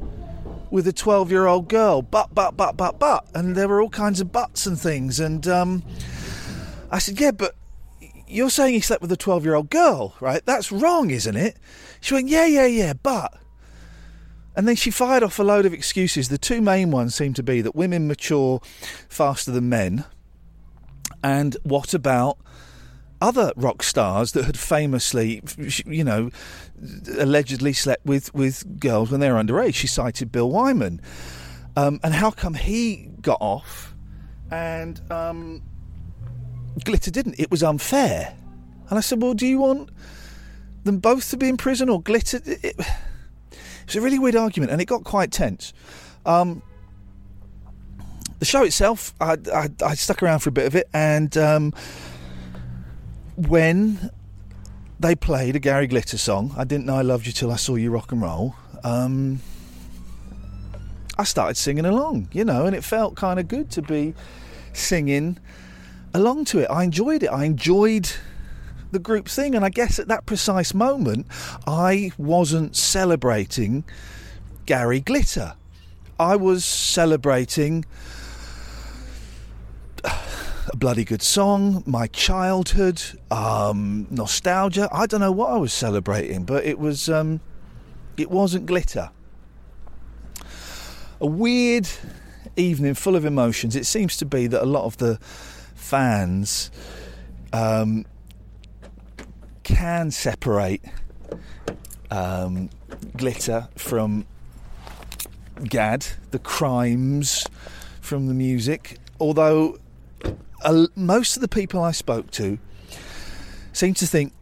with 0.74 0.88
a 0.88 0.94
12 0.94 1.30
year 1.30 1.46
old 1.46 1.70
girl, 1.70 2.02
but, 2.02 2.34
but, 2.34 2.58
but, 2.58 2.76
but, 2.76 2.98
but. 2.98 3.28
And 3.36 3.56
there 3.56 3.68
were 3.68 3.80
all 3.80 3.90
kinds 3.90 4.20
of 4.20 4.32
buts 4.32 4.66
and 4.66 4.78
things. 4.78 5.20
And 5.20 5.48
um, 5.48 5.84
I 6.90 6.98
said, 6.98 7.20
Yeah, 7.20 7.30
but 7.30 7.56
you're 8.28 8.50
saying 8.50 8.74
he 8.74 8.80
slept 8.80 9.04
with 9.04 9.12
a 9.12 9.18
12 9.18 9.46
year 9.46 9.54
old 9.54 9.70
girl, 9.70 10.16
right? 10.20 10.44
That's 10.46 10.72
wrong, 10.72 11.12
isn't 11.12 11.36
it? 11.36 11.58
She 12.02 12.16
went, 12.16 12.28
Yeah, 12.28 12.48
yeah, 12.48 12.66
yeah, 12.66 12.94
but. 12.94 13.34
And 14.56 14.68
then 14.68 14.76
she 14.76 14.91
fired 14.91 15.24
off 15.24 15.39
a 15.39 15.43
load 15.43 15.66
of 15.66 15.74
excuses. 15.74 16.30
The 16.30 16.38
two 16.38 16.62
main 16.62 16.91
ones 16.91 17.16
seem 17.16 17.34
to 17.36 17.43
be 17.43 17.62
that 17.62 17.76
women 17.76 18.08
mature 18.08 18.62
faster 19.10 19.51
than 19.51 19.70
men. 19.70 20.06
And 21.24 21.58
what 21.64 21.93
about 21.93 22.38
other 23.22 23.54
rock 23.56 23.82
stars 23.82 24.34
that 24.34 24.45
had 24.45 24.60
famously, 24.60 25.41
you 25.86 26.04
know, 26.04 26.30
allegedly 27.18 27.74
slept 27.74 28.06
with, 28.06 28.34
with 28.36 28.80
girls 28.80 29.10
when 29.10 29.22
they 29.22 29.32
were 29.32 29.41
underage? 29.41 29.74
She 29.76 29.88
cited 29.88 30.32
Bill 30.32 30.49
Wyman. 30.49 31.01
Um, 31.76 31.99
and 32.04 32.14
how 32.14 32.30
come 32.30 32.54
he 32.54 33.10
got 33.22 33.39
off 33.41 33.95
and 34.51 35.01
um, 35.12 35.64
Glitter 36.84 37.10
didn't? 37.10 37.39
It 37.39 37.49
was 37.49 37.64
unfair. 37.64 38.36
And 38.89 38.97
I 38.97 39.01
said, 39.01 39.22
well, 39.22 39.34
do 39.34 39.47
you 39.47 39.60
want 39.60 39.89
them 40.84 40.99
both 40.99 41.30
to 41.32 41.38
be 41.38 41.49
in 41.49 41.58
prison 41.58 41.89
or 41.89 42.01
Glitter? 42.01 42.41
It, 42.45 42.80
it, 43.84 43.96
it 43.96 44.00
a 44.00 44.02
really 44.02 44.20
weird 44.20 44.36
argument 44.36 44.72
and 44.72 44.82
it 44.82 44.86
got 44.86 45.04
quite 45.04 45.32
tense. 45.32 45.74
Um, 46.26 46.62
the 48.40 48.46
show 48.46 48.64
itself, 48.64 49.14
I, 49.22 49.38
I, 49.54 49.70
I 49.86 49.96
stuck 49.96 50.22
around 50.22 50.40
for 50.40 50.50
a 50.50 50.52
bit 50.52 50.66
of 50.66 50.76
it, 50.76 50.90
and 50.94 51.38
um, 51.38 51.74
when 53.38 54.10
they 55.00 55.16
played 55.16 55.56
a 55.56 55.60
Gary 55.60 55.88
Glitter 55.88 56.18
song, 56.18 56.54
I 56.58 56.66
didn't 56.66 56.86
know 56.86 56.96
I 56.96 57.04
loved 57.04 57.26
you 57.26 57.32
till 57.32 57.52
I 57.52 57.56
saw 57.56 57.76
you 57.76 57.90
rock 57.90 58.12
and 58.12 58.22
roll. 58.22 58.56
Um, 58.84 59.40
I 61.18 61.24
started 61.24 61.56
singing 61.56 61.86
along, 61.86 62.30
you 62.34 62.44
know, 62.44 62.66
and 62.66 62.76
it 62.76 62.84
felt 62.84 63.16
kind 63.16 63.40
of 63.40 63.48
good 63.48 63.72
to 63.72 63.82
be 63.82 64.14
singing 64.74 65.40
along 66.14 66.46
to 66.46 66.60
it. 66.60 66.68
I 66.70 66.84
enjoyed 66.84 67.24
it. 67.24 67.28
I 67.28 67.46
enjoyed 67.46 68.12
the 68.94 69.00
group 69.00 69.28
thing, 69.28 69.56
and 69.56 69.66
I 69.66 69.70
guess 69.70 70.00
at 70.00 70.08
that 70.08 70.26
precise 70.26 70.74
moment, 70.74 71.28
I 71.68 72.12
wasn't 72.18 72.76
celebrating 72.76 73.84
Gary 74.66 75.02
Glitter. 75.02 75.56
I 76.20 76.36
was 76.36 76.64
celebrating 76.64 77.86
a 80.06 80.78
bloody 80.78 81.04
good 81.04 81.22
song, 81.22 81.84
my 81.86 82.08
childhood, 82.08 83.02
um, 83.30 84.08
nostalgia. 84.10 84.88
I 84.91 85.08
don't 85.08 85.20
know 85.20 85.32
what 85.32 85.52
I 85.52 85.58
was 85.58 85.74
celebrating, 85.74 86.46
but 86.46 86.64
it 86.64 86.80
was 86.80 87.10
um, 87.10 87.41
it 88.16 88.30
wasn't 88.30 88.66
glitter. 88.66 89.10
A 91.20 91.26
weird 91.26 91.89
evening 92.56 92.94
full 92.94 93.16
of 93.16 93.26
emotions. 93.26 93.76
It 93.76 93.86
seems 93.86 94.18
to 94.18 94.26
be 94.26 94.48
that 94.48 94.62
a 94.62 94.66
lot 94.66 94.86
of 94.86 94.98
the 94.98 95.18
fans 95.76 96.70
um, 97.52 98.06
can 99.64 100.11
separate 100.11 100.84
um, 102.11 102.70
glitter 103.18 103.70
from 103.76 104.26
Gadd, 105.64 106.05
the 106.32 106.39
crimes 106.39 107.47
from 108.01 108.28
the 108.28 108.34
music. 108.34 108.97
Although 109.20 109.80
uh, 110.61 110.88
most 110.95 111.36
of 111.36 111.41
the 111.41 111.47
people 111.47 111.82
I 111.82 111.91
spoke 111.91 112.32
to 112.32 112.57
seem 113.72 113.93
to 113.95 114.07
think 114.07 114.34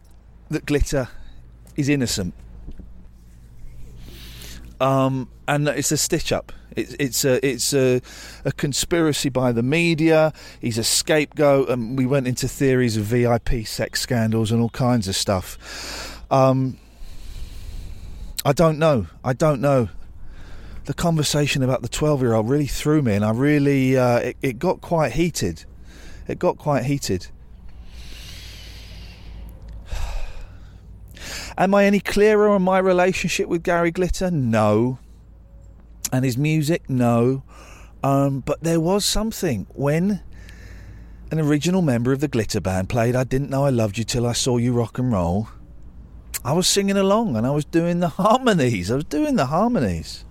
that 0.50 0.66
glitter 0.66 1.08
is 1.76 1.88
innocent. 1.88 2.34
Um, 4.82 5.28
and 5.46 5.68
it's 5.68 5.92
a 5.92 5.96
stitch 5.96 6.32
up. 6.32 6.52
It's 6.74 6.96
it's 6.98 7.24
a 7.24 7.46
it's 7.46 7.72
a, 7.72 8.00
a 8.44 8.50
conspiracy 8.50 9.28
by 9.28 9.52
the 9.52 9.62
media. 9.62 10.32
He's 10.60 10.76
a 10.76 10.82
scapegoat, 10.82 11.68
and 11.68 11.96
we 11.96 12.04
went 12.04 12.26
into 12.26 12.48
theories 12.48 12.96
of 12.96 13.04
VIP 13.04 13.64
sex 13.64 14.00
scandals 14.00 14.50
and 14.50 14.60
all 14.60 14.70
kinds 14.70 15.06
of 15.06 15.14
stuff. 15.14 16.20
Um, 16.32 16.78
I 18.44 18.52
don't 18.52 18.78
know. 18.78 19.06
I 19.22 19.34
don't 19.34 19.60
know. 19.60 19.88
The 20.86 20.94
conversation 20.94 21.62
about 21.62 21.82
the 21.82 21.88
twelve-year-old 21.88 22.48
really 22.48 22.66
threw 22.66 23.02
me, 23.02 23.14
and 23.14 23.24
I 23.24 23.30
really 23.30 23.96
uh, 23.96 24.18
it, 24.18 24.36
it 24.42 24.58
got 24.58 24.80
quite 24.80 25.12
heated. 25.12 25.64
It 26.26 26.40
got 26.40 26.58
quite 26.58 26.86
heated. 26.86 27.28
Am 31.56 31.74
I 31.74 31.84
any 31.84 32.00
clearer 32.00 32.48
on 32.48 32.62
my 32.62 32.78
relationship 32.78 33.48
with 33.48 33.62
Gary 33.62 33.90
Glitter? 33.90 34.30
No. 34.30 34.98
And 36.12 36.24
his 36.24 36.36
music? 36.36 36.88
No. 36.88 37.42
Um, 38.02 38.40
but 38.40 38.62
there 38.62 38.80
was 38.80 39.04
something 39.04 39.66
when 39.70 40.22
an 41.30 41.40
original 41.40 41.82
member 41.82 42.12
of 42.12 42.20
the 42.20 42.28
Glitter 42.28 42.60
Band 42.60 42.88
played 42.88 43.16
I 43.16 43.24
Didn't 43.24 43.50
Know 43.50 43.64
I 43.64 43.70
Loved 43.70 43.96
You 43.96 44.04
Till 44.04 44.26
I 44.26 44.32
Saw 44.32 44.56
You 44.58 44.72
Rock 44.72 44.98
and 44.98 45.12
Roll. 45.12 45.48
I 46.44 46.52
was 46.52 46.66
singing 46.66 46.96
along 46.96 47.36
and 47.36 47.46
I 47.46 47.50
was 47.50 47.64
doing 47.64 48.00
the 48.00 48.08
harmonies. 48.08 48.90
I 48.90 48.96
was 48.96 49.04
doing 49.04 49.36
the 49.36 49.46
harmonies. 49.46 50.24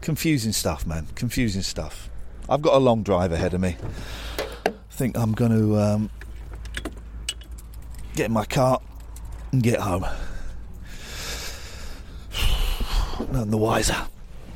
Confusing 0.00 0.52
stuff, 0.52 0.86
man. 0.86 1.08
Confusing 1.14 1.62
stuff. 1.62 2.08
I've 2.48 2.62
got 2.62 2.74
a 2.74 2.78
long 2.78 3.02
drive 3.02 3.32
ahead 3.32 3.52
of 3.52 3.60
me. 3.60 3.76
I 4.66 4.72
think 4.90 5.18
I'm 5.18 5.32
going 5.32 5.52
to 5.52 5.78
um, 5.78 6.10
get 8.14 8.26
in 8.26 8.32
my 8.32 8.44
car 8.44 8.80
and 9.52 9.62
get 9.62 9.80
home. 9.80 10.06
None 13.32 13.50
the 13.50 13.56
wiser. 13.56 13.96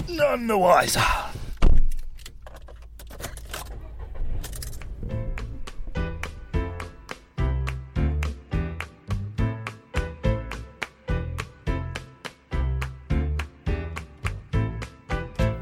None 0.09 0.47
the 0.47 0.59
wiser. 0.59 1.03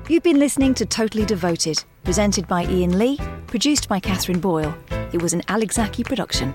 You've 0.08 0.22
been 0.22 0.38
listening 0.38 0.74
to 0.74 0.84
Totally 0.84 1.24
Devoted, 1.24 1.82
presented 2.04 2.46
by 2.46 2.64
Iain 2.64 2.98
Lee, 2.98 3.18
produced 3.46 3.88
by 3.88 3.98
Catherine 3.98 4.40
Boyle. 4.40 4.76
It 5.12 5.22
was 5.22 5.32
an 5.32 5.42
Alex 5.48 5.76
Zaki 5.76 6.04
production. 6.04 6.54